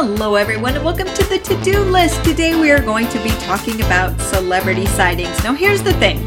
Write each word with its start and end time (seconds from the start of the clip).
Hello, 0.00 0.36
everyone, 0.36 0.76
and 0.76 0.84
welcome 0.84 1.08
to 1.08 1.24
the 1.24 1.38
to 1.40 1.60
do 1.64 1.80
list. 1.80 2.22
Today, 2.22 2.54
we 2.54 2.70
are 2.70 2.80
going 2.80 3.08
to 3.08 3.20
be 3.24 3.30
talking 3.30 3.80
about 3.80 4.16
celebrity 4.20 4.86
sightings. 4.86 5.42
Now, 5.42 5.54
here's 5.54 5.82
the 5.82 5.92
thing 5.94 6.24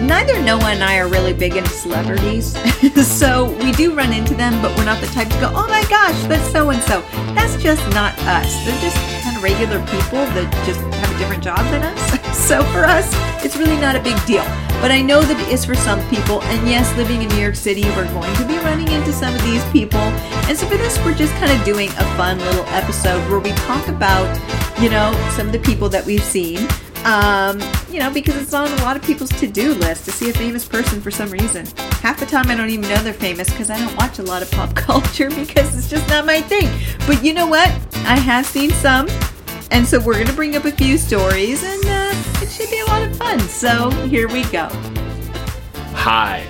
neither 0.00 0.42
Noah 0.42 0.72
and 0.72 0.82
I 0.82 0.96
are 0.96 1.08
really 1.08 1.34
big 1.34 1.54
into 1.54 1.68
celebrities, 1.68 2.56
so 3.06 3.50
we 3.62 3.72
do 3.72 3.94
run 3.94 4.14
into 4.14 4.34
them, 4.34 4.62
but 4.62 4.74
we're 4.78 4.86
not 4.86 4.98
the 5.02 5.08
type 5.08 5.28
to 5.28 5.40
go, 5.40 5.52
oh 5.54 5.68
my 5.68 5.84
gosh, 5.90 6.18
that's 6.22 6.50
so 6.50 6.70
and 6.70 6.82
so. 6.84 7.02
That's 7.34 7.62
just 7.62 7.86
not 7.90 8.18
us. 8.20 8.50
They're 8.64 8.80
just 8.80 8.96
kind 9.22 9.36
of 9.36 9.42
regular 9.42 9.78
people 9.80 10.24
that 10.32 10.64
just 10.64 10.80
have 10.80 11.14
a 11.14 11.18
different 11.18 11.44
job 11.44 11.58
than 11.70 11.82
us. 11.82 12.22
So 12.32 12.62
for 12.72 12.84
us, 12.84 13.08
it's 13.44 13.56
really 13.56 13.76
not 13.76 13.94
a 13.94 14.00
big 14.00 14.16
deal. 14.24 14.42
But 14.82 14.90
I 14.90 15.00
know 15.00 15.22
that 15.22 15.40
it 15.40 15.48
is 15.48 15.64
for 15.64 15.74
some 15.74 16.06
people, 16.10 16.42
and 16.42 16.68
yes, 16.68 16.94
living 16.96 17.22
in 17.22 17.28
New 17.28 17.40
York 17.40 17.54
City, 17.54 17.84
we're 17.96 18.12
going 18.12 18.34
to 18.36 18.46
be 18.46 18.58
running 18.58 18.88
into 18.92 19.12
some 19.12 19.34
of 19.34 19.42
these 19.44 19.64
people. 19.70 20.00
And 20.50 20.58
so 20.58 20.66
for 20.66 20.76
this, 20.76 20.98
we're 21.04 21.14
just 21.14 21.32
kind 21.36 21.50
of 21.50 21.64
doing 21.64 21.88
a 21.88 22.04
fun 22.18 22.38
little 22.38 22.64
episode 22.66 23.20
where 23.30 23.38
we 23.38 23.52
talk 23.52 23.88
about, 23.88 24.28
you 24.78 24.90
know, 24.90 25.12
some 25.36 25.46
of 25.46 25.52
the 25.52 25.60
people 25.60 25.88
that 25.88 26.04
we've 26.04 26.22
seen 26.22 26.68
um, 27.04 27.60
you 27.90 27.98
know, 27.98 28.12
because 28.12 28.36
it's 28.36 28.54
on 28.54 28.68
a 28.68 28.82
lot 28.82 28.96
of 28.96 29.02
people's 29.02 29.30
to-do 29.30 29.74
list 29.74 30.04
to 30.04 30.12
see 30.12 30.30
a 30.30 30.32
famous 30.32 30.64
person 30.64 31.00
for 31.00 31.10
some 31.10 31.30
reason. 31.30 31.66
Half 32.00 32.20
the 32.20 32.26
time 32.26 32.48
I 32.48 32.54
don't 32.54 32.70
even 32.70 32.88
know 32.88 32.96
they're 33.02 33.12
famous 33.12 33.50
because 33.50 33.70
I 33.70 33.78
don't 33.78 33.96
watch 33.96 34.18
a 34.18 34.22
lot 34.22 34.42
of 34.42 34.50
pop 34.50 34.74
culture 34.76 35.28
because 35.30 35.76
it's 35.76 35.90
just 35.90 36.08
not 36.08 36.26
my 36.26 36.40
thing. 36.40 36.68
But 37.06 37.24
you 37.24 37.34
know 37.34 37.46
what? 37.46 37.68
I 38.06 38.18
have 38.18 38.46
seen 38.46 38.70
some. 38.70 39.08
And 39.70 39.86
so 39.86 39.98
we're 39.98 40.14
going 40.14 40.26
to 40.26 40.32
bring 40.34 40.54
up 40.54 40.64
a 40.64 40.70
few 40.70 40.98
stories 40.98 41.62
and 41.64 41.84
uh, 41.86 42.01
should 42.52 42.68
be 42.70 42.80
a 42.80 42.84
lot 42.84 43.02
of 43.02 43.16
fun. 43.16 43.40
So 43.40 43.90
here 44.08 44.28
we 44.28 44.44
go. 44.44 44.68
Hi, 45.94 46.46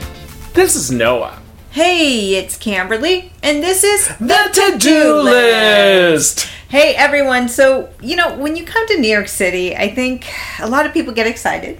this 0.52 0.74
is 0.74 0.90
Noah. 0.90 1.38
Hey, 1.70 2.34
it's 2.34 2.56
Camberley, 2.56 3.30
and 3.42 3.62
this 3.62 3.84
is 3.84 4.08
The 4.18 4.50
To 4.52 4.78
Do 4.78 5.20
List. 5.22 6.48
Hey 6.68 6.94
everyone, 6.96 7.48
so 7.48 7.90
you 8.00 8.16
know, 8.16 8.36
when 8.36 8.56
you 8.56 8.64
come 8.64 8.86
to 8.88 8.98
New 8.98 9.08
York 9.10 9.28
City, 9.28 9.76
I 9.76 9.94
think 9.94 10.26
a 10.58 10.68
lot 10.68 10.86
of 10.86 10.92
people 10.92 11.12
get 11.12 11.26
excited 11.28 11.78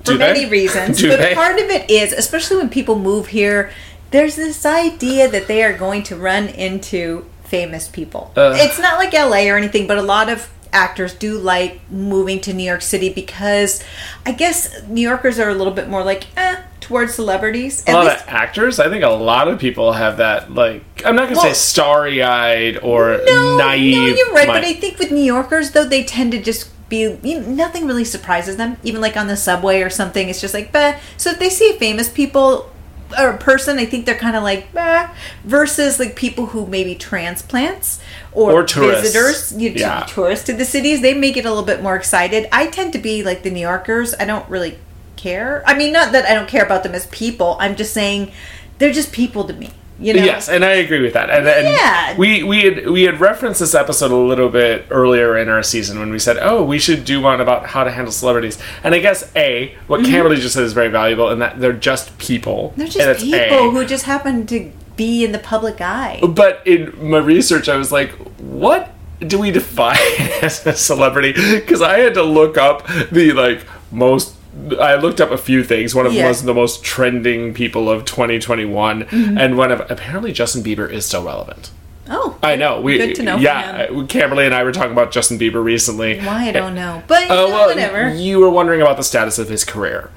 for 0.00 0.12
Do 0.12 0.18
they? 0.18 0.32
many 0.32 0.46
reasons. 0.46 0.98
Do 1.00 1.08
but 1.08 1.20
they? 1.20 1.34
part 1.34 1.58
of 1.58 1.70
it 1.70 1.90
is, 1.90 2.12
especially 2.12 2.58
when 2.58 2.68
people 2.68 2.98
move 2.98 3.28
here, 3.28 3.70
there's 4.10 4.36
this 4.36 4.66
idea 4.66 5.30
that 5.30 5.46
they 5.46 5.62
are 5.62 5.72
going 5.76 6.02
to 6.04 6.16
run 6.16 6.48
into 6.48 7.24
famous 7.44 7.88
people. 7.88 8.32
Ugh. 8.36 8.54
it's 8.58 8.78
not 8.78 8.98
like 8.98 9.12
LA 9.14 9.50
or 9.50 9.56
anything, 9.56 9.86
but 9.86 9.96
a 9.96 10.02
lot 10.02 10.28
of 10.28 10.50
actors 10.76 11.14
do 11.14 11.38
like 11.38 11.80
moving 11.90 12.40
to 12.42 12.52
New 12.52 12.62
York 12.62 12.82
City 12.82 13.08
because 13.08 13.82
I 14.24 14.32
guess 14.32 14.82
New 14.86 15.00
Yorkers 15.00 15.38
are 15.40 15.48
a 15.48 15.54
little 15.54 15.72
bit 15.72 15.88
more 15.88 16.04
like, 16.04 16.24
eh, 16.36 16.56
towards 16.80 17.14
celebrities. 17.14 17.82
A 17.86 17.90
At 17.90 17.94
lot 17.94 18.04
least 18.04 18.22
of 18.22 18.28
actors, 18.28 18.78
I 18.78 18.88
think 18.88 19.02
a 19.02 19.08
lot 19.08 19.48
of 19.48 19.58
people 19.58 19.92
have 19.92 20.18
that, 20.18 20.52
like, 20.54 20.82
I'm 21.04 21.16
not 21.16 21.28
to 21.30 21.34
Well- 21.34 21.42
say 21.42 21.52
starry 21.54 22.22
eyed 22.22 22.78
or 22.82 23.18
no, 23.26 23.56
naive. 23.56 23.96
No, 23.96 24.06
you're 24.06 24.32
right. 24.32 24.46
But 24.46 24.64
I 24.64 24.74
think 24.74 24.98
with 25.00 25.10
New 25.10 25.24
Yorkers, 25.24 25.70
though, 25.72 25.84
they 25.84 26.04
tend 26.04 26.30
to 26.32 26.38
just 26.40 26.68
be 26.88 27.00
you 27.22 27.40
know, 27.40 27.46
nothing 27.48 27.86
really 27.88 28.04
surprises 28.04 28.56
them. 28.56 28.76
Even 28.84 29.00
like 29.00 29.16
on 29.16 29.26
the 29.26 29.36
subway 29.36 29.82
or 29.82 29.90
something, 29.90 30.28
it's 30.28 30.40
just 30.40 30.54
like, 30.54 30.70
bah. 30.70 30.92
So 31.16 31.30
if 31.30 31.38
they 31.40 31.48
see 31.48 31.72
famous 31.72 32.08
people 32.08 32.70
or 33.18 33.30
a 33.30 33.38
person, 33.38 33.78
I 33.78 33.86
think 33.86 34.06
they're 34.06 34.14
kind 34.18 34.36
of 34.36 34.42
like, 34.42 34.72
bah. 34.72 35.08
Versus 35.44 35.98
like 35.98 36.16
people 36.16 36.46
who 36.46 36.66
maybe 36.66 36.94
transplants 36.94 38.00
or, 38.32 38.52
Or 38.52 38.64
tourists. 38.64 39.02
visitors, 39.12 39.52
you 39.60 39.70
know, 39.70 39.80
Yeah. 39.80 40.00
tourists 40.08 40.44
to 40.46 40.52
the 40.52 40.64
cities, 40.64 41.00
they 41.02 41.14
may 41.14 41.32
get 41.32 41.44
a 41.44 41.48
little 41.48 41.64
bit 41.64 41.82
more 41.82 41.96
excited. 41.96 42.48
I 42.52 42.66
tend 42.66 42.92
to 42.94 42.98
be 42.98 43.22
like 43.22 43.42
the 43.42 43.50
New 43.50 43.60
Yorkers. 43.60 44.14
I 44.18 44.24
don't 44.24 44.48
really 44.48 44.78
care. 45.16 45.62
I 45.66 45.74
mean, 45.74 45.92
not 45.92 46.12
that 46.12 46.26
I 46.26 46.34
don't 46.34 46.48
care 46.48 46.64
about 46.64 46.82
them 46.82 46.94
as 46.94 47.06
people. 47.06 47.56
I'm 47.60 47.76
just 47.76 47.92
saying 47.94 48.32
they're 48.78 48.92
just 48.92 49.12
people 49.12 49.44
to 49.44 49.52
me. 49.54 49.70
You 49.98 50.12
know? 50.12 50.22
Yes, 50.24 50.48
and 50.50 50.62
I 50.62 50.72
agree 50.72 51.00
with 51.00 51.14
that. 51.14 51.30
And, 51.30 51.48
and 51.48 51.66
Yeah. 51.68 52.16
we 52.18 52.42
we 52.42 52.62
had 52.62 52.90
we 52.90 53.04
had 53.04 53.18
referenced 53.18 53.60
this 53.60 53.74
episode 53.74 54.10
a 54.10 54.16
little 54.16 54.50
bit 54.50 54.86
earlier 54.90 55.38
in 55.38 55.48
our 55.48 55.62
season 55.62 55.98
when 55.98 56.10
we 56.10 56.18
said, 56.18 56.36
"Oh, 56.40 56.62
we 56.62 56.78
should 56.78 57.04
do 57.06 57.20
one 57.22 57.40
about 57.40 57.66
how 57.68 57.82
to 57.82 57.90
handle 57.90 58.12
celebrities." 58.12 58.58
And 58.84 58.94
I 58.94 58.98
guess 58.98 59.32
a 59.34 59.74
what 59.86 60.04
Camberley 60.04 60.36
just 60.36 60.54
said 60.54 60.64
is 60.64 60.74
very 60.74 60.88
valuable, 60.88 61.30
in 61.30 61.38
that 61.38 61.60
they're 61.60 61.72
just 61.72 62.16
people. 62.18 62.68
Mm-hmm. 62.70 62.78
They're 62.80 62.88
just 62.88 63.08
it's 63.08 63.22
A. 63.22 63.48
people 63.48 63.70
who 63.70 63.86
just 63.86 64.04
happen 64.04 64.46
to 64.48 64.70
be 64.96 65.24
in 65.24 65.32
the 65.32 65.38
public 65.38 65.80
eye. 65.80 66.20
But 66.26 66.62
in 66.66 66.92
my 67.10 67.18
research, 67.18 67.68
I 67.68 67.76
was 67.76 67.90
like, 67.90 68.10
what 68.38 68.92
do 69.20 69.38
we 69.38 69.50
define 69.50 69.96
as 70.42 70.66
a 70.66 70.74
celebrity? 70.74 71.32
Because 71.32 71.80
I 71.80 72.00
had 72.00 72.12
to 72.14 72.22
look 72.22 72.58
up 72.58 72.86
the 73.10 73.32
like 73.32 73.64
most. 73.90 74.35
I 74.80 74.94
looked 74.96 75.20
up 75.20 75.30
a 75.30 75.38
few 75.38 75.62
things. 75.62 75.94
One 75.94 76.06
of 76.06 76.12
them 76.12 76.22
Yeah. 76.22 76.28
was 76.28 76.42
the 76.42 76.54
most 76.54 76.82
trending 76.82 77.52
people 77.54 77.90
of 77.90 78.04
2021, 78.04 79.04
Mm-hmm. 79.04 79.38
and 79.38 79.56
one 79.58 79.70
of 79.70 79.80
apparently 79.90 80.32
Justin 80.32 80.62
Bieber 80.62 80.90
is 80.90 81.04
still 81.06 81.22
relevant. 81.24 81.70
Oh, 82.08 82.36
I 82.42 82.54
know. 82.56 82.80
We 82.80 82.98
Good 82.98 83.16
to 83.16 83.22
know 83.22 83.36
Yeah, 83.36 83.86
him. 83.86 84.06
Camberley 84.06 84.44
and 84.46 84.54
I 84.54 84.62
were 84.62 84.72
talking 84.72 84.92
about 84.92 85.10
Justin 85.10 85.38
Bieber 85.38 85.62
recently. 85.62 86.18
why 86.20 86.48
I 86.48 86.52
don't 86.52 86.74
know, 86.74 87.02
but 87.08 87.24
Uh, 87.24 87.46
well, 87.48 87.66
whatever. 87.68 88.14
you 88.14 88.38
were 88.38 88.48
wondering 88.50 88.80
about 88.80 88.96
the 88.96 89.02
status 89.02 89.38
of 89.38 89.48
his 89.48 89.64
career. 89.64 90.10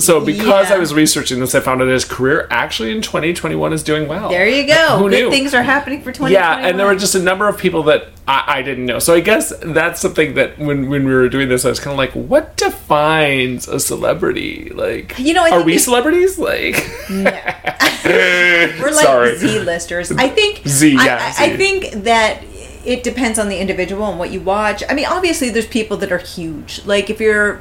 So 0.00 0.20
because 0.24 0.70
Yeah. 0.70 0.76
I 0.76 0.78
was 0.78 0.92
researching 0.94 1.40
this, 1.40 1.54
I 1.54 1.60
found 1.60 1.80
that 1.80 1.88
his 1.88 2.04
career 2.04 2.46
actually 2.50 2.90
in 2.90 3.02
2021 3.02 3.72
is 3.72 3.82
doing 3.82 4.08
well. 4.08 4.28
there 4.28 4.48
you 4.48 4.66
go. 4.66 4.98
Who 4.98 5.08
Good 5.10 5.24
knew? 5.24 5.30
things 5.30 5.54
are 5.54 5.62
happening 5.62 6.00
for 6.00 6.10
2021. 6.12 6.32
Yeah, 6.32 6.66
and 6.68 6.78
there 6.78 6.86
were 6.86 6.96
just 6.96 7.14
a 7.14 7.22
number 7.22 7.46
of 7.48 7.56
people 7.58 7.82
that 7.84 8.08
I, 8.26 8.44
I 8.58 8.62
didn't 8.62 8.86
know. 8.86 8.98
So 8.98 9.14
I 9.14 9.20
guess 9.20 9.52
that's 9.62 10.00
something 10.00 10.34
that 10.34 10.58
when, 10.58 10.88
when 10.88 11.04
we 11.06 11.12
were 11.14 11.28
doing 11.28 11.48
this, 11.48 11.64
I 11.64 11.68
was 11.68 11.80
kind 11.80 11.92
of 11.92 11.98
like, 11.98 12.12
what 12.12 12.56
defines 12.56 13.68
a 13.68 13.78
celebrity? 13.80 14.70
Like, 14.74 15.18
You 15.18 15.34
know, 15.34 15.48
are 15.50 15.62
we 15.62 15.78
celebrities? 15.78 16.38
Like, 16.38 16.76
we're 18.04 18.90
like. 18.92 19.36
Z-listers. 19.38 20.12
I 20.12 20.28
think 20.28 20.66
Z, 20.66 20.94
yeah, 20.94 21.34
I, 21.38 21.56
think 21.56 21.90
that 22.04 22.42
it 22.84 23.02
depends 23.02 23.38
on 23.38 23.48
the 23.48 23.58
individual 23.58 24.06
and 24.06 24.18
what 24.18 24.30
you 24.30 24.40
watch. 24.40 24.82
I 24.88 24.94
mean, 24.94 25.06
obviously, 25.06 25.50
there's 25.50 25.66
people 25.66 25.96
that 25.98 26.12
are 26.12 26.18
huge. 26.18 26.84
Like 26.84 27.10
if 27.10 27.20
you're. 27.20 27.60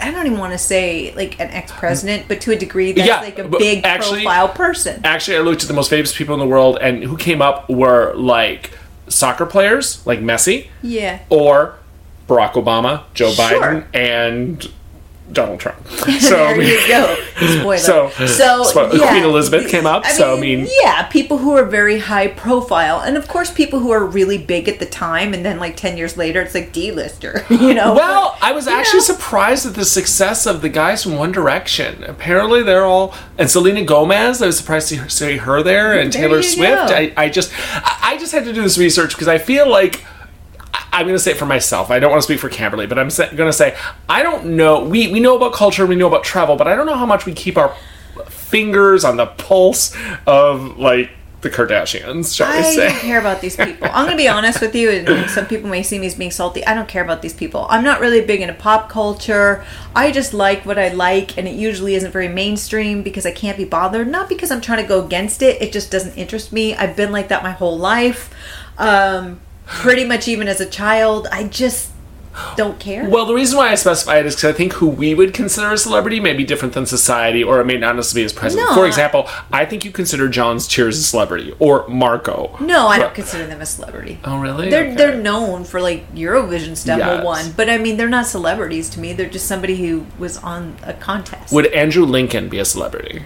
I 0.00 0.10
don't 0.10 0.26
even 0.26 0.38
want 0.38 0.52
to 0.52 0.58
say 0.58 1.12
like 1.14 1.38
an 1.40 1.48
ex-president, 1.50 2.26
but 2.28 2.40
to 2.42 2.52
a 2.52 2.56
degree, 2.56 2.92
that's 2.92 3.06
Yeah, 3.08 3.20
like 3.20 3.38
a 3.38 3.44
big 3.48 3.84
actually- 3.84 4.22
profile 4.22 4.48
person. 4.48 5.00
actually, 5.04 5.36
I 5.36 5.40
looked 5.40 5.62
at 5.62 5.68
the 5.68 5.74
most 5.74 5.90
famous 5.90 6.16
people 6.16 6.34
in 6.34 6.40
the 6.40 6.46
world, 6.46 6.78
and 6.80 7.02
who 7.04 7.16
came 7.16 7.40
up 7.42 7.68
were 7.68 8.12
like 8.14 8.72
soccer 9.08 9.46
players, 9.46 10.00
like 10.06 10.20
Messi, 10.20 10.66
Yeah. 10.82 11.20
or 11.30 11.74
Barack 12.28 12.52
Obama, 12.52 13.02
Joe 13.14 13.30
Sure. 13.30 13.44
Biden, 13.60 13.84
and 13.94 14.68
Donald 15.32 15.60
Trump. 15.60 15.78
So 16.20 16.34
there 16.36 16.60
you 16.62 16.88
go. 16.88 17.16
Spoiler. 17.36 17.78
So- 17.78 18.10
so 18.26 18.62
Spoiler- 18.64 18.96
yeah. 18.96 19.10
Queen 19.10 19.24
Elizabeth 19.24 19.68
came 19.70 19.86
up, 19.86 20.04
so, 20.06 20.36
I 20.36 20.40
mean- 20.40 20.66
yeah, 20.82 21.04
people 21.04 21.38
who 21.38 21.52
are 21.56 21.64
very 21.64 21.98
high 21.98 22.28
profile, 22.28 23.00
and 23.00 23.16
of 23.16 23.28
course, 23.28 23.50
people 23.52 23.78
who 23.80 23.90
are 23.90 24.04
really 24.04 24.38
big 24.38 24.68
at 24.68 24.78
the 24.78 24.86
time, 24.86 25.34
and 25.34 25.44
then 25.44 25.58
like 25.58 25.76
ten 25.76 25.96
years 25.96 26.16
later, 26.16 26.40
it's 26.42 26.54
like 26.54 26.72
D-lister. 26.72 27.44
You 27.50 27.74
know. 27.74 27.94
Well, 27.94 28.36
I 28.40 28.52
was 28.52 28.66
actually 28.66 29.00
know. 29.00 29.04
surprised 29.04 29.66
at 29.66 29.74
the 29.74 29.84
success 29.84 30.46
of 30.46 30.62
the 30.62 30.68
guys 30.68 31.02
from 31.02 31.16
One 31.16 31.32
Direction. 31.32 32.04
Apparently, 32.04 32.62
they're 32.62 32.84
all 32.86 33.14
and 33.36 33.50
Selena 33.50 33.84
Gomez. 33.84 34.40
I 34.42 34.46
was 34.46 34.56
surprised 34.58 34.88
to 34.90 35.08
see 35.10 35.36
her 35.38 35.62
there, 35.62 35.98
and 35.98 36.12
There 36.12 36.22
Taylor 36.28 36.42
Swift. 36.42 36.90
I, 36.92 37.12
I 37.16 37.28
just, 37.28 37.52
I 37.74 37.98
I 38.14 38.18
just 38.18 38.32
had 38.32 38.44
to 38.46 38.52
do 38.52 38.62
this 38.62 38.78
research 38.78 39.12
because 39.14 39.28
I 39.28 39.38
feel 39.38 39.68
like. 39.68 40.04
I'm 40.92 41.04
going 41.06 41.16
to 41.16 41.18
say 41.18 41.32
it 41.32 41.36
for 41.36 41.46
myself. 41.46 41.90
I 41.90 41.98
don't 41.98 42.10
want 42.10 42.22
to 42.22 42.24
speak 42.24 42.40
for 42.40 42.48
Camberley, 42.48 42.86
but 42.86 42.98
I'm 42.98 43.08
going 43.08 43.48
to 43.48 43.52
say 43.52 43.76
I 44.08 44.22
don't 44.22 44.56
know. 44.56 44.84
We 44.84 45.12
we 45.12 45.20
know 45.20 45.36
about 45.36 45.52
culture, 45.52 45.86
we 45.86 45.96
know 45.96 46.08
about 46.08 46.24
travel, 46.24 46.56
but 46.56 46.66
I 46.66 46.74
don't 46.74 46.86
know 46.86 46.96
how 46.96 47.06
much 47.06 47.26
we 47.26 47.32
keep 47.34 47.56
our 47.56 47.74
fingers 48.26 49.04
on 49.04 49.16
the 49.16 49.26
pulse 49.26 49.94
of 50.26 50.78
like 50.78 51.10
the 51.40 51.50
Kardashians, 51.50 52.34
shall 52.34 52.50
we 52.50 52.58
I 52.58 52.62
say? 52.62 52.86
I 52.86 52.90
don't 52.90 53.00
care 53.00 53.20
about 53.20 53.40
these 53.40 53.54
people. 53.54 53.86
I'm 53.86 54.06
going 54.06 54.10
to 54.10 54.16
be 54.16 54.28
honest 54.28 54.60
with 54.60 54.74
you, 54.74 54.90
and 54.90 55.30
some 55.30 55.46
people 55.46 55.70
may 55.70 55.84
see 55.84 55.98
me 55.98 56.06
as 56.08 56.16
being 56.16 56.32
salty. 56.32 56.66
I 56.66 56.74
don't 56.74 56.88
care 56.88 57.04
about 57.04 57.22
these 57.22 57.34
people. 57.34 57.66
I'm 57.70 57.84
not 57.84 58.00
really 58.00 58.20
big 58.22 58.40
into 58.40 58.54
pop 58.54 58.88
culture. 58.88 59.64
I 59.94 60.10
just 60.10 60.34
like 60.34 60.66
what 60.66 60.78
I 60.78 60.88
like, 60.88 61.38
and 61.38 61.46
it 61.46 61.54
usually 61.54 61.94
isn't 61.94 62.10
very 62.10 62.28
mainstream 62.28 63.02
because 63.02 63.24
I 63.24 63.30
can't 63.30 63.56
be 63.56 63.64
bothered. 63.64 64.08
Not 64.08 64.28
because 64.28 64.50
I'm 64.50 64.60
trying 64.60 64.82
to 64.82 64.88
go 64.88 65.04
against 65.04 65.42
it. 65.42 65.62
It 65.62 65.72
just 65.72 65.92
doesn't 65.92 66.16
interest 66.16 66.52
me. 66.52 66.74
I've 66.74 66.96
been 66.96 67.12
like 67.12 67.28
that 67.28 67.44
my 67.44 67.52
whole 67.52 67.78
life. 67.78 68.34
Um, 68.76 69.40
pretty 69.68 70.04
much 70.04 70.26
even 70.26 70.48
as 70.48 70.60
a 70.60 70.66
child. 70.66 71.28
I 71.30 71.44
just 71.44 71.90
don't 72.56 72.78
care. 72.78 73.08
Well, 73.08 73.26
the 73.26 73.34
reason 73.34 73.56
why 73.58 73.70
I 73.70 73.74
specify 73.74 74.18
it 74.18 74.26
is 74.26 74.36
because 74.36 74.54
I 74.54 74.56
think 74.56 74.74
who 74.74 74.86
we 74.88 75.12
would 75.12 75.34
consider 75.34 75.72
a 75.72 75.76
celebrity 75.78 76.20
may 76.20 76.34
be 76.34 76.44
different 76.44 76.72
than 76.72 76.86
society, 76.86 77.42
or 77.42 77.60
it 77.60 77.64
may 77.64 77.76
not 77.76 77.96
necessarily 77.96 78.22
be 78.22 78.26
as 78.26 78.32
president. 78.32 78.68
No. 78.68 78.74
For 78.76 78.86
example, 78.86 79.28
I 79.50 79.64
think 79.64 79.84
you 79.84 79.90
consider 79.90 80.28
John's 80.28 80.68
Cheers 80.68 80.98
a 80.98 81.02
celebrity, 81.02 81.52
or 81.58 81.86
Marco. 81.88 82.56
no, 82.60 82.86
I 82.86 82.98
don't 83.00 83.12
consider 83.14 83.44
them 83.46 83.60
a 83.60 83.66
celebrity. 83.66 84.20
Oh, 84.24 84.38
really? 84.38 84.70
They're 84.70 84.84
Okay. 84.84 84.94
they're 84.94 85.16
known 85.16 85.64
for 85.64 85.80
like 85.80 86.14
Eurovision 86.14 86.76
stuff. 86.76 86.98
Yes. 86.98 87.24
One, 87.24 87.52
but 87.56 87.68
I 87.68 87.76
mean 87.76 87.96
they're 87.96 88.08
not 88.08 88.26
celebrities 88.26 88.88
to 88.90 89.00
me. 89.00 89.12
They're 89.12 89.28
just 89.28 89.46
somebody 89.46 89.74
who 89.76 90.06
was 90.18 90.36
on 90.38 90.76
a 90.84 90.92
contest. 90.92 91.52
Would 91.52 91.66
Andrew 91.72 92.04
Lincoln 92.04 92.48
be 92.48 92.60
a 92.60 92.64
celebrity? 92.64 93.24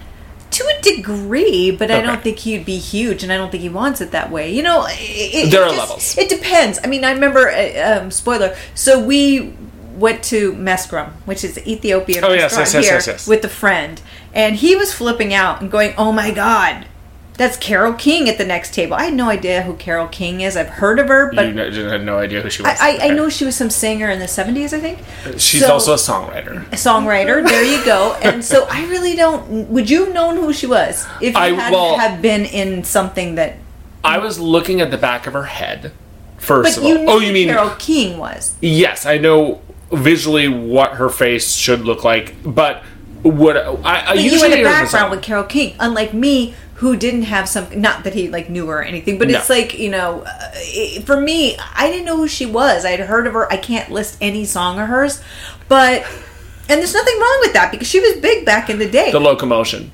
To 0.53 0.65
a 0.79 0.83
degree, 0.83 1.71
but 1.71 1.91
I 1.91 2.01
don't 2.03 2.23
think 2.23 2.39
he'd 2.41 2.65
be 2.67 2.77
huge, 2.79 3.23
and 3.23 3.33
I 3.33 3.37
don't 3.39 3.51
think 3.51 3.63
he 3.63 3.69
wants 3.71 4.01
it 4.01 4.11
that 4.13 4.31
way. 4.31 4.53
You 4.53 4.63
know, 4.63 4.85
it, 4.89 5.51
There 5.51 5.63
it 5.63 5.65
are 5.65 5.69
just- 5.69 5.79
levels. 5.79 6.19
It 6.19 6.29
depends. 6.29 6.79
I 6.85 6.87
mean, 6.89 7.05
I 7.05 7.13
remember. 7.13 7.49
Uh, 7.51 8.01
um, 8.03 8.11
spoiler. 8.11 8.55
So 8.75 9.01
we 9.03 9.55
went 9.97 10.23
to 10.25 10.53
Meskerem, 10.55 11.11
which 11.27 11.45
is 11.45 11.59
Ethiopian 11.67 12.25
Oh, 12.25 12.33
yes, 12.33 12.57
restaurant 12.57 12.59
yes, 12.59 12.75
yes, 12.75 12.85
here, 12.85 12.95
yes, 12.97 13.07
yes. 13.07 13.29
with 13.29 13.45
a 13.45 13.49
friend, 13.49 14.01
and 14.35 14.57
he 14.57 14.75
was 14.77 14.93
flipping 14.93 15.33
out 15.35 15.61
and 15.61 15.71
going, 15.71 15.95
"Oh 15.97 16.13
my 16.13 16.31
god." 16.31 16.87
That's 17.35 17.57
Carole 17.57 17.95
King 17.95 18.29
at 18.29 18.37
the 18.37 18.45
next 18.45 18.75
table. 18.75 18.95
I 18.95 19.05
had 19.05 19.15
no 19.15 19.29
idea 19.31 19.63
who 19.63 19.75
Carole 19.75 20.07
King 20.09 20.43
is. 20.43 20.55
I've 20.57 20.69
heard 20.69 20.99
of 20.99 21.09
her, 21.09 21.33
but 21.35 21.55
you 21.73 21.85
had 21.85 22.05
no 22.05 22.19
idea 22.19 22.43
who 22.43 22.51
she 22.51 22.63
was. 22.63 22.79
I, 22.79 22.91
I, 22.91 22.99
I 23.05 23.09
know 23.09 23.31
she 23.31 23.45
was 23.47 23.57
some 23.57 23.71
singer 23.71 24.11
in 24.11 24.19
the 24.19 24.27
70s, 24.27 24.73
I 24.75 24.81
think. 24.81 24.99
She's 25.41 25.63
So- 25.65 25.73
also 25.73 25.93
a 25.95 25.97
songwriter. 25.97 26.63
a 26.69 26.77
songwriter. 26.77 27.43
There 27.43 27.65
you 27.65 27.83
go. 27.87 28.15
And 28.23 28.45
so 28.45 28.67
I 28.71 28.85
really 28.87 29.17
don't. 29.17 29.71
Would 29.71 29.89
you 29.89 30.05
have 30.05 30.13
known 30.15 30.37
who 30.37 30.53
she 30.53 30.67
was 30.67 31.07
if 31.23 31.33
you 31.35 31.41
I- 31.41 31.53
had 31.53 31.73
well- 31.73 31.97
have 31.99 32.21
been 32.21 32.45
in 32.45 32.85
something 32.85 33.35
that? 33.37 33.57
I 34.05 34.19
was 34.19 34.39
looking 34.39 34.81
at 34.81 34.91
the 34.91 34.99
back 34.99 35.27
of 35.27 35.33
her 35.33 35.45
head. 35.45 35.93
First 36.39 36.77
But 36.77 36.83
of 36.83 36.89
you 36.89 36.97
all, 36.99 37.03
oh, 37.03 37.19
knew 37.19 37.25
oh, 37.25 37.27
you 37.29 37.33
mean 37.33 37.49
Carole 37.49 37.71
King 37.79 38.19
was. 38.19 38.55
yes? 38.61 39.07
I 39.07 39.17
know 39.19 39.61
visually 39.93 40.49
what 40.49 40.95
her 40.95 41.09
face 41.09 41.53
should 41.55 41.83
look 41.83 42.03
like, 42.03 42.35
but 42.45 42.83
what 43.23 43.57
I? 43.57 43.71
I 43.71 44.07
But 44.07 44.17
you 44.19 44.31
usually 44.33 44.53
in 44.55 44.59
the 44.59 44.65
background 44.65 45.13
with 45.13 45.23
Carole 45.23 45.45
King, 45.45 45.77
unlike 45.79 46.13
me, 46.13 46.57
who 46.83 46.97
didn't 46.97 47.23
have 47.23 47.49
some. 47.49 47.67
Not 47.81 48.05
that 48.05 48.13
he 48.15 48.29
like 48.29 48.51
knew 48.51 48.67
her 48.67 48.81
or 48.81 48.83
anything, 48.83 49.17
but 49.19 49.29
it's 49.31 49.49
like 49.49 49.79
you 49.79 49.89
know, 49.91 50.23
uh, 50.27 50.51
it- 50.55 51.05
for 51.07 51.19
me, 51.19 51.57
I 51.77 51.89
didn't 51.91 52.05
know 52.05 52.17
who 52.17 52.29
she 52.29 52.45
was. 52.45 52.85
I 52.85 52.91
had 52.91 53.01
heard 53.01 53.27
of 53.27 53.33
her. 53.35 53.51
I 53.53 53.57
can't 53.57 53.91
list 53.91 54.19
any 54.21 54.45
song 54.45 54.79
of 54.79 54.89
hers, 54.89 55.23
but. 55.69 56.05
And 56.69 56.79
there's 56.81 56.95
nothing 56.95 57.19
wrong 57.19 57.39
with 57.41 57.53
that 57.55 57.71
because 57.73 57.89
she 57.89 57.99
was 58.01 58.15
big 58.23 58.47
back 58.47 58.71
in 58.71 58.79
the 58.79 58.89
day. 58.89 59.11
the 59.11 59.19
locomotion. 59.21 59.91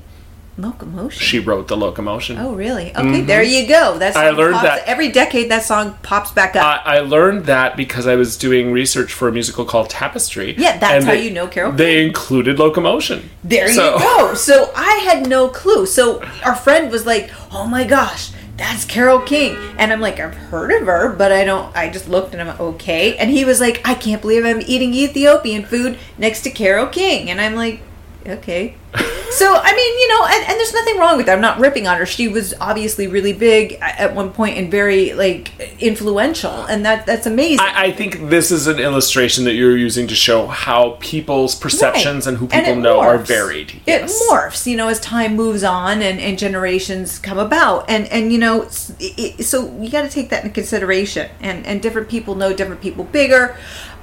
Locomotion. 0.59 1.21
She 1.21 1.39
wrote 1.39 1.69
the 1.69 1.77
locomotion. 1.77 2.37
Oh, 2.37 2.53
really? 2.53 2.91
Okay, 2.91 3.01
mm-hmm. 3.01 3.27
there 3.27 3.45
you 3.45 3.69
go. 3.69 3.97
That's 3.97 4.17
I 4.17 4.31
learned 4.31 4.57
that- 4.57 4.83
every 4.87 5.09
decade. 5.09 5.49
That 5.51 5.63
song 5.63 5.97
pops 6.03 6.33
back 6.33 6.57
up. 6.57 6.65
I, 6.85 6.97
I 6.97 7.01
learned 7.01 7.45
that 7.47 7.77
because 7.77 8.09
I 8.09 8.17
was 8.17 8.37
doing 8.37 8.73
research 8.73 9.13
for 9.13 9.29
a 9.29 9.33
musical 9.33 9.65
called 9.65 9.89
Tapestry. 9.89 10.57
Yeah, 10.59 10.77
that's 10.79 11.05
how 11.05 11.13
they- 11.13 11.25
you 11.25 11.31
know 11.31 11.47
Carole 11.47 11.71
They 11.73 12.05
included 12.05 12.59
locomotion. 12.59 13.31
There 13.45 13.69
So- 13.73 13.95
you 13.95 13.99
go. 14.01 14.35
So 14.35 14.73
I 14.75 14.95
had 15.05 15.29
no 15.29 15.47
clue. 15.49 15.87
So 15.87 16.23
our 16.45 16.57
friend 16.57 16.91
was 16.91 17.07
like, 17.07 17.31
"Oh 17.53 17.67
my 17.67 17.85
gosh, 17.85 18.31
that's 18.57 18.85
Carole 18.85 19.21
King," 19.21 19.57
and 19.79 19.93
I'm 19.93 20.01
like, 20.01 20.19
"I've 20.19 20.35
heard 20.35 20.73
of 20.73 20.87
her, 20.89 21.11
but 21.17 21.31
I 21.31 21.45
don't." 21.45 21.75
I 21.77 21.89
just 21.89 22.09
looked 22.09 22.33
and 22.33 22.41
I'm 22.41 22.49
like, 22.49 22.61
okay. 22.61 23.17
And 23.17 23.31
he 23.31 23.45
was 23.45 23.61
like, 23.61 23.81
"I 23.89 23.95
can't 23.95 24.21
believe 24.21 24.45
I'm 24.45 24.61
eating 24.67 24.93
Ethiopian 24.93 25.65
food 25.65 25.99
next 26.19 26.43
to 26.43 26.51
Carole 26.51 26.89
King," 26.89 27.31
and 27.31 27.41
I'm 27.41 27.55
like, 27.55 27.81
"Okay." 28.29 28.75
so 29.31 29.55
I 29.63 29.73
mean, 29.75 29.99
you 29.99 30.09
know, 30.09 30.25
and, 30.27 30.49
and 30.49 30.59
there's 30.59 30.73
nothing 30.73 30.99
wrong 30.99 31.17
with 31.17 31.27
that. 31.27 31.35
I'm 31.35 31.41
not 31.43 31.59
ripping 31.61 31.87
on 31.87 31.99
her. 31.99 32.07
She 32.07 32.29
was 32.29 32.55
obviously 32.61 33.07
really 33.07 33.33
big 33.33 33.75
at 33.81 34.15
one 34.15 34.31
point 34.33 34.57
and 34.59 34.71
very 34.71 35.13
like 35.13 35.53
influential, 35.81 36.65
and 36.65 36.85
that 36.87 37.05
that's 37.07 37.27
amazing. 37.27 37.61
I, 37.61 37.85
I 37.87 37.93
think 37.93 38.29
this 38.31 38.51
is 38.51 38.67
an 38.67 38.79
illustration 38.79 39.45
that 39.45 39.55
you're 39.55 39.77
using 39.77 40.07
to 40.09 40.15
show 40.15 40.47
how 40.47 40.97
people's 41.01 41.55
perceptions 41.55 42.27
Right. 42.27 42.33
and 42.33 42.39
who 42.39 42.47
people 42.49 42.73
it 42.73 42.77
know 42.77 43.01
are 43.01 43.19
morphs. 43.19 43.27
varied. 43.27 43.81
It 43.87 44.03
morphs, 44.31 44.67
you 44.67 44.77
know, 44.77 44.89
as 44.89 44.99
time 45.01 45.37
moves 45.37 45.63
on 45.65 46.01
and, 46.03 46.19
and 46.21 46.39
generations 46.39 47.19
come 47.19 47.39
about, 47.39 47.89
and 47.91 48.07
and 48.09 48.33
you 48.33 48.39
know, 48.39 48.69
it- 48.99 49.45
so 49.45 49.71
you 49.81 49.91
got 49.91 50.03
to 50.03 50.09
take 50.09 50.31
that 50.31 50.43
into 50.45 50.55
consideration. 50.55 51.29
And 51.41 51.67
and 51.67 51.83
different 51.83 52.09
people 52.09 52.35
know 52.35 52.53
different 52.55 52.81
people 52.81 53.05
bigger, 53.05 53.57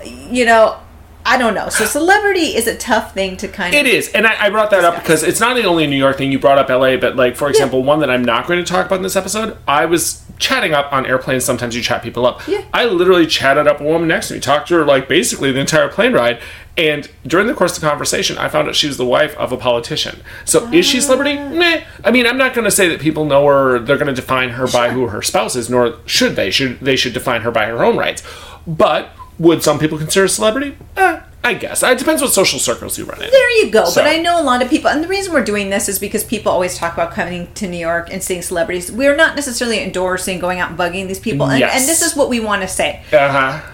you 0.06 0.46
know. 0.46 0.78
I 1.26 1.38
don't 1.38 1.56
know. 1.56 1.70
So 1.70 1.86
celebrity 1.86 2.56
is 2.56 2.68
a 2.68 2.78
tough 2.78 3.14
thing 3.14 3.36
to 3.38 3.48
kind 3.48 3.74
of. 3.74 3.80
It 3.80 3.88
is, 3.88 4.10
and 4.10 4.28
I, 4.28 4.46
I 4.46 4.50
brought 4.50 4.70
that 4.72 4.86
up 4.86 4.96
because 4.96 5.24
it's 5.24 5.40
not 5.40 5.56
the 5.56 5.64
only 5.64 5.86
a 5.86 5.88
New 5.88 5.98
York 5.98 6.18
thing. 6.18 6.32
You 6.32 6.40
brought 6.40 6.58
up 6.58 6.70
LA, 6.70 6.98
but 6.98 7.16
like 7.16 7.36
for 7.36 7.50
example, 7.50 7.84
one 7.84 8.00
that 8.00 8.10
I'm 8.10 8.24
not 8.24 8.48
going 8.48 8.64
to 8.64 8.72
talk 8.72 8.86
about 8.86 8.98
in 8.98 9.04
this 9.04 9.16
episode. 9.16 9.58
I 9.68 9.86
was 9.86 10.24
chatting 10.38 10.74
up 10.74 10.92
on 10.94 11.06
airplanes. 11.06 11.44
Sometimes 11.44 11.76
you 11.76 11.82
chat 11.82 12.04
people 12.04 12.26
up. 12.26 12.48
Yeah. 12.48 12.64
I 12.74 12.86
literally 12.86 13.26
chatted 13.26 13.68
up 13.68 13.82
a 13.82 13.84
woman 13.84 14.08
next 14.08 14.28
to 14.28 14.36
me, 14.36 14.40
talked 14.40 14.68
to 14.68 14.76
her 14.76 14.86
like 14.86 15.08
basically 15.08 15.52
the 15.52 15.60
entire 15.60 15.88
plane 15.88 16.14
ride. 16.14 16.40
And 16.78 17.10
during 17.26 17.48
the 17.48 17.54
course 17.54 17.76
of 17.76 17.82
the 17.82 17.88
conversation, 17.88 18.38
I 18.38 18.50
found 18.50 18.68
out 18.68 18.76
she 18.76 18.88
was 18.88 18.98
the 18.98 19.06
wife 19.06 19.36
of 19.38 19.52
a 19.52 19.58
politician. 19.58 20.22
So 20.44 20.72
is 20.74 20.86
she 20.86 20.98
a 20.98 21.02
celebrity? 21.02 21.38
Ah. 21.38 21.50
Meh. 21.50 21.84
I 22.04 22.12
mean, 22.12 22.28
I'm 22.28 22.38
not 22.38 22.54
going 22.54 22.66
to 22.66 22.72
say 22.72 22.90
that 22.90 23.00
people 23.00 23.26
know 23.26 23.46
her. 23.48 23.80
They're 23.80 23.98
going 23.98 24.08
to 24.08 24.14
define 24.14 24.50
her 24.52 24.68
by 24.68 24.90
who 24.90 25.08
her 25.08 25.22
spouse 25.22 25.56
is, 25.56 25.70
nor 25.70 25.96
should 26.06 26.36
they. 26.36 26.52
Should 26.52 26.82
they 26.82 26.98
should 26.98 27.14
define 27.14 27.42
her 27.42 27.52
by 27.52 27.66
her 27.66 27.84
own 27.84 27.98
rights. 27.98 28.24
But 28.68 29.10
would 29.40 29.64
some 29.64 29.80
people 29.80 29.98
consider 29.98 30.26
a 30.26 30.30
celebrity? 30.30 30.78
Eh, 30.98 31.20
I 31.44 31.54
guess 31.54 31.84
it 31.84 32.00
depends 32.00 32.22
what 32.24 32.32
social 32.34 32.58
circles 32.60 32.98
you 32.98 33.06
run 33.06 33.22
in. 33.22 33.30
There 33.30 33.52
you 33.64 33.70
go. 33.70 33.86
So- 33.86 34.02
But 34.02 34.10
I 34.10 34.18
know 34.18 34.42
a 34.42 34.44
lot 34.44 34.62
of 34.64 34.70
people, 34.70 34.90
and 34.90 35.04
the 35.04 35.08
reason 35.08 35.32
we're 35.34 35.44
doing 35.44 35.70
this 35.70 35.88
is 35.88 36.00
because 36.00 36.24
people 36.24 36.52
always 36.52 36.76
talk 36.78 36.94
about 36.94 37.12
coming 37.14 37.52
to 37.54 37.68
New 37.68 37.78
York 37.78 38.10
and 38.12 38.24
seeing 38.24 38.42
celebrities. 38.42 38.92
We're 38.92 39.16
not 39.16 39.36
necessarily 39.36 39.84
endorsing 39.84 40.40
going 40.40 40.60
out 40.60 40.70
and 40.72 40.80
bugging 40.80 41.08
these 41.08 41.20
people, 41.20 41.46
and, 41.48 41.60
Yes. 41.60 41.80
and 41.80 41.88
this 41.88 42.02
is 42.02 42.16
what 42.16 42.30
we 42.30 42.40
want 42.40 42.64
to 42.64 42.68
say. 42.68 43.02
Uh 43.14 43.30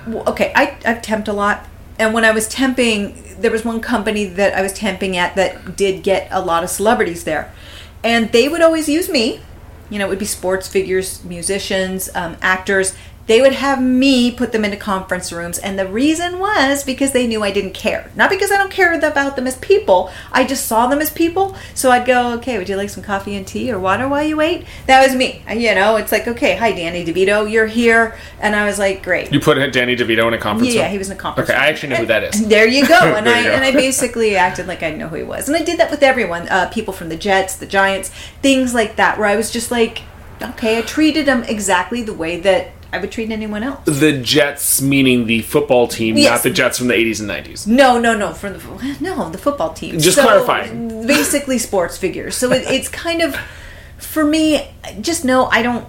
huh. 0.07 0.21
Okay, 0.31 0.51
I, 0.55 0.75
I've 0.85 1.01
temped 1.01 1.27
a 1.29 1.33
lot. 1.33 1.65
And 1.97 2.13
when 2.13 2.25
I 2.25 2.31
was 2.31 2.49
temping, 2.49 3.39
there 3.39 3.51
was 3.51 3.63
one 3.63 3.79
company 3.79 4.25
that 4.25 4.53
I 4.55 4.61
was 4.61 4.73
temping 4.73 5.15
at 5.15 5.35
that 5.35 5.75
did 5.77 6.01
get 6.03 6.27
a 6.31 6.41
lot 6.41 6.63
of 6.63 6.69
celebrities 6.71 7.23
there. 7.25 7.53
And 8.03 8.31
they 8.31 8.49
would 8.49 8.61
always 8.61 8.89
use 8.89 9.07
me. 9.07 9.39
You 9.91 9.99
know, 9.99 10.07
it 10.07 10.09
would 10.09 10.19
be 10.19 10.25
sports 10.25 10.67
figures, 10.67 11.23
musicians, 11.23 12.09
um, 12.15 12.37
actors. 12.41 12.95
They 13.27 13.39
would 13.39 13.53
have 13.53 13.81
me 13.81 14.31
put 14.31 14.51
them 14.51 14.65
into 14.65 14.77
conference 14.77 15.31
rooms. 15.31 15.57
And 15.59 15.77
the 15.79 15.87
reason 15.87 16.39
was 16.39 16.83
because 16.83 17.11
they 17.11 17.27
knew 17.27 17.43
I 17.43 17.51
didn't 17.51 17.73
care. 17.73 18.11
Not 18.15 18.29
because 18.29 18.51
I 18.51 18.57
don't 18.57 18.71
care 18.71 18.93
about 18.93 19.35
them 19.35 19.47
as 19.47 19.55
people. 19.57 20.11
I 20.31 20.43
just 20.43 20.65
saw 20.65 20.87
them 20.87 20.99
as 20.99 21.09
people. 21.09 21.55
So 21.73 21.91
I'd 21.91 22.05
go, 22.05 22.33
okay, 22.33 22.57
would 22.57 22.67
you 22.67 22.75
like 22.75 22.89
some 22.89 23.03
coffee 23.03 23.35
and 23.35 23.47
tea 23.47 23.71
or 23.71 23.79
water 23.79 24.07
while 24.07 24.23
you 24.23 24.35
wait? 24.37 24.65
That 24.87 25.05
was 25.05 25.15
me. 25.15 25.43
You 25.49 25.75
know, 25.75 25.95
it's 25.95 26.11
like, 26.11 26.27
okay, 26.27 26.55
hi, 26.57 26.71
Danny 26.71 27.05
DeVito, 27.05 27.49
you're 27.49 27.67
here. 27.67 28.17
And 28.39 28.55
I 28.55 28.65
was 28.65 28.79
like, 28.79 29.03
great. 29.03 29.31
You 29.31 29.39
put 29.39 29.55
Danny 29.71 29.95
DeVito 29.95 30.27
in 30.27 30.33
a 30.33 30.37
conference 30.37 30.73
Yeah, 30.73 30.83
room? 30.83 30.91
he 30.91 30.97
was 30.97 31.09
in 31.09 31.17
a 31.17 31.19
conference. 31.19 31.49
Okay, 31.49 31.57
I 31.57 31.67
actually 31.67 31.89
know 31.89 31.97
who 31.97 32.05
that 32.07 32.23
is. 32.23 32.47
There 32.47 32.67
you 32.67 32.87
go. 32.87 32.99
And 33.21 33.29
I 33.29 33.43
go. 33.43 33.49
and 33.51 33.63
I 33.63 33.71
basically 33.71 34.35
acted 34.35 34.67
like 34.67 34.81
I 34.83 34.91
know 34.91 35.07
who 35.07 35.17
he 35.17 35.23
was, 35.23 35.47
and 35.47 35.55
I 35.55 35.61
did 35.63 35.77
that 35.79 35.91
with 35.91 36.01
everyone. 36.01 36.49
Uh, 36.49 36.69
people 36.69 36.93
from 36.93 37.09
the 37.09 37.15
Jets, 37.15 37.55
the 37.55 37.65
Giants, 37.67 38.09
things 38.41 38.73
like 38.73 38.95
that, 38.95 39.17
where 39.19 39.27
I 39.27 39.35
was 39.35 39.51
just 39.51 39.69
like, 39.69 40.01
okay, 40.41 40.79
I 40.79 40.81
treated 40.81 41.25
them 41.27 41.43
exactly 41.43 42.01
the 42.01 42.13
way 42.13 42.39
that 42.39 42.71
I 42.93 42.97
would 42.99 43.11
treat 43.11 43.31
anyone 43.31 43.63
else. 43.63 43.79
The 43.85 44.11
Jets, 44.21 44.81
meaning 44.81 45.25
the 45.25 45.41
football 45.43 45.87
team, 45.87 46.17
Yes. 46.17 46.29
not 46.29 46.43
the 46.43 46.49
Jets 46.49 46.77
from 46.77 46.87
the 46.87 46.93
80s 46.93 47.21
and 47.21 47.29
90s. 47.29 47.65
No, 47.65 47.97
no, 47.99 48.17
no. 48.17 48.33
From 48.33 48.53
the 48.53 48.97
no, 48.99 49.29
the 49.29 49.37
football 49.37 49.73
team. 49.73 49.97
Just 49.99 50.19
clarifying. 50.19 51.07
Basically, 51.07 51.57
sports 51.57 51.97
figures. 51.97 52.35
So 52.35 52.51
it, 52.51 52.63
it's 52.67 52.89
kind 52.89 53.21
of 53.21 53.35
for 53.97 54.25
me. 54.25 54.67
Just 54.99 55.23
know 55.23 55.45
I 55.45 55.61
don't 55.61 55.87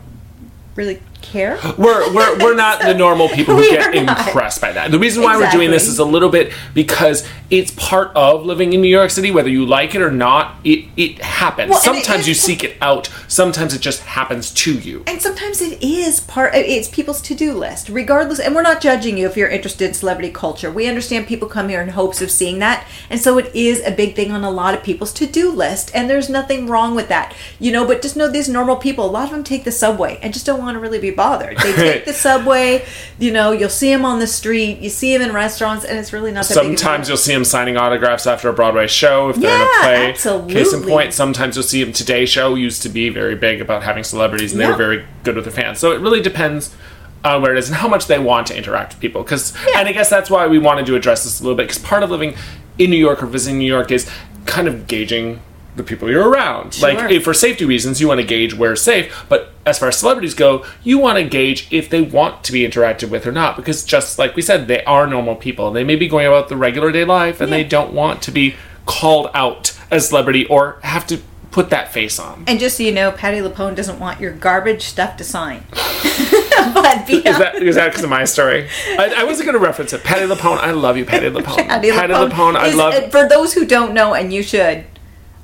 really 0.76 1.00
care. 1.20 1.58
We're, 1.76 2.12
we're, 2.14 2.38
we're 2.38 2.54
not 2.54 2.80
the 2.80 2.94
normal 3.06 3.28
people 3.28 3.54
who 3.56 3.68
get 3.68 3.94
impressed 3.94 4.60
by 4.60 4.72
that. 4.72 4.90
The 4.90 4.98
reason 4.98 5.22
why 5.22 5.36
we're 5.36 5.50
doing 5.50 5.70
this 5.70 5.86
is 5.86 5.98
a 5.98 6.04
little 6.04 6.30
bit 6.30 6.52
because 6.74 7.28
it's 7.50 7.70
part 7.72 8.10
of 8.16 8.44
living 8.46 8.72
in 8.72 8.80
New 8.80 8.88
York 8.88 9.10
City, 9.10 9.30
whether 9.30 9.48
you 9.50 9.66
like 9.66 9.94
it 9.94 10.00
or 10.02 10.10
not. 10.10 10.56
It, 10.64 10.86
it 10.96 11.20
happens. 11.22 11.70
Well, 11.70 11.78
and 11.86 11.96
it 11.98 12.04
sometimes 12.04 12.22
is- 12.22 12.28
you 12.28 12.34
seek 12.34 12.64
it 12.64 12.76
out, 12.80 13.08
sometimes 13.32 13.74
it 13.74 13.80
just 13.80 14.00
happens 14.00 14.50
to 14.50 14.78
you. 14.78 15.02
And 15.06 15.20
sometimes 15.20 15.62
it 15.62 15.82
is 15.82 16.20
part. 16.20 16.54
It's 16.54 16.88
people's 16.88 17.22
to-do 17.22 17.54
list, 17.54 17.88
regardless. 17.88 18.38
And 18.38 18.54
we're 18.54 18.62
not 18.62 18.80
judging 18.80 19.16
you 19.16 19.26
if 19.26 19.36
you're 19.36 19.48
interested 19.48 19.88
in 19.88 19.94
celebrity 19.94 20.30
culture. 20.30 20.70
We 20.70 20.86
understand 20.86 21.26
people 21.26 21.48
come 21.48 21.68
here 21.68 21.80
in 21.80 21.88
hopes 21.88 22.20
of 22.20 22.30
seeing 22.30 22.58
that, 22.58 22.86
and 23.08 23.20
so 23.20 23.38
it 23.38 23.54
is 23.54 23.80
a 23.84 23.90
big 23.90 24.14
thing 24.14 24.30
on 24.32 24.44
a 24.44 24.50
lot 24.50 24.74
of 24.74 24.82
people's 24.82 25.12
to-do 25.14 25.50
list. 25.50 25.90
And 25.94 26.10
there's 26.10 26.28
nothing 26.28 26.66
wrong 26.66 26.94
with 26.94 27.08
that, 27.08 27.34
you 27.58 27.72
know. 27.72 27.86
But 27.86 28.02
just 28.02 28.16
know 28.16 28.28
these 28.28 28.48
normal 28.48 28.76
people. 28.76 29.06
A 29.06 29.10
lot 29.10 29.24
of 29.24 29.30
them 29.30 29.44
take 29.44 29.64
the 29.64 29.72
subway 29.72 30.18
and 30.22 30.34
just 30.34 30.44
don't 30.44 30.60
want 30.60 30.74
to 30.74 30.80
really 30.80 31.00
be 31.00 31.10
bothered. 31.10 31.56
They 31.58 31.72
take 31.74 32.04
the 32.04 32.12
subway. 32.12 32.84
You 33.18 33.32
know, 33.32 33.52
you'll 33.52 33.70
see 33.70 33.90
them 33.90 34.04
on 34.04 34.18
the 34.18 34.26
street. 34.26 34.78
You 34.78 34.90
see 34.90 35.16
them 35.16 35.26
in 35.26 35.34
restaurants, 35.34 35.84
and 35.84 35.98
it's 35.98 36.12
really 36.12 36.32
not 36.32 36.46
that 36.48 36.54
big. 36.54 36.78
Sometimes 36.78 37.08
you'll 37.08 37.16
see 37.16 37.32
them 37.32 37.44
signing 37.44 37.76
autographs 37.76 38.26
after 38.26 38.48
a 38.48 38.52
Broadway 38.52 38.86
show 38.86 39.30
if 39.30 39.36
they're 39.36 39.54
in 39.54 39.62
a 39.62 39.80
play. 39.80 40.10
absolutely. 40.10 40.54
Case 40.54 40.72
in 40.72 40.82
point, 40.82 41.14
sometimes 41.14 41.56
you'll 41.56 41.62
see 41.62 41.82
them. 41.82 41.92
Today 41.92 42.26
Show 42.26 42.54
used 42.54 42.82
to 42.82 42.88
be 42.88 43.08
very 43.08 43.21
big 43.36 43.60
about 43.60 43.82
having 43.82 44.04
celebrities, 44.04 44.52
and 44.52 44.60
they 44.60 44.66
were 44.66 44.76
very 44.76 45.04
good 45.24 45.36
with 45.36 45.44
their 45.44 45.52
fans. 45.52 45.78
So 45.78 45.92
it 45.92 46.00
really 46.00 46.20
depends 46.20 46.74
on 47.24 47.42
where 47.42 47.52
it 47.52 47.58
is 47.58 47.68
and 47.68 47.76
how 47.76 47.88
much 47.88 48.06
they 48.06 48.18
want 48.18 48.48
to 48.48 48.56
interact 48.56 48.94
with 48.94 49.00
people. 49.00 49.22
Because, 49.22 49.56
and 49.76 49.88
I 49.88 49.92
guess 49.92 50.10
that's 50.10 50.28
why 50.28 50.46
we 50.46 50.58
wanted 50.58 50.86
to 50.86 50.96
address 50.96 51.24
this 51.24 51.40
a 51.40 51.42
little 51.42 51.56
bit. 51.56 51.68
Because 51.68 51.82
part 51.82 52.02
of 52.02 52.10
living 52.10 52.34
in 52.78 52.90
New 52.90 52.96
York 52.96 53.22
or 53.22 53.26
visiting 53.26 53.58
New 53.58 53.66
York 53.66 53.90
is 53.90 54.10
kind 54.46 54.66
of 54.66 54.86
gauging 54.86 55.40
the 55.76 55.82
people 55.82 56.10
you're 56.10 56.28
around. 56.28 56.74
Sure. 56.74 56.92
Like, 56.92 57.10
if 57.10 57.24
for 57.24 57.32
safety 57.32 57.64
reasons, 57.64 58.00
you 58.00 58.08
want 58.08 58.20
to 58.20 58.26
gauge 58.26 58.54
where's 58.54 58.82
safe. 58.82 59.24
But 59.28 59.52
as 59.64 59.78
far 59.78 59.88
as 59.88 59.96
celebrities 59.98 60.34
go, 60.34 60.66
you 60.82 60.98
want 60.98 61.18
to 61.18 61.24
gauge 61.24 61.68
if 61.70 61.88
they 61.88 62.02
want 62.02 62.44
to 62.44 62.52
be 62.52 62.66
interacted 62.66 63.08
with 63.08 63.26
or 63.26 63.32
not. 63.32 63.56
Because 63.56 63.84
just 63.84 64.18
like 64.18 64.36
we 64.36 64.42
said, 64.42 64.68
they 64.68 64.84
are 64.84 65.06
normal 65.06 65.36
people. 65.36 65.70
They 65.70 65.84
may 65.84 65.96
be 65.96 66.08
going 66.08 66.26
about 66.26 66.48
the 66.48 66.56
regular 66.56 66.92
day 66.92 67.04
life 67.04 67.40
and 67.40 67.52
they 67.52 67.64
don't 67.64 67.94
want 67.94 68.20
to 68.22 68.30
be 68.30 68.56
called 68.84 69.30
out 69.32 69.78
as 69.90 70.08
celebrity 70.08 70.44
or 70.46 70.78
have 70.82 71.06
to 71.06 71.20
put 71.52 71.70
that 71.70 71.92
face 71.92 72.18
on. 72.18 72.44
And 72.48 72.58
just 72.58 72.76
so 72.78 72.82
you 72.82 72.92
know, 72.92 73.12
Patti 73.12 73.38
LuPone 73.38 73.76
doesn't 73.76 74.00
want 74.00 74.20
your 74.20 74.32
garbage 74.32 74.82
stuff 74.82 75.16
to 75.18 75.24
sign. 75.24 75.64
but 75.72 77.06
beyond 77.06 77.26
Is 77.26 77.38
that 77.38 77.62
is 77.62 77.74
that 77.76 77.90
because 77.90 78.02
of 78.02 78.10
my 78.10 78.24
story? 78.24 78.68
I, 78.98 79.14
I 79.18 79.24
wasn't 79.24 79.46
going 79.46 79.58
to 79.58 79.64
reference 79.64 79.92
it. 79.92 80.02
Patti 80.02 80.26
LuPone, 80.26 80.58
I 80.58 80.72
love 80.72 80.96
you, 80.96 81.04
Patti 81.04 81.26
LuPone. 81.26 81.56
Patti 81.68 81.90
LuPone, 81.90 82.56
I 82.56 82.68
is, 82.68 82.74
love. 82.74 82.94
uh, 82.94 83.08
For 83.10 83.28
those 83.28 83.52
who 83.54 83.66
don't 83.66 83.92
know, 83.94 84.14
and 84.14 84.32
you 84.32 84.42
should, 84.42 84.86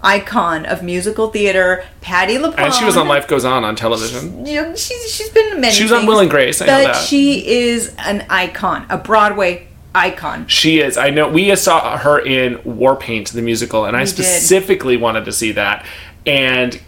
icon 0.02 0.64
of 0.64 0.82
musical 0.82 1.28
theater, 1.28 1.84
Patti 2.00 2.36
LuPone. 2.36 2.58
and 2.58 2.74
she 2.74 2.84
was 2.84 2.96
on 2.96 3.06
Life 3.06 3.28
Goes 3.28 3.44
On 3.44 3.62
on 3.64 3.76
television. 3.76 4.46
You 4.46 4.62
know, 4.62 4.74
she's 4.76 5.12
she's 5.12 5.30
been 5.30 5.54
in 5.54 5.60
many. 5.60 5.74
She 5.74 5.82
was 5.82 5.92
on 5.92 6.00
things, 6.00 6.08
Will 6.08 6.20
and 6.20 6.30
Grace, 6.30 6.62
I 6.62 6.66
know 6.66 6.84
but 6.84 6.92
that. 6.94 7.04
she 7.04 7.46
is 7.46 7.94
an 7.98 8.24
icon, 8.30 8.86
a 8.88 8.96
Broadway 8.96 9.68
icon. 9.94 10.46
She 10.46 10.80
is. 10.80 10.96
I 10.96 11.10
know. 11.10 11.28
We 11.28 11.54
saw 11.56 11.96
her 11.98 12.18
in 12.18 12.60
War 12.64 12.96
Paint, 12.96 13.32
the 13.32 13.42
musical, 13.42 13.84
and 13.84 13.96
I 13.96 14.00
We 14.00 14.06
did. 14.06 14.14
specifically 14.14 14.96
wanted 14.96 15.24
to 15.24 15.32
see 15.32 15.52
that. 15.52 15.84
And 16.26 16.80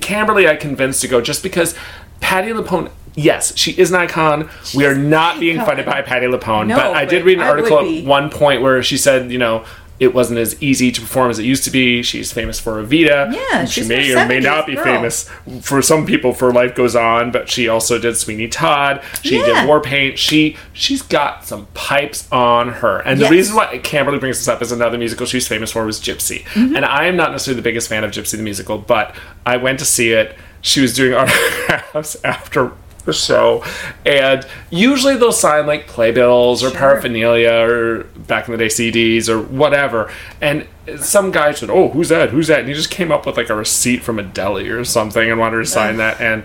Camberley, 0.00 0.48
I 0.48 0.56
convinced 0.56 1.00
to 1.02 1.08
go 1.08 1.20
just 1.20 1.42
because 1.42 1.74
Patti 2.20 2.50
LuPone. 2.52 2.90
Yes, 3.16 3.56
she 3.56 3.72
is 3.72 3.90
an 3.90 3.96
icon. 3.96 4.48
we 4.74 4.86
are 4.86 4.94
not 4.94 5.40
being 5.40 5.56
icon. 5.56 5.66
funded 5.66 5.86
by 5.86 6.00
Patti 6.02 6.26
LuPone, 6.26 6.68
No, 6.68 6.76
but 6.76 6.94
I 6.94 7.04
did 7.04 7.24
read 7.24 7.38
an 7.38 7.44
I 7.44 7.48
article 7.48 7.78
at 7.80 8.04
one 8.04 8.30
point 8.30 8.62
where 8.62 8.82
she 8.82 8.96
said, 8.96 9.32
you 9.32 9.38
know, 9.38 9.64
it 10.00 10.12
wasn't 10.14 10.38
as 10.40 10.60
easy 10.62 10.90
to 10.90 11.00
perform 11.00 11.30
as 11.30 11.38
it 11.38 11.44
used 11.44 11.62
to 11.64 11.70
be. 11.70 12.02
She's 12.02 12.32
famous 12.32 12.58
for 12.58 12.82
Evita. 12.82 13.32
Yeah, 13.32 13.66
she 13.66 13.86
may 13.86 14.12
or 14.14 14.26
may 14.26 14.40
not 14.40 14.66
be 14.66 14.74
girl. 14.74 14.82
famous 14.84 15.28
for 15.60 15.82
some 15.82 16.06
people 16.06 16.32
for 16.32 16.52
Life 16.52 16.74
Goes 16.74 16.96
On, 16.96 17.30
but 17.30 17.48
she 17.50 17.68
also 17.68 17.98
did 17.98 18.16
Sweeney 18.16 18.48
Todd. 18.48 19.02
She 19.22 19.38
Yeah. 19.38 19.44
did 19.60 19.66
War 19.68 19.80
Paint. 19.80 20.18
She 20.18 20.56
she's 20.72 21.02
got 21.02 21.44
some 21.46 21.66
pipes 21.74 22.26
on 22.32 22.68
her. 22.70 23.00
And 23.00 23.20
Yes. 23.20 23.28
the 23.28 23.36
reason 23.36 23.56
why 23.56 23.78
Camberley 23.78 24.18
brings 24.18 24.38
this 24.38 24.48
up 24.48 24.62
is 24.62 24.72
another 24.72 24.96
musical 24.98 25.26
she's 25.26 25.46
famous 25.46 25.70
for 25.72 25.84
was 25.84 26.00
Gypsy. 26.00 26.44
Mm-hmm. 26.44 26.76
And 26.76 26.84
I 26.86 27.04
am 27.04 27.16
not 27.16 27.30
necessarily 27.30 27.60
the 27.60 27.64
biggest 27.64 27.88
fan 27.88 28.02
of 28.02 28.10
Gypsy 28.10 28.38
the 28.38 28.42
musical, 28.42 28.78
but 28.78 29.14
I 29.44 29.58
went 29.58 29.78
to 29.80 29.84
see 29.84 30.12
it. 30.12 30.34
She 30.62 30.80
was 30.80 30.94
doing 30.94 31.12
autographs 31.14 32.16
after 32.24 32.72
the 33.02 33.12
show, 33.12 33.64
and 34.04 34.46
usually 34.70 35.16
they'll 35.16 35.32
sign 35.32 35.66
like 35.66 35.86
playbills 35.86 36.62
or 36.62 36.70
Sure. 36.70 36.78
paraphernalia 36.78 37.50
or 37.52 38.04
back 38.26 38.46
in 38.48 38.52
the 38.52 38.58
day 38.58 38.66
CDs 38.68 39.28
or 39.28 39.40
whatever. 39.40 40.10
And 40.40 40.66
some 40.98 41.30
guy 41.30 41.52
said, 41.52 41.70
"Oh, 41.70 41.88
who's 41.90 42.08
that? 42.10 42.30
Who's 42.30 42.46
that?" 42.48 42.60
And 42.60 42.68
he 42.68 42.74
just 42.74 42.90
came 42.90 43.10
up 43.12 43.26
with 43.26 43.36
like 43.36 43.48
a 43.50 43.54
receipt 43.54 44.02
from 44.02 44.18
a 44.18 44.22
deli 44.22 44.68
or 44.68 44.84
something 44.84 45.30
and 45.30 45.38
wanted 45.40 45.58
to 45.58 45.66
sign 45.66 45.96
that. 45.98 46.20
And 46.20 46.42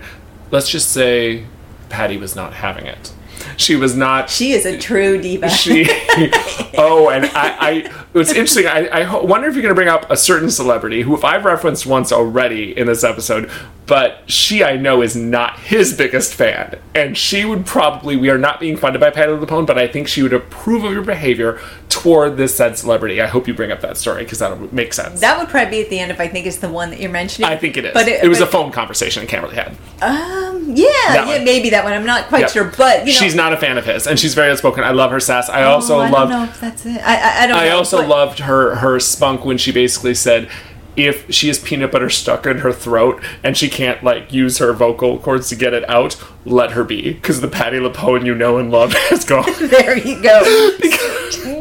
let's 0.50 0.68
just 0.70 0.90
say, 0.92 1.44
Patti 1.88 2.16
was 2.16 2.34
not 2.36 2.54
having 2.54 2.86
it. 2.86 3.12
She 3.58 3.76
was 3.76 3.96
not 3.96 4.28
She 4.28 4.52
is 4.52 4.66
a 4.66 4.76
true 4.78 5.20
diva. 5.20 5.48
she 5.48 5.86
oh 6.78 7.08
and 7.10 7.26
i 7.26 7.56
i 7.60 7.90
it's 8.20 8.30
interesting 8.30 8.66
i 8.66 8.86
i 8.88 9.18
wonder 9.20 9.46
if 9.48 9.54
you're 9.54 9.62
going 9.62 9.70
to 9.70 9.74
bring 9.74 9.88
up 9.88 10.10
a 10.10 10.16
certain 10.16 10.50
celebrity 10.50 11.02
who 11.02 11.14
if 11.14 11.24
i've 11.24 11.44
referenced 11.44 11.86
once 11.86 12.10
already 12.12 12.76
in 12.76 12.86
this 12.86 13.04
episode 13.04 13.50
but 13.86 14.22
she 14.30 14.64
i 14.64 14.76
know 14.76 15.02
is 15.02 15.14
not 15.14 15.58
his 15.60 15.92
biggest 15.92 16.34
fan 16.34 16.78
and 16.94 17.16
she 17.16 17.44
would 17.44 17.64
probably 17.66 18.16
we 18.16 18.28
are 18.30 18.38
not 18.38 18.58
being 18.60 18.76
funded 18.76 19.00
by 19.00 19.10
Patti 19.10 19.30
LuPone, 19.32 19.66
but 19.66 19.78
i 19.78 19.86
think 19.86 20.08
she 20.08 20.22
would 20.22 20.32
approve 20.32 20.82
of 20.84 20.92
your 20.92 21.02
behavior 21.02 21.60
toward 21.88 22.36
this 22.36 22.54
said 22.56 22.76
celebrity 22.78 23.20
i 23.22 23.26
hope 23.26 23.46
you 23.46 23.54
bring 23.54 23.70
up 23.72 23.80
that 23.80 23.96
story 23.96 24.22
because 24.24 24.38
that'll 24.38 24.72
make 24.74 24.92
sense 24.92 25.20
that 25.20 25.38
would 25.38 25.48
probably 25.48 25.70
be 25.70 25.82
at 25.82 25.90
the 25.90 25.98
end 25.98 26.10
if 26.10 26.20
I 26.20 26.28
think 26.28 26.46
it's 26.46 26.58
the 26.58 26.68
one 26.68 26.90
that 26.90 27.00
you're 27.00 27.10
mentioning. 27.10 27.50
I 27.50 27.56
think 27.56 27.76
it 27.76 27.84
is. 27.84 27.92
But 27.94 28.06
it, 28.08 28.28
was 28.28 28.38
but- 28.38 28.48
a 28.48 28.50
phone 28.50 28.70
conversation 28.72 29.22
that 29.22 29.28
Camberley 29.28 29.54
had. 29.54 29.68
Um, 30.02 30.74
yeah, 30.74 30.86
That 31.08 31.26
yeah, 31.26 31.36
one. 31.36 31.44
maybe 31.44 31.70
that 31.70 31.84
one. 31.84 31.92
I'm 31.92 32.04
not 32.06 32.26
quite 32.28 32.40
Yep. 32.42 32.50
sure, 32.50 32.64
but 32.76 33.00
you 33.00 33.12
know, 33.12 33.18
She's 33.18 33.34
not 33.34 33.52
a 33.52 33.56
fan 33.56 33.78
of 33.78 33.84
his, 33.84 34.06
and 34.06 34.18
she's 34.18 34.34
very 34.34 34.50
outspoken. 34.50 34.84
I 34.84 34.90
love 34.90 35.10
her 35.10 35.20
sass. 35.20 35.48
I 35.48 35.62
Oh, 35.64 35.72
also 35.72 35.98
I 35.98 36.10
love 36.10 36.28
don't 36.28 36.38
know 36.38 36.44
if 36.44 36.60
that's 36.60 36.86
it. 36.86 37.00
I 37.02 37.16
I, 37.16 37.42
I 37.42 37.46
don't. 37.46 37.56
I 37.56 37.68
know, 37.68 37.76
also 37.78 38.05
loved 38.06 38.40
her 38.40 38.76
her 38.76 38.98
spunk 39.00 39.44
when 39.44 39.58
she 39.58 39.72
basically 39.72 40.14
said 40.14 40.48
if 40.96 41.30
she 41.32 41.48
has 41.48 41.58
peanut 41.58 41.92
butter 41.92 42.08
stuck 42.08 42.46
in 42.46 42.58
her 42.58 42.72
throat 42.72 43.22
and 43.42 43.56
she 43.56 43.68
can't 43.68 44.02
like 44.02 44.32
use 44.32 44.58
her 44.58 44.72
vocal 44.72 45.18
cords 45.18 45.48
to 45.50 45.56
get 45.56 45.74
it 45.74 45.88
out, 45.90 46.16
let 46.44 46.72
her 46.72 46.84
be 46.84 47.12
because 47.12 47.40
the 47.40 47.48
Patti 47.48 47.76
LuPone 47.76 48.24
you 48.24 48.34
know 48.34 48.56
and 48.58 48.70
love 48.70 48.92
has 49.10 49.24
gone. 49.24 49.44
There 49.66 49.98
you 49.98 50.22
go. 50.22 50.40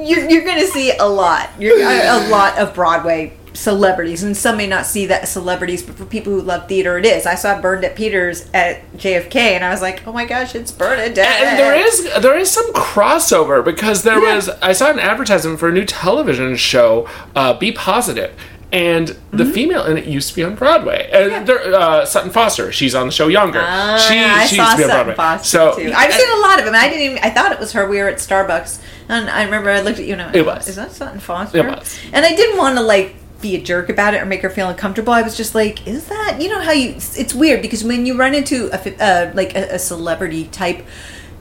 you're 0.06 0.30
you're 0.30 0.46
going 0.46 0.60
to 0.60 0.68
see 0.68 0.96
a 0.96 1.06
lot. 1.06 1.50
You're 1.60 1.80
a 1.80 2.30
lot 2.30 2.58
of 2.58 2.74
Broadway 2.74 3.34
celebrities, 3.56 4.22
and 4.24 4.36
some 4.38 4.58
may 4.58 4.68
not 4.68 4.86
see 4.86 5.06
that 5.08 5.28
celebrities, 5.28 5.82
but 5.82 5.96
for 5.96 6.06
people 6.06 6.32
who 6.34 6.42
love 6.42 6.68
theater, 6.68 6.98
it 6.98 7.06
is. 7.06 7.26
I 7.26 7.36
saw 7.36 7.60
Bernadette 7.60 7.96
Peters 7.96 8.48
at 8.54 8.82
JFK, 8.98 9.36
and 9.36 9.64
I 9.66 9.70
was 9.72 9.82
like, 9.82 10.06
oh 10.08 10.12
my 10.12 10.26
gosh, 10.26 10.54
it's 10.56 10.72
Bernadette. 10.72 11.18
And 11.26 11.58
there 11.60 11.76
is 11.76 12.04
there 12.22 12.38
is 12.38 12.52
some 12.52 12.72
crossover 12.74 13.64
because 13.66 14.04
there 14.04 14.22
Yeah. 14.22 14.36
was 14.36 14.50
I 14.62 14.74
saw 14.74 14.92
an 14.92 15.00
advertisement 15.00 15.60
for 15.60 15.70
a 15.70 15.72
new 15.72 15.86
television 15.86 16.56
show, 16.56 17.08
uh, 17.36 17.54
B 17.54 17.72
Positive. 17.72 18.32
And 18.72 19.10
the 19.32 19.44
Mm-hmm. 19.44 19.52
female 19.54 19.86
in 19.86 19.98
it 19.98 20.06
used 20.06 20.30
to 20.30 20.36
be 20.36 20.44
on 20.44 20.56
Broadway. 20.56 21.08
And 21.14 21.48
there, 21.48 21.74
uh, 21.74 22.04
Sutton 22.04 22.30
Foster, 22.32 22.74
she's 22.74 22.94
on 22.94 23.06
the 23.06 23.12
show 23.14 23.28
Younger. 23.30 23.62
Ah, 23.64 23.96
she 24.10 24.18
I 24.20 24.46
she 24.48 24.56
saw 24.58 24.64
used 24.64 24.72
to 24.72 24.78
be 24.80 24.84
on 24.84 24.90
Sutton 24.90 25.06
Broadway. 25.06 25.16
Foster 25.16 25.48
so 25.48 25.76
too. 25.78 25.94
I've 25.96 26.12
seen 26.14 26.30
a 26.30 26.42
lot 26.42 26.60
of 26.60 26.66
them. 26.66 26.76
I 26.76 26.90
didn't 26.90 27.04
even. 27.04 27.18
I 27.20 27.30
thought 27.30 27.54
it 27.54 27.60
was 27.60 27.72
her. 27.72 27.88
We 27.88 28.00
were 28.00 28.10
at 28.10 28.18
Starbucks, 28.18 28.82
and 29.08 29.30
I 29.30 29.44
remember 29.44 29.70
I 29.70 29.80
looked 29.82 30.00
at 30.00 30.06
you 30.06 30.14
and 30.14 30.22
I 30.24 30.26
went, 30.26 30.36
It 30.36 30.46
was. 30.46 30.68
Is 30.68 30.76
that 30.76 30.92
Sutton 30.92 31.20
Foster? 31.22 31.60
It 31.60 31.66
was. 31.68 31.98
And 32.12 32.26
I 32.26 32.36
didn't 32.36 32.58
want 32.58 32.76
to 32.78 32.82
like 32.84 33.16
be 33.46 33.56
a 33.56 33.62
jerk 33.62 33.90
about 33.90 34.14
it 34.14 34.22
or 34.22 34.26
make 34.26 34.42
her 34.42 34.50
feel 34.50 34.70
uncomfortable. 34.70 35.14
I 35.14 35.22
was 35.22 35.38
just 35.38 35.54
like, 35.54 35.88
is 35.88 36.08
that 36.08 36.38
you 36.42 36.50
know 36.50 36.62
how 36.62 36.72
you? 36.72 36.96
It's 36.96 37.34
weird 37.34 37.62
because 37.62 37.84
when 37.84 38.06
you 38.06 38.18
run 38.18 38.34
into 38.34 38.70
a 38.74 39.04
uh, 39.04 39.32
like 39.34 39.56
a, 39.56 39.76
a 39.76 39.80
celebrity 39.80 40.46
type. 40.46 40.84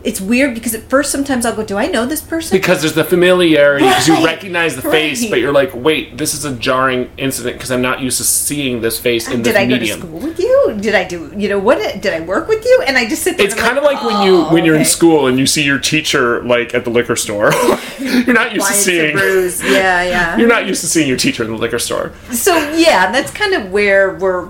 It's 0.05 0.21
weird 0.21 0.55
because 0.55 0.75
at 0.75 0.83
first 0.91 1.11
sometimes 1.11 1.47
I'll 1.47 1.57
go, 1.57 1.65
"Do 1.65 1.77
I 1.77 1.87
know 1.87 2.07
this 2.07 2.21
person?" 2.21 2.57
because 2.57 2.83
there's 2.83 2.95
the 2.95 3.05
familiarity 3.05 3.85
because 3.85 4.07
you 4.07 4.25
recognize 4.25 4.77
the 4.77 4.83
face 4.83 5.29
but 5.29 5.41
you're 5.41 5.53
like 5.53 5.75
wait 5.75 6.17
this 6.17 6.35
is 6.35 6.45
a 6.45 6.55
jarring 6.55 7.11
incident 7.17 7.57
because 7.57 7.71
i'm 7.71 7.83
not 7.83 8.01
used 8.01 8.19
to 8.19 8.25
seeing 8.25 8.81
this 8.81 8.99
face 8.99 9.29
in 9.29 9.43
this 9.43 9.55
medium. 9.55 9.69
did 9.69 9.77
I 9.77 9.79
go 9.79 10.01
to 10.01 10.01
school 10.01 10.21
with 10.21 10.39
you? 10.39 10.77
Did 10.81 10.95
I 10.95 11.05
do? 11.05 11.33
You 11.37 11.49
know 11.49 11.59
what? 11.59 11.79
Did 12.01 12.13
I 12.13 12.21
work 12.21 12.49
with 12.49 12.65
you? 12.65 12.85
And 12.87 12.97
I 12.97 13.09
just 13.09 13.23
sit 13.23 13.37
there. 13.37 13.47
it's 13.47 13.55
kind 13.55 13.79
of 13.79 13.85
like 13.85 14.03
when 14.03 14.27
you 14.27 14.37
"Oh, 14.37 14.53
when 14.53 14.65
you're 14.65 14.75
in 14.75 14.83
oh, 14.83 14.85
school 14.85 15.27
and 15.27 15.39
you 15.39 15.47
see 15.47 15.65
your 15.65 15.79
teacher 15.79 16.43
like 16.45 16.75
at 16.75 16.85
the 16.85 16.91
liquor 16.91 17.17
store 17.17 17.53
you're 17.99 18.35
not 18.35 18.55
used 18.55 18.67
to 18.67 18.73
seeing. 18.75 19.17
Yeah, 19.17 20.03
yeah. 20.03 20.37
you're 20.39 20.49
not 20.49 20.67
used 20.67 20.81
to 20.83 20.87
seeing 20.87 21.09
your 21.09 21.17
teacher 21.17 21.45
in 21.45 21.51
the 21.51 21.57
liquor 21.57 21.79
store 21.79 22.13
So 22.33 22.55
yeah, 22.75 23.11
that's 23.13 23.31
kind 23.31 23.55
of 23.55 23.71
where 23.71 24.15
we're, 24.15 24.49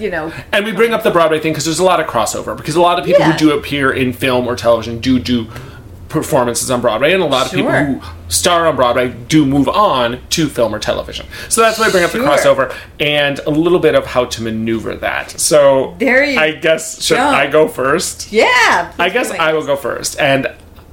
you 0.00 0.10
know, 0.10 0.32
and 0.52 0.64
we 0.64 0.72
bring 0.72 0.92
up 0.92 1.02
the 1.02 1.10
broadway 1.10 1.38
thing 1.40 1.52
because 1.52 1.64
there's 1.64 1.78
a 1.78 1.84
lot 1.84 2.00
of 2.00 2.06
crossover 2.06 2.56
because 2.56 2.76
a 2.76 2.80
lot 2.80 2.98
of 2.98 3.04
people 3.04 3.20
Yeah. 3.20 3.32
who 3.32 3.38
do 3.38 3.56
appear 3.58 3.92
in 3.92 4.12
film 4.12 4.46
or 4.46 4.56
television 4.56 5.00
do 5.00 5.18
do 5.18 5.46
performances 6.08 6.70
on 6.70 6.80
broadway 6.80 7.12
and 7.12 7.20
a 7.22 7.26
lot 7.26 7.46
of 7.46 7.52
people 7.52 7.72
who 7.72 8.00
star 8.28 8.68
on 8.68 8.76
broadway 8.76 9.08
do 9.26 9.44
move 9.44 9.68
on 9.68 10.20
to 10.30 10.48
film 10.48 10.72
or 10.72 10.78
television 10.78 11.26
so 11.48 11.60
that's 11.60 11.76
why 11.76 11.86
i 11.86 11.90
bring 11.90 12.04
up 12.04 12.12
the 12.12 12.18
crossover 12.18 12.72
and 13.00 13.40
a 13.40 13.50
little 13.50 13.80
bit 13.80 13.96
of 13.96 14.06
how 14.06 14.24
to 14.24 14.40
maneuver 14.40 14.94
that 14.94 15.30
so 15.40 15.96
There 15.98 16.22
you 16.22 16.38
i 16.38 16.52
guess 16.52 17.02
should 17.02 17.16
go. 17.16 17.24
i 17.26 17.48
go 17.48 17.66
first 17.66 18.30
yeah. 18.32 18.92
I 18.96 19.08
guess 19.08 19.30
I 19.32 19.52
will 19.54 19.66
go 19.66 19.74
first. 19.76 20.18
And 20.20 20.46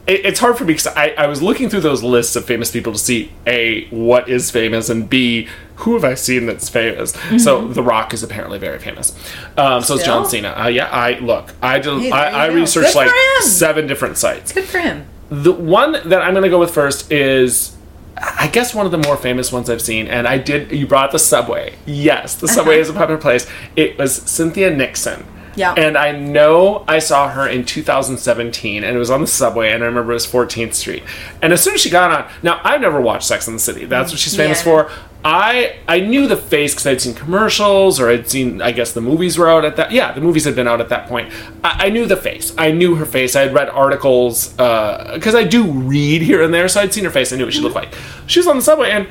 it, 0.08 0.26
it's 0.26 0.40
hard 0.40 0.58
for 0.58 0.64
me 0.64 0.74
because 0.74 0.88
I, 0.88 1.10
I 1.18 1.28
was 1.28 1.42
looking 1.44 1.70
through 1.70 1.82
those 1.82 2.02
lists 2.02 2.36
of 2.36 2.46
famous 2.46 2.72
people 2.72 2.92
to 2.94 2.98
see 3.00 3.32
A, 3.46 3.88
what 3.90 4.28
is 4.28 4.50
famous, 4.50 4.90
and 4.90 5.08
B, 5.10 5.48
who 5.82 5.94
have 5.94 6.04
I 6.04 6.14
seen 6.16 6.46
that's 6.46 6.70
famous? 6.70 7.12
So 7.44 7.68
The 7.68 7.84
Rock 7.84 8.14
is 8.14 8.24
apparently 8.24 8.58
very 8.60 8.80
famous. 8.80 9.16
Um, 9.58 9.82
so 9.84 9.96
is 9.96 10.04
John 10.04 10.24
Mm-hmm. 10.24 10.30
Cena. 10.32 10.50
Uh, 10.58 10.68
yeah, 10.68 10.90
I 10.90 11.20
look, 11.20 11.54
I, 11.62 11.80
did, 11.80 12.02
Hey, 12.02 12.12
I, 12.12 12.46
I 12.46 12.48
researched 12.48 12.96
like 12.96 13.10
seven 13.42 13.88
different 13.88 14.18
sites. 14.18 14.52
Good 14.52 14.66
for 14.66 14.80
him. 14.80 15.06
The 15.30 15.54
one 15.54 15.94
that 15.94 16.22
I'm 16.22 16.34
going 16.34 16.44
to 16.44 16.50
go 16.50 16.60
with 16.60 16.74
first 16.74 17.12
is. 17.12 17.76
I 18.18 18.48
guess 18.48 18.76
one 18.76 18.86
of 18.86 18.92
the 18.92 19.00
more 19.00 19.18
famous 19.18 19.52
ones 19.52 19.68
I've 19.70 19.82
seen, 19.82 20.08
and 20.08 20.28
I 20.28 20.38
did. 20.38 20.72
You 20.72 20.86
brought 20.86 21.12
the 21.12 21.18
subway. 21.18 21.76
Yes, 21.88 22.36
the 22.36 22.48
subway 22.48 22.80
is 22.80 22.88
a 22.90 22.94
popular 22.94 23.20
place. 23.20 23.48
It 23.76 23.98
was 23.98 24.14
Cynthia 24.16 24.70
Nixon. 24.70 25.26
Yeah. 25.56 25.74
And 25.74 25.98
I 25.98 26.12
know 26.12 26.84
I 26.88 27.00
saw 27.00 27.30
her 27.30 27.48
in 27.48 27.66
2017, 27.66 28.84
and 28.84 28.96
it 28.96 29.00
was 29.00 29.10
on 29.10 29.22
the 29.22 29.28
subway, 29.28 29.72
and 29.72 29.84
I 29.84 29.88
remember 29.88 30.12
it 30.12 30.16
was 30.16 30.28
14th 30.28 30.74
Street. 30.76 31.04
And 31.42 31.52
as 31.54 31.64
soon 31.64 31.74
as 31.74 31.82
she 31.82 31.90
got 31.90 32.12
on, 32.12 32.32
now 32.44 32.62
I've 32.64 32.82
never 32.82 33.02
watched 33.02 33.26
Sex 33.28 33.48
and 33.48 33.56
the 33.56 33.60
City. 33.60 33.86
That's 33.86 34.12
what 34.12 34.20
she's 34.20 34.36
famous 34.36 34.60
Yeah. 34.60 34.64
for. 34.88 34.92
I 35.24 35.78
I 35.88 36.00
knew 36.00 36.28
the 36.28 36.38
face 36.38 36.74
because 36.74 36.88
I'd 36.88 37.02
seen 37.02 37.14
commercials, 37.14 38.00
or 38.00 38.10
I'd 38.10 38.28
seen. 38.28 38.62
I 38.62 38.72
guess 38.72 38.94
the 38.94 39.02
movies 39.02 39.38
were 39.38 39.50
out 39.50 39.66
at 39.66 39.76
that. 39.76 39.92
Yeah, 39.92 40.12
the 40.14 40.22
movies 40.22 40.46
had 40.46 40.56
been 40.56 40.68
out 40.68 40.82
at 40.82 40.90
that 40.90 41.08
point. 41.08 41.32
I, 41.64 41.88
I 41.88 41.90
knew 41.90 42.06
the 42.08 42.18
face. 42.18 42.56
I 42.58 42.72
knew 42.72 42.96
her 42.96 43.06
face. 43.06 43.36
I 43.36 43.42
had 43.42 43.54
read 43.54 43.70
articles 43.70 44.58
uh, 44.60 45.12
because 45.14 45.36
I 45.36 45.44
do 45.44 45.70
read 45.72 46.24
here 46.24 46.42
and 46.42 46.54
there, 46.54 46.68
so 46.68 46.82
I'd 46.82 46.94
seen 46.94 47.04
her 47.04 47.12
face. 47.12 47.32
I 47.32 47.36
knew 47.38 47.46
what 47.46 47.54
she 47.54 47.60
looked 47.62 47.76
mm-hmm. 47.76 47.92
like. 47.92 48.28
She 48.28 48.40
was 48.40 48.48
on 48.48 48.56
the 48.56 48.64
subway, 48.64 48.90
and 48.90 49.08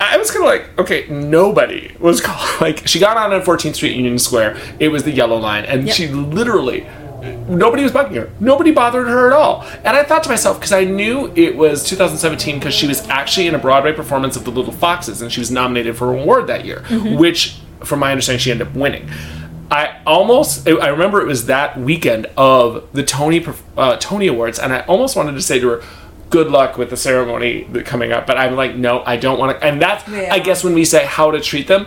I 0.00 0.16
was 0.16 0.30
kind 0.30 0.44
of 0.44 0.48
like, 0.48 0.78
okay, 0.78 1.06
nobody 1.08 1.94
was 2.00 2.20
called. 2.24 2.60
Like, 2.60 2.86
she 2.86 2.98
got 2.98 3.16
on 3.16 3.32
at 3.32 3.44
14th 3.44 3.76
Street 3.76 3.96
Union 3.96 4.18
Square. 4.18 4.58
It 4.80 4.88
was 4.88 5.04
the 5.04 5.12
yellow 5.12 5.36
line, 5.36 5.64
and 5.66 5.86
Yep. 5.86 5.96
she 5.96 6.08
literally, 6.08 6.86
nobody 7.48 7.82
was 7.82 7.92
bugging 7.92 8.14
her. 8.16 8.30
Nobody 8.40 8.70
bothered 8.72 9.06
her 9.08 9.26
at 9.26 9.32
all. 9.32 9.62
And 9.84 9.96
I 9.96 10.02
thought 10.04 10.22
to 10.24 10.28
myself, 10.28 10.58
because 10.58 10.72
I 10.72 10.84
knew 10.84 11.32
it 11.34 11.56
was 11.56 11.84
2017, 11.84 12.58
because 12.58 12.74
she 12.74 12.86
was 12.86 13.06
actually 13.08 13.46
in 13.46 13.54
a 13.54 13.58
Broadway 13.58 13.92
performance 13.92 14.36
of 14.36 14.44
The 14.44 14.50
Little 14.50 14.72
Foxes, 14.72 15.22
and 15.22 15.32
she 15.32 15.40
was 15.40 15.50
nominated 15.50 15.96
for 15.96 16.12
an 16.14 16.20
award 16.20 16.46
that 16.48 16.64
year, 16.64 16.82
which, 17.16 17.58
from 17.82 18.00
my 18.00 18.10
understanding, 18.10 18.40
she 18.40 18.50
ended 18.50 18.68
up 18.68 18.74
winning. 18.74 19.08
I 19.70 20.00
almost, 20.06 20.68
I 20.68 20.88
remember 20.88 21.20
it 21.20 21.26
was 21.26 21.46
that 21.46 21.78
weekend 21.78 22.26
of 22.36 22.86
the 22.92 23.02
Tony 23.02 23.44
uh, 23.76 23.96
Tony 23.96 24.26
Awards, 24.26 24.58
and 24.58 24.72
I 24.72 24.80
almost 24.80 25.16
wanted 25.16 25.32
to 25.32 25.40
say 25.42 25.58
to 25.58 25.68
her, 25.68 25.82
"Good 26.30 26.48
luck 26.48 26.76
with 26.76 26.90
the 26.90 26.96
ceremony 26.98 27.66
coming 27.84 28.12
up," 28.12 28.26
but 28.26 28.36
I'm 28.36 28.54
like, 28.56 28.76
no, 28.76 29.02
I 29.04 29.16
don't 29.16 29.38
want 29.38 29.58
to. 29.58 29.66
And 29.66 29.80
that's, 29.80 30.06
Yeah. 30.06 30.28
I 30.32 30.38
guess, 30.38 30.62
when 30.62 30.74
we 30.74 30.84
say 30.84 31.06
how 31.06 31.30
to 31.30 31.40
treat 31.40 31.66
them, 31.66 31.86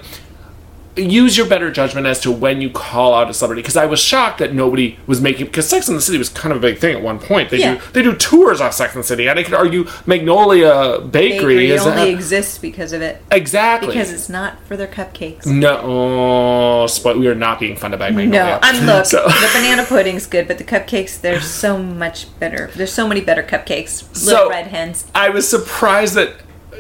use 0.97 1.37
your 1.37 1.47
better 1.47 1.71
judgment 1.71 2.07
as 2.07 2.19
to 2.21 2.31
when 2.31 2.59
you 2.61 2.69
call 2.69 3.13
out 3.13 3.29
a 3.29 3.33
celebrity. 3.33 3.61
Because 3.61 3.77
I 3.77 3.85
was 3.85 3.99
shocked 3.99 4.39
that 4.39 4.53
nobody 4.53 4.97
was 5.07 5.21
making 5.21 5.45
because 5.45 5.67
Sex 5.69 5.87
and 5.87 5.97
the 5.97 6.01
City 6.01 6.17
was 6.17 6.29
kind 6.29 6.51
of 6.51 6.57
a 6.57 6.61
big 6.61 6.79
thing 6.79 6.95
at 6.95 7.01
one 7.01 7.19
point. 7.19 7.49
They 7.49 7.59
Yeah. 7.59 7.75
do 7.75 7.81
they 7.93 8.01
do 8.01 8.13
tours 8.15 8.59
off 8.61 8.73
Sex 8.73 8.93
and 8.95 9.03
the 9.03 9.07
City, 9.07 9.27
and 9.29 9.39
I 9.39 9.43
could 9.43 9.53
argue 9.53 9.87
Magnolia 10.05 10.99
Bakery, 10.99 11.37
Bakery 11.37 11.71
is 11.71 11.85
only 11.85 12.09
a- 12.09 12.13
exists 12.13 12.57
because 12.57 12.93
of 12.93 13.01
it. 13.01 13.21
exactly 13.31 13.87
Because 13.93 14.11
it's 14.11 14.29
not 14.29 14.57
for 14.67 14.75
their 14.75 14.87
cupcakes. 14.87 15.45
no. 15.45 15.77
Oh, 15.83 16.87
spoil- 16.87 17.17
we 17.19 17.27
are 17.27 17.35
not 17.35 17.59
being 17.59 17.75
funded 17.75 17.99
by 17.99 18.09
Magnolia. 18.11 18.29
No, 18.31 18.59
I'm 18.61 18.85
look. 18.85 19.05
So- 19.17 19.23
The 19.27 19.49
banana 19.53 19.83
pudding's 19.85 20.25
good, 20.25 20.47
but 20.47 20.57
the 20.57 20.63
cupcakes 20.63 21.19
they're 21.21 21.41
so 21.41 21.77
much 21.77 22.27
better. 22.39 22.69
There's 22.75 22.91
so 22.91 23.07
many 23.07 23.21
better 23.21 23.43
cupcakes. 23.43 24.03
Little 24.25 24.43
So- 24.45 24.49
red 24.49 24.67
hens. 24.67 25.05
I 25.15 25.29
was 25.29 25.47
surprised 25.47 26.15
that 26.15 26.31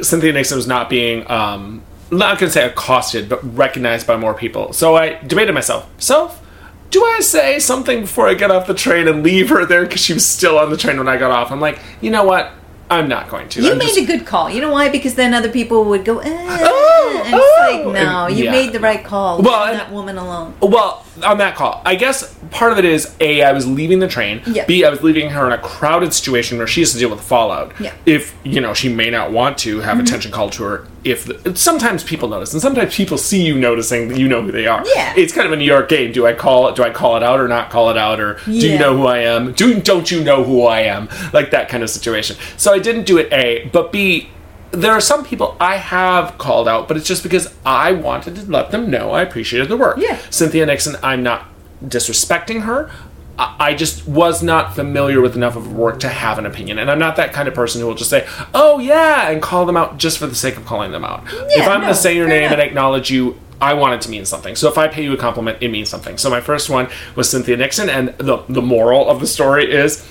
Cynthia 0.01 0.33
Nixon 0.33 0.57
was 0.57 0.67
not 0.67 0.89
being 0.89 1.29
um, 1.29 1.81
not 2.11 2.39
gonna 2.39 2.51
say 2.51 2.65
accosted, 2.65 3.27
but 3.29 3.39
recognized 3.55 4.07
by 4.07 4.17
more 4.17 4.33
people. 4.33 4.73
So 4.73 4.95
I 4.95 5.19
debated 5.25 5.53
myself. 5.53 5.87
Self, 5.97 6.41
do 6.89 7.03
I 7.03 7.19
say 7.19 7.59
something 7.59 8.01
before 8.01 8.27
I 8.27 8.33
get 8.33 8.49
off 8.51 8.65
the 8.67 8.73
train 8.73 9.07
and 9.07 9.23
leave 9.23 9.49
her 9.49 9.65
there 9.65 9.83
because 9.83 10.01
she 10.01 10.13
was 10.13 10.25
still 10.25 10.57
on 10.57 10.69
the 10.69 10.77
train 10.77 10.97
when 10.97 11.07
I 11.07 11.17
got 11.17 11.31
off? 11.31 11.51
I'm 11.51 11.59
like, 11.59 11.79
you 12.01 12.09
know 12.11 12.23
what? 12.23 12.51
I'm 12.89 13.09
not 13.09 13.27
going 13.29 13.49
to. 13.49 13.61
You 13.61 13.71
I'm 13.73 13.77
made 13.79 13.87
just- 13.87 13.99
a 13.99 14.05
good 14.05 14.25
call. 14.25 14.49
You 14.49 14.61
know 14.61 14.71
why? 14.71 14.87
Because 14.87 15.15
then 15.15 15.33
other 15.33 15.49
people 15.49 15.83
would 15.85 16.05
go, 16.05 16.19
eh, 16.19 16.29
Oh, 16.29 17.21
and 17.25 17.35
it's 17.35 17.43
oh, 17.43 17.83
like, 17.91 17.93
no, 17.93 18.25
and- 18.27 18.37
you 18.37 18.45
yeah. 18.45 18.51
made 18.51 18.71
the 18.71 18.79
right 18.79 19.03
call. 19.03 19.41
Well, 19.41 19.67
Leave 19.67 19.77
that 19.77 19.91
woman 19.91 20.17
alone. 20.17 20.53
Well, 20.61 21.03
on 21.23 21.37
that 21.39 21.55
call, 21.55 21.81
I 21.85 21.95
guess 21.95 22.35
part 22.51 22.71
of 22.71 22.77
it 22.77 22.85
is 22.85 23.15
a 23.19 23.43
I 23.43 23.51
was 23.51 23.67
leaving 23.67 23.99
the 23.99 24.07
train. 24.07 24.41
Yeah. 24.45 24.65
B 24.65 24.83
I 24.83 24.89
was 24.89 25.03
leaving 25.03 25.29
her 25.31 25.45
in 25.47 25.53
a 25.53 25.57
crowded 25.57 26.13
situation 26.13 26.57
where 26.57 26.67
she 26.67 26.81
has 26.81 26.91
to 26.93 26.99
deal 26.99 27.09
with 27.09 27.19
the 27.19 27.25
fallout. 27.25 27.73
Yeah. 27.79 27.91
Mm-hmm. 27.91 28.09
If 28.09 28.35
you 28.43 28.61
know 28.61 28.73
she 28.73 28.93
may 28.93 29.09
not 29.09 29.31
want 29.31 29.57
to 29.59 29.79
have 29.79 29.99
attention 29.99 30.31
called 30.31 30.53
to 30.53 30.63
her. 30.63 30.87
If 31.03 31.25
the, 31.25 31.55
sometimes 31.55 32.03
people 32.03 32.27
notice, 32.27 32.51
and 32.51 32.61
sometimes 32.61 32.93
people 32.93 33.17
see 33.17 33.41
you 33.41 33.57
noticing 33.57 34.09
that 34.09 34.19
you 34.19 34.27
know 34.27 34.41
who 34.41 34.51
they 34.51 34.67
are. 34.67 34.83
Yeah. 34.85 35.13
It's 35.15 35.31
kind 35.31 35.47
of 35.47 35.53
a 35.53 35.55
New 35.55 35.65
York 35.65 35.87
game. 35.87 36.11
Do 36.11 36.25
I 36.25 36.33
call 36.33 36.67
it? 36.67 36.75
Do 36.75 36.83
I 36.83 36.89
call 36.89 37.15
it 37.15 37.23
out 37.23 37.39
or 37.39 37.47
not 37.47 37.69
call 37.69 37.89
it 37.89 37.97
out? 37.97 38.19
Or 38.19 38.39
do 38.45 38.51
you 38.51 38.77
know 38.77 38.97
who 38.97 39.07
I 39.07 39.19
am? 39.19 39.53
Do 39.53 39.79
don't 39.79 40.09
you 40.11 40.23
know 40.23 40.43
who 40.43 40.63
I 40.63 40.81
am? 40.81 41.07
Like 41.33 41.51
that 41.51 41.69
kind 41.69 41.83
of 41.83 41.89
situation. 41.89 42.35
So 42.57 42.73
I 42.73 42.79
didn't 42.79 43.05
do 43.05 43.17
it. 43.17 43.31
A, 43.31 43.69
but 43.71 43.91
B 43.91 44.29
there 44.71 44.91
are 44.91 45.01
some 45.01 45.23
people 45.23 45.55
I 45.59 45.77
have 45.77 46.37
called 46.37 46.67
out, 46.67 46.87
but 46.87 46.97
it's 46.97 47.07
just 47.07 47.23
because 47.23 47.53
I 47.65 47.91
wanted 47.93 48.35
to 48.35 48.51
let 48.51 48.71
them 48.71 48.89
know 48.89 49.11
I 49.11 49.21
appreciated 49.21 49.69
the 49.69 49.77
work. 49.77 49.97
Yeah. 49.97 50.19
Cynthia 50.29 50.65
Nixon, 50.65 50.95
I'm 51.01 51.23
not 51.23 51.47
disrespecting 51.83 52.63
her. 52.63 52.91
I 53.39 53.75
just 53.75 54.07
was 54.07 54.41
not 54.41 54.73
familiar 54.73 55.21
with 55.21 55.35
enough 55.35 55.55
of 55.55 55.67
her 55.67 55.71
work 55.71 55.99
to 55.99 56.09
have 56.09 56.39
an 56.39 56.47
opinion. 56.47 56.79
And 56.79 56.89
I'm 56.89 56.97
not 56.97 57.17
that 57.17 57.33
kind 57.33 57.47
of 57.47 57.53
person 57.53 57.79
who 57.79 57.85
will 57.85 57.93
just 57.93 58.09
say, 58.09 58.27
oh, 58.55 58.79
yeah, 58.79 59.29
and 59.29 59.43
call 59.43 59.67
them 59.67 59.77
out 59.77 59.99
just 59.99 60.17
for 60.17 60.25
the 60.25 60.33
sake 60.33 60.57
of 60.57 60.65
calling 60.65 60.91
them 60.91 61.05
out. 61.05 61.23
if 61.27 61.67
I'm 61.67 61.81
no, 61.81 61.85
going 61.85 61.93
to 61.93 61.95
say 61.95 62.15
your 62.15 62.27
name 62.27 62.51
and 62.51 62.59
acknowledge 62.59 63.11
you, 63.11 63.39
I 63.61 63.75
want 63.75 63.93
it 63.93 64.01
to 64.01 64.09
mean 64.09 64.25
something. 64.25 64.55
So 64.55 64.69
if 64.69 64.79
I 64.79 64.87
pay 64.87 65.03
you 65.03 65.13
a 65.13 65.17
compliment, 65.17 65.59
it 65.61 65.67
means 65.67 65.87
something. 65.87 66.17
So 66.17 66.31
my 66.31 66.41
first 66.41 66.67
one 66.67 66.89
was 67.15 67.29
Cynthia 67.29 67.57
Nixon. 67.57 67.89
And 67.89 68.09
the, 68.17 68.43
the 68.49 68.61
moral 68.61 69.07
of 69.07 69.19
the 69.19 69.27
story 69.27 69.71
is 69.71 70.07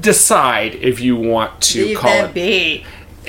decide 0.00 0.74
if 0.74 1.00
you 1.00 1.16
want 1.16 1.62
to 1.62 1.82
Leave 1.86 1.98
call 1.98 2.24
it 2.26 2.34
be. 2.34 2.84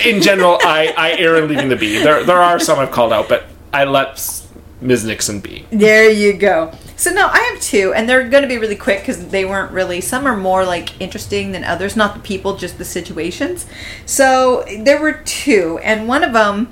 In 0.06 0.22
general, 0.22 0.58
I, 0.62 0.94
I 0.98 1.12
err 1.14 1.38
in 1.38 1.48
leaving 1.48 1.70
the 1.70 1.76
B. 1.76 2.02
There, 2.02 2.24
there 2.24 2.38
are 2.38 2.60
some 2.60 2.80
I've 2.80 2.92
called 2.92 3.14
out, 3.14 3.30
but 3.30 3.46
I 3.74 3.84
let 3.84 4.44
Ms. 4.82 5.06
Nixon 5.06 5.40
be. 5.40 5.66
There 5.72 6.10
you 6.10 6.34
go. 6.34 6.72
So 6.96 7.12
no, 7.12 7.28
I 7.28 7.40
have 7.40 7.62
two, 7.62 7.94
and 7.94 8.10
they're 8.10 8.28
going 8.28 8.44
to 8.44 8.50
be 8.50 8.58
really 8.58 8.76
quick 8.76 9.00
because 9.00 9.30
they 9.30 9.46
weren't 9.46 9.72
really. 9.72 10.02
Some 10.02 10.26
are 10.26 10.36
more 10.36 10.66
like 10.66 11.00
interesting 11.00 11.52
than 11.52 11.64
others. 11.64 11.96
Not 11.96 12.14
the 12.14 12.20
people, 12.20 12.58
just 12.58 12.78
the 12.78 12.86
situations. 12.86 13.66
So 14.06 14.66
there 14.84 15.02
were 15.02 15.14
two, 15.14 15.80
and 15.82 16.08
one 16.08 16.24
of 16.24 16.34
them 16.34 16.70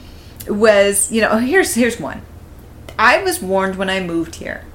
was, 0.48 1.12
you 1.12 1.22
know, 1.22 1.38
here's 1.38 1.75
here's 1.75 2.00
one. 2.00 2.22
I 3.00 3.22
was 3.22 3.41
warned 3.41 3.75
when 3.77 3.89
I 3.89 4.01
moved 4.01 4.36
here 4.36 4.65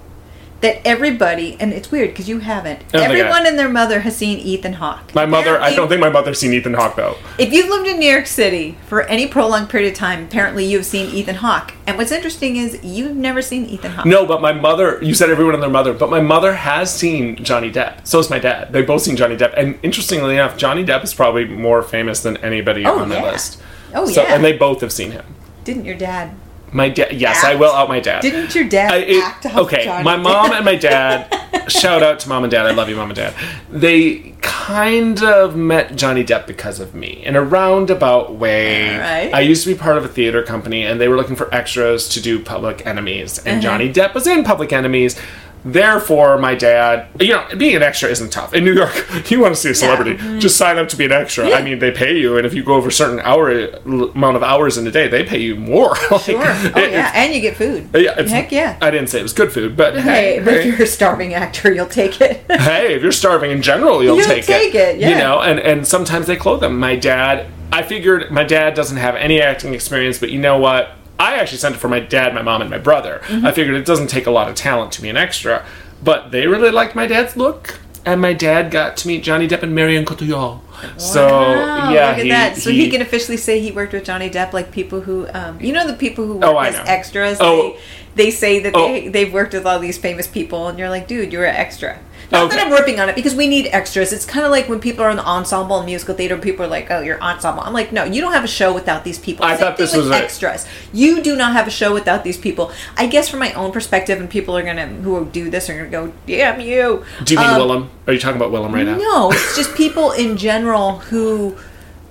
that 0.63 0.81
everybody, 0.87 1.57
and 1.61 1.73
it's 1.73 1.91
weird 1.91 2.11
because 2.11 2.29
you 2.29 2.39
haven't. 2.39 2.81
Oh, 2.95 2.99
everyone 3.01 3.47
and 3.47 3.59
their 3.59 3.69
mother 3.69 4.01
has 4.01 4.17
seen 4.17 4.39
Ethan 4.39 4.75
Hawke. 4.75 5.15
My 5.15 5.27
mother, 5.27 5.61
I 5.61 5.75
don't 5.75 5.89
think 5.89 6.01
my 6.01 6.09
mother's 6.09 6.39
seen 6.41 6.53
Ethan 6.55 6.75
Hawke 6.75 6.97
though. 6.97 7.17
If 7.39 7.53
you've 7.53 7.69
lived 7.69 7.87
in 7.89 7.99
New 7.99 8.11
York 8.11 8.27
City 8.27 8.77
for 8.87 9.03
any 9.03 9.27
prolonged 9.27 9.69
period 9.69 9.93
of 9.93 9.99
time, 9.99 10.25
apparently 10.25 10.65
you've 10.65 10.87
seen 10.87 11.13
Ethan 11.15 11.35
Hawke. 11.37 11.75
And 11.87 11.99
what's 11.99 12.13
interesting 12.13 12.57
is 12.57 12.83
you've 12.83 13.17
never 13.17 13.43
seen 13.43 13.67
Ethan 13.67 13.91
Hawke. 13.93 14.07
No, 14.07 14.25
but 14.25 14.41
my 14.41 14.53
mother, 14.53 14.99
you 15.03 15.15
said 15.15 15.31
everyone 15.31 15.55
and 15.55 15.63
their 15.63 15.69
mother, 15.71 15.93
but 15.93 16.09
my 16.11 16.21
mother 16.21 16.55
has 16.55 16.95
seen 16.95 17.37
Johnny 17.45 17.71
Depp. 17.71 18.07
So 18.07 18.19
has 18.19 18.31
my 18.31 18.39
dad. 18.39 18.73
They've 18.73 18.87
both 18.87 19.03
seen 19.03 19.17
Johnny 19.17 19.37
Depp. 19.37 19.55
And 19.57 19.79
interestingly 19.83 20.35
enough, 20.35 20.57
Johnny 20.57 20.85
Depp 20.85 21.03
is 21.05 21.13
probably 21.13 21.45
more 21.45 21.83
famous 21.83 22.21
than 22.23 22.37
anybody 22.39 22.87
Oh, 22.87 23.01
on 23.01 23.11
yeah. 23.11 23.23
list. 23.23 23.61
Oh 23.95 24.07
So, 24.07 24.23
yeah. 24.23 24.35
and 24.35 24.45
they 24.45 24.57
both 24.57 24.81
have 24.81 24.93
seen 24.93 25.11
him. 25.11 25.25
Didn't 25.65 25.85
your 25.85 25.97
dad? 25.97 26.35
My 26.75 26.89
dad, 26.89 27.13
yes, 27.13 27.45
I 27.45 27.55
will 27.55 27.73
out 27.73 27.89
my 27.89 28.01
dad. 28.01 28.23
Didn't 28.23 28.55
your 28.55 28.65
dad 28.65 28.93
I- 28.93 28.97
it- 28.99 29.23
act 29.23 29.47
out 29.47 29.57
okay, 29.67 29.87
my 30.03 30.17
mom 30.17 30.53
and 30.53 30.65
my 30.65 30.75
dad. 30.77 31.29
shout 31.69 32.03
out 32.03 32.19
to 32.21 32.29
mom 32.29 32.45
and 32.45 32.51
dad. 32.51 32.65
I 32.67 32.71
love 32.73 32.89
you, 32.89 32.97
mom 32.97 33.11
and 33.11 33.17
dad. 33.17 33.35
They 33.71 34.35
kind 34.41 35.23
of 35.23 35.55
met 35.55 35.97
Johnny 35.97 36.25
Depp 36.25 36.47
because 36.47 36.81
of 36.81 36.95
me 36.95 37.23
in 37.25 37.37
a 37.37 37.43
roundabout 37.43 38.35
way. 38.37 38.95
Alright. 38.95 39.35
I 39.35 39.41
used 39.41 39.65
to 39.65 39.73
be 39.73 39.79
part 39.79 39.99
of 39.99 40.05
a 40.05 40.09
theater 40.09 40.43
company, 40.43 40.83
and 40.85 40.99
they 41.01 41.09
were 41.09 41.17
looking 41.17 41.37
for 41.37 41.53
extras 41.55 42.09
to 42.11 42.21
do 42.21 42.43
Public 42.43 42.87
Enemies, 42.87 43.39
and 43.39 43.49
Uh-huh. 43.59 43.61
Johnny 43.61 43.93
Depp 43.93 44.15
was 44.15 44.27
in 44.27 44.43
Public 44.45 44.73
Enemies. 44.73 45.19
Therefore, 45.65 46.39
my 46.39 46.55
dad, 46.55 47.09
you 47.21 47.35
know, 47.35 47.47
being 47.57 47.77
an 47.77 47.83
extra 47.83 48.09
isn't 48.09 48.31
tough. 48.31 48.53
In 48.53 48.65
New 48.65 48.75
York, 48.75 48.93
you 49.31 49.41
want 49.41 49.55
to 49.55 49.61
see 49.61 49.71
a 49.71 49.75
celebrity, 49.75 50.17
mm-hmm. 50.17 50.39
just 50.41 50.57
sign 50.57 50.79
up 50.79 50.89
to 50.89 50.97
be 50.97 51.05
an 51.05 51.13
extra. 51.13 51.51
I 51.51 51.63
mean, 51.63 51.79
they 51.79 51.93
pay 51.93 52.19
you, 52.19 52.37
and 52.37 52.47
if 52.47 52.53
you 52.53 52.65
go 52.65 52.75
over 52.75 52.89
a 52.89 52.93
certain 52.93 53.21
hour 53.21 53.51
amount 53.51 54.37
of 54.37 54.43
hours 54.43 54.77
in 54.77 54.87
a 54.87 54.91
day, 54.91 55.09
they 55.09 55.25
pay 55.25 55.39
you 55.39 55.57
more. 55.57 55.95
Like, 56.13 56.23
Sure. 56.23 56.43
Oh 56.45 56.73
it- 56.77 56.93
yeah, 56.93 57.11
and 57.15 57.35
you 57.35 57.41
get 57.41 57.57
food. 57.57 57.95
Uh, 57.95 57.99
yeah, 57.99 58.15
it's, 58.19 58.31
Heck 58.31 58.53
yeah. 58.53 58.77
I 58.83 58.91
didn't 58.91 59.09
say 59.09 59.21
it 59.21 59.23
was 59.23 59.33
good 59.33 59.51
food, 59.51 59.77
but 59.77 59.95
Hey, 59.95 60.35
hey, 60.37 60.41
but 60.45 60.55
if 60.55 60.67
you're 60.67 60.83
a 60.83 60.87
starving 60.87 61.33
actor, 61.33 61.73
you'll 61.73 61.87
take 61.87 62.21
it. 62.21 62.45
hey, 62.49 62.95
if 62.95 63.03
you're 63.03 63.13
starving 63.13 63.51
in 63.51 63.63
general, 63.63 64.03
you'll, 64.03 64.17
You'll 64.17 64.27
take, 64.27 64.45
take 64.45 64.75
it, 64.75 64.99
yeah. 64.99 65.09
You 65.11 65.15
know, 65.17 65.41
and 65.41 65.59
and 65.59 65.87
sometimes 65.87 66.27
they 66.27 66.37
clothe 66.37 66.61
them. 66.61 66.79
My 66.79 66.97
dad, 66.97 67.47
I 67.73 67.83
figured 67.83 68.31
my 68.31 68.45
dad 68.45 68.75
doesn't 68.75 68.99
have 68.99 69.17
any 69.17 69.41
acting 69.41 69.75
experience, 69.75 70.19
but 70.19 70.31
you 70.31 70.39
know 70.39 70.59
what? 70.59 70.91
I 71.23 71.37
actually 71.39 71.59
sent 71.59 71.75
it 71.77 71.79
for 71.79 71.89
my 71.89 72.01
dad, 72.01 72.35
my 72.35 72.43
mom, 72.43 72.61
and 72.63 72.71
my 72.71 72.79
brother. 72.79 73.21
Mm-hmm. 73.25 73.47
I 73.47 73.53
figured 73.53 73.77
it 73.77 73.87
doesn't 73.87 74.09
take 74.09 74.27
a 74.27 74.31
lot 74.31 74.49
of 74.49 74.55
talent 74.55 74.93
to 74.93 75.03
be 75.03 75.09
an 75.09 75.17
extra, 75.17 75.65
but 76.03 76.31
they 76.33 76.47
really 76.47 76.71
liked 76.71 76.95
my 76.95 77.07
dad's 77.07 77.37
look. 77.37 77.79
And 78.05 78.21
my 78.21 78.33
dad 78.33 78.73
got 78.73 78.97
to 78.99 79.07
meet 79.07 79.23
Johnny 79.23 79.47
Depp 79.47 79.63
and 79.63 79.73
Marion 79.77 80.05
Cotillard. 80.05 80.59
So 80.97 81.29
yeah, 81.29 82.09
look 82.09 82.19
at 82.19 82.23
he, 82.25 82.29
that. 82.31 82.57
So 82.57 82.71
he, 82.71 82.87
he- 82.87 82.91
can 82.91 83.01
officially 83.01 83.37
say 83.37 83.61
he 83.61 83.71
worked 83.71 83.93
with 83.93 84.05
Johnny 84.05 84.29
Depp, 84.29 84.53
like 84.53 84.73
people 84.73 85.01
who, 85.03 85.29
um, 85.33 85.61
you 85.61 85.73
know, 85.73 85.87
the 85.87 85.95
people 85.95 86.27
who 86.27 86.35
work 86.35 86.45
Oh, 86.45 86.59
as 86.59 86.75
extras. 86.89 87.39
Oh. 87.41 87.77
They, 88.17 88.25
they 88.25 88.31
say 88.33 88.59
that 88.65 88.75
Oh. 88.75 88.89
they 88.89 89.07
they've 89.09 89.33
worked 89.33 89.55
with 89.55 89.65
all 89.67 89.79
these 89.79 89.99
famous 89.99 90.27
people, 90.27 90.67
and 90.67 90.77
you're 90.79 90.91
like, 90.91 91.07
dude, 91.07 91.33
you're 91.33 91.45
an 91.47 91.55
extra. 91.55 92.01
Not 92.33 92.45
Okay. 92.47 92.57
that 92.57 92.67
I'm 92.67 92.73
ripping 92.73 92.99
on 92.99 93.09
it 93.11 93.15
because 93.15 93.35
we 93.35 93.47
need 93.47 93.69
extras. 93.73 94.13
It's 94.13 94.25
kind 94.25 94.45
of 94.47 94.51
like 94.51 94.67
when 94.69 94.81
people 94.81 95.05
are 95.05 95.11
in 95.11 95.17
the 95.17 95.25
ensemble 95.25 95.79
in 95.81 95.87
musical 95.87 96.15
theater. 96.15 96.37
People 96.39 96.65
are 96.65 96.69
like, 96.69 96.91
"Oh, 96.91 97.01
you're 97.01 97.21
ensemble." 97.23 97.63
I'm 97.63 97.75
like, 97.75 97.93
"No, 97.93 98.05
you 98.05 98.21
don't 98.23 98.33
have 98.33 98.43
a 98.45 98.49
show 98.49 98.73
without 98.73 99.05
these 99.05 99.19
people." 99.19 99.45
I 99.45 99.51
Same 99.51 99.59
thought 99.59 99.77
this 99.77 99.95
was 99.95 100.09
a- 100.11 100.15
extras. 100.17 100.67
You 100.95 101.23
do 101.23 101.37
not 101.37 101.53
have 101.53 101.67
a 101.67 101.71
show 101.71 101.93
without 101.93 102.25
these 102.25 102.39
people. 102.39 102.73
I 102.97 103.07
guess 103.07 103.29
from 103.29 103.39
my 103.41 103.53
own 103.53 103.71
perspective, 103.71 104.19
and 104.19 104.31
people 104.31 104.57
are 104.57 104.63
gonna 104.63 104.87
who 104.87 105.27
do 105.27 105.51
this 105.51 105.69
are 105.69 105.75
gonna 105.77 105.89
go, 105.89 106.13
"Damn 106.27 106.61
you!" 106.61 107.05
Do 107.23 107.35
you 107.35 107.41
mean 107.41 107.51
Um, 107.51 107.57
Willem? 107.59 107.91
Are 108.07 108.13
you 108.15 108.19
talking 108.19 108.37
about 108.37 108.51
Willem 108.51 108.75
right 108.75 108.87
now? 108.87 108.97
no, 108.97 109.31
it's 109.31 109.55
just 109.55 109.75
people 109.75 110.11
in 110.13 110.37
general 110.39 111.03
who 111.11 111.55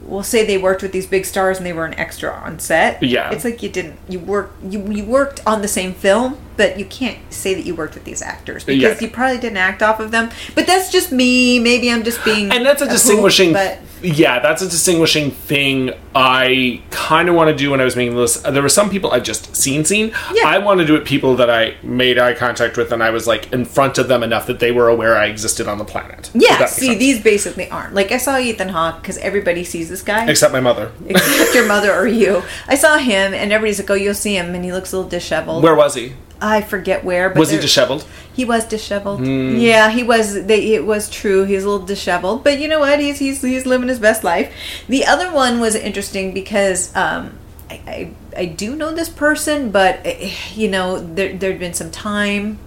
will 0.07 0.23
say 0.23 0.45
they 0.45 0.57
worked 0.57 0.81
with 0.81 0.91
these 0.91 1.05
big 1.05 1.25
stars 1.25 1.57
and 1.57 1.65
they 1.65 1.73
were 1.73 1.85
an 1.85 1.93
extra 1.97 2.31
on 2.45 2.59
set. 2.59 3.01
Yeah. 3.01 3.29
It's 3.31 3.43
like 3.45 3.61
you 3.63 3.69
didn't 3.69 3.97
you 4.09 4.19
work 4.19 4.51
you, 4.67 4.83
you 4.89 5.03
worked 5.03 5.41
on 5.45 5.61
the 5.61 5.67
same 5.67 5.93
film, 5.93 6.37
but 6.61 6.77
you 6.79 6.85
can't 6.85 7.17
say 7.33 7.53
that 7.55 7.65
you 7.65 7.73
worked 7.75 7.95
with 7.95 8.03
these 8.03 8.21
actors 8.21 8.63
because 8.63 8.81
Yeah. 8.81 8.99
you 9.07 9.09
probably 9.09 9.39
didn't 9.45 9.57
act 9.57 9.81
off 9.81 9.99
of 9.99 10.11
them. 10.11 10.29
But 10.55 10.67
that's 10.67 10.91
just 10.91 11.11
me. 11.11 11.59
Maybe 11.59 11.91
I'm 11.91 12.03
just 12.03 12.23
being 12.23 12.51
and 12.51 12.65
that's 12.65 12.81
a 12.81 12.85
hoop, 12.85 12.93
distinguishing 12.93 13.53
but 13.53 13.79
yeah 14.03 14.39
that's 14.39 14.63
a 14.63 14.67
distinguishing 14.67 15.29
thing 15.29 15.91
i 16.15 16.81
kind 16.89 17.29
of 17.29 17.35
want 17.35 17.49
to 17.51 17.55
do 17.55 17.69
when 17.69 17.79
i 17.79 17.83
was 17.83 17.95
making 17.95 18.15
this 18.15 18.43
uh, 18.43 18.49
there 18.49 18.63
were 18.63 18.75
some 18.79 18.89
people 18.89 19.11
i've 19.11 19.21
just 19.21 19.55
seen 19.55 19.85
seen 19.85 20.07
Yeah. 20.33 20.47
i 20.47 20.57
want 20.57 20.79
to 20.79 20.85
do 20.87 20.95
it 20.95 21.05
people 21.05 21.35
that 21.35 21.51
i 21.51 21.75
made 21.83 22.17
eye 22.17 22.33
contact 22.33 22.77
with 22.77 22.91
and 22.91 23.03
i 23.03 23.11
was 23.11 23.27
like 23.27 23.53
in 23.53 23.63
front 23.63 23.99
of 23.99 24.07
them 24.07 24.23
enough 24.23 24.47
that 24.47 24.59
they 24.59 24.71
were 24.71 24.87
aware 24.89 25.15
i 25.15 25.27
existed 25.27 25.67
on 25.67 25.77
the 25.77 25.85
planet 25.85 26.31
yeah, 26.33 26.65
see, 26.65 26.87
sense. 26.87 26.99
these 26.99 27.21
basically 27.21 27.69
aren't. 27.69 27.93
Like 27.93 28.11
I 28.11 28.17
saw 28.17 28.37
Ethan 28.39 28.69
Hawke 28.69 29.01
because 29.01 29.17
everybody 29.19 29.63
sees 29.63 29.87
this 29.89 30.01
guy. 30.01 30.27
except 30.29 30.51
my 30.53 30.61
mother 30.61 30.91
except 31.07 31.53
your 31.53 31.67
mother 31.67 31.93
or 31.93 32.07
you. 32.07 32.41
I 32.67 32.75
saw 32.75 32.97
him, 32.97 33.33
and 33.33 33.51
everybody's 33.51 33.79
like, 33.79 33.89
"Oh, 33.89 33.95
you'll 34.03 34.13
see 34.13 34.35
him," 34.37 34.55
and 34.55 34.63
he 34.63 34.71
looks 34.71 34.93
a 34.93 34.97
little 34.97 35.09
disheveled. 35.09 35.61
where 35.61 35.75
was 35.75 35.93
he 35.95 36.13
I 36.41 36.61
forget 36.61 37.03
where, 37.03 37.29
but 37.29 37.39
was 37.39 37.51
he 37.51 37.57
disheveled 37.57 38.05
He 38.33 38.45
was 38.45 38.65
disheveled. 38.65 39.19
Hmm. 39.19 39.55
Yeah, 39.57 39.89
he 39.91 40.03
was. 40.03 40.45
They, 40.45 40.73
it 40.73 40.85
was 40.85 41.09
true. 41.09 41.43
He's 41.43 41.63
a 41.63 41.69
little 41.69 41.85
disheveled, 41.85 42.43
but 42.43 42.59
you 42.59 42.67
know 42.67 42.79
what? 42.79 42.99
He's 42.99 43.19
he's 43.19 43.41
he's 43.41 43.65
living 43.65 43.87
his 43.89 43.99
best 43.99 44.23
life. 44.23 44.51
The 44.87 45.05
other 45.05 45.31
one 45.31 45.59
was 45.59 45.75
interesting 45.75 46.33
because 46.33 46.95
um, 46.95 47.37
I, 47.69 47.75
I 47.87 48.11
I 48.43 48.45
do 48.45 48.75
know 48.75 48.91
this 48.93 49.09
person, 49.09 49.69
but 49.71 49.99
eh, 50.05 50.31
you 50.55 50.67
know 50.69 50.99
there 50.99 51.37
there'd 51.37 51.59
been 51.59 51.73
some 51.75 51.91
time. 51.91 52.57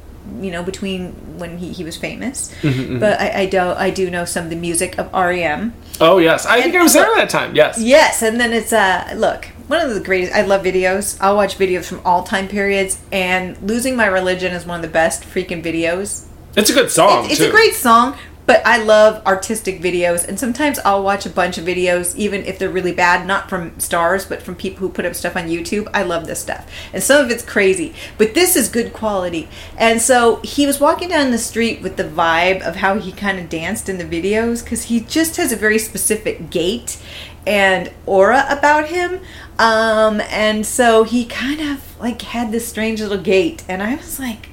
You 0.41 0.51
know, 0.53 0.63
between 0.63 1.13
when 1.39 1.59
he, 1.59 1.73
he 1.73 1.85
was 1.85 1.97
famous, 1.99 2.51
Mm-hmm, 2.63 2.99
but 2.99 3.21
I, 3.21 3.43
I 3.43 3.47
do 3.47 3.59
I 3.61 3.91
do 3.91 4.09
know 4.09 4.25
some 4.25 4.45
of 4.45 4.51
the 4.51 4.57
music 4.57 4.97
of 4.99 5.13
REM. 5.13 5.75
oh 6.01 6.17
yes 6.19 6.47
i 6.47 6.63
think 6.63 6.75
i 6.75 6.83
was 6.83 6.95
there 6.95 7.05
at 7.05 7.15
that 7.17 7.31
time 7.31 7.55
yes 7.55 7.77
Yes, 7.79 8.23
and 8.23 8.41
then 8.41 8.53
it's 8.55 8.73
uh 8.73 9.13
look, 9.17 9.49
one 9.66 9.81
of 9.81 9.94
the 9.94 10.00
greatest 10.00 10.33
I 10.35 10.42
love 10.42 10.62
videos. 10.62 11.16
I'll 11.20 11.37
watch 11.37 11.59
videos 11.59 11.87
from 11.87 12.00
all 12.05 12.22
time 12.22 12.48
periods 12.48 12.98
and 13.11 13.57
Losing 13.62 13.96
My 13.96 14.07
Religion 14.07 14.53
is 14.53 14.66
one 14.66 14.77
of 14.77 14.83
the 14.83 14.92
best 14.92 15.22
freaking 15.22 15.62
videos. 15.62 16.27
it's 16.57 16.70
a 16.70 16.74
good 16.74 16.90
song 16.90 17.24
It's, 17.24 17.35
it's 17.35 17.40
too 17.40 17.48
a 17.48 17.50
great 17.50 17.74
song. 17.74 18.16
but 18.46 18.61
I 18.66 18.79
love 18.79 19.24
artistic 19.27 19.81
videos, 19.81 20.27
and 20.29 20.38
sometimes 20.38 20.79
I'll 20.81 21.03
watch 21.03 21.24
a 21.24 21.31
bunch 21.31 21.57
of 21.57 21.64
videos, 21.64 22.14
even 22.14 22.44
if 22.44 22.59
they're 22.59 22.68
really 22.68 22.92
bad, 22.92 23.27
not 23.27 23.48
from 23.48 23.79
stars, 23.81 24.27
but 24.27 24.42
from 24.42 24.55
people 24.55 24.81
who 24.81 24.90
put 24.90 25.07
up 25.07 25.14
stuff 25.14 25.37
on 25.37 25.48
YouTube. 25.48 25.88
I 25.94 26.03
love 26.03 26.27
this 26.27 26.40
stuff, 26.40 26.70
and 26.92 27.03
some 27.03 27.24
of 27.24 27.31
it's 27.31 27.44
crazy, 27.44 27.94
but 28.18 28.35
this 28.35 28.55
is 28.57 28.68
good 28.68 28.92
quality. 28.92 29.48
And 29.79 30.00
so 30.00 30.40
he 30.44 30.66
was 30.66 30.79
walking 30.79 31.09
down 31.09 31.31
the 31.31 31.38
street 31.38 31.81
with 31.81 31.96
the 31.96 32.05
vibe 32.05 32.61
of 32.62 32.77
how 32.77 32.98
he 32.98 33.12
kind 33.12 33.38
of 33.38 33.48
danced 33.48 33.88
in 33.88 33.98
the 33.98 34.05
videos, 34.05 34.62
because 34.62 34.85
he 34.85 35.00
just 35.00 35.37
has 35.37 35.50
a 35.53 35.57
very 35.57 35.79
specific 35.79 36.50
gait 36.50 37.00
and 37.46 37.92
aura 38.07 38.46
about 38.48 38.88
him. 38.88 39.20
Um, 39.59 40.21
and 40.31 40.67
so 40.67 41.05
he 41.05 41.25
kind 41.25 41.61
of 41.61 42.01
like 42.01 42.23
had 42.23 42.51
this 42.53 42.67
strange 42.67 43.01
little 43.01 43.19
gait, 43.19 43.62
and 43.69 43.83
I 43.83 43.95
was 43.95 44.19
like, 44.19 44.49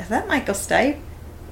"Is 0.00 0.08
that 0.08 0.26
Michael 0.26 0.54
Stipe?" 0.54 0.98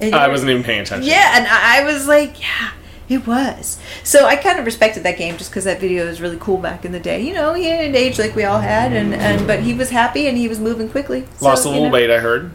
And 0.01 0.15
I 0.15 0.27
wasn't 0.27 0.51
even 0.51 0.63
paying 0.63 0.81
attention. 0.81 1.09
yeah, 1.09 1.37
and 1.37 1.47
I 1.47 1.83
was 1.83 2.07
like, 2.07 2.39
yeah, 2.39 2.71
it 3.09 3.27
was. 3.27 3.79
So 4.03 4.25
I 4.25 4.37
kind 4.37 4.57
of 4.57 4.65
respected 4.65 5.03
that 5.03 5.17
game 5.17 5.37
just 5.37 5.49
because 5.51 5.65
that 5.65 5.81
video 5.81 6.05
was 6.07 6.21
really 6.21 6.37
cool 6.39 6.57
back 6.57 6.85
in 6.85 6.93
the 6.93 6.99
day. 7.01 7.21
You 7.21 7.33
know, 7.33 7.53
he 7.53 7.65
had 7.65 7.83
an 7.85 7.95
age 7.95 8.17
like 8.17 8.33
we 8.35 8.45
all 8.45 8.59
had, 8.61 8.93
and, 8.93 9.13
and 9.13 9.45
but 9.45 9.59
he 9.61 9.73
was 9.73 9.89
happy 9.89 10.27
and 10.27 10.37
he 10.37 10.47
was 10.47 10.57
moving 10.59 10.89
quickly. 10.89 11.25
So, 11.37 11.45
Lost 11.45 11.65
a 11.65 11.67
you 11.67 11.73
little 11.73 11.87
know. 11.89 11.93
weight, 11.93 12.09
I 12.09 12.19
heard. 12.19 12.51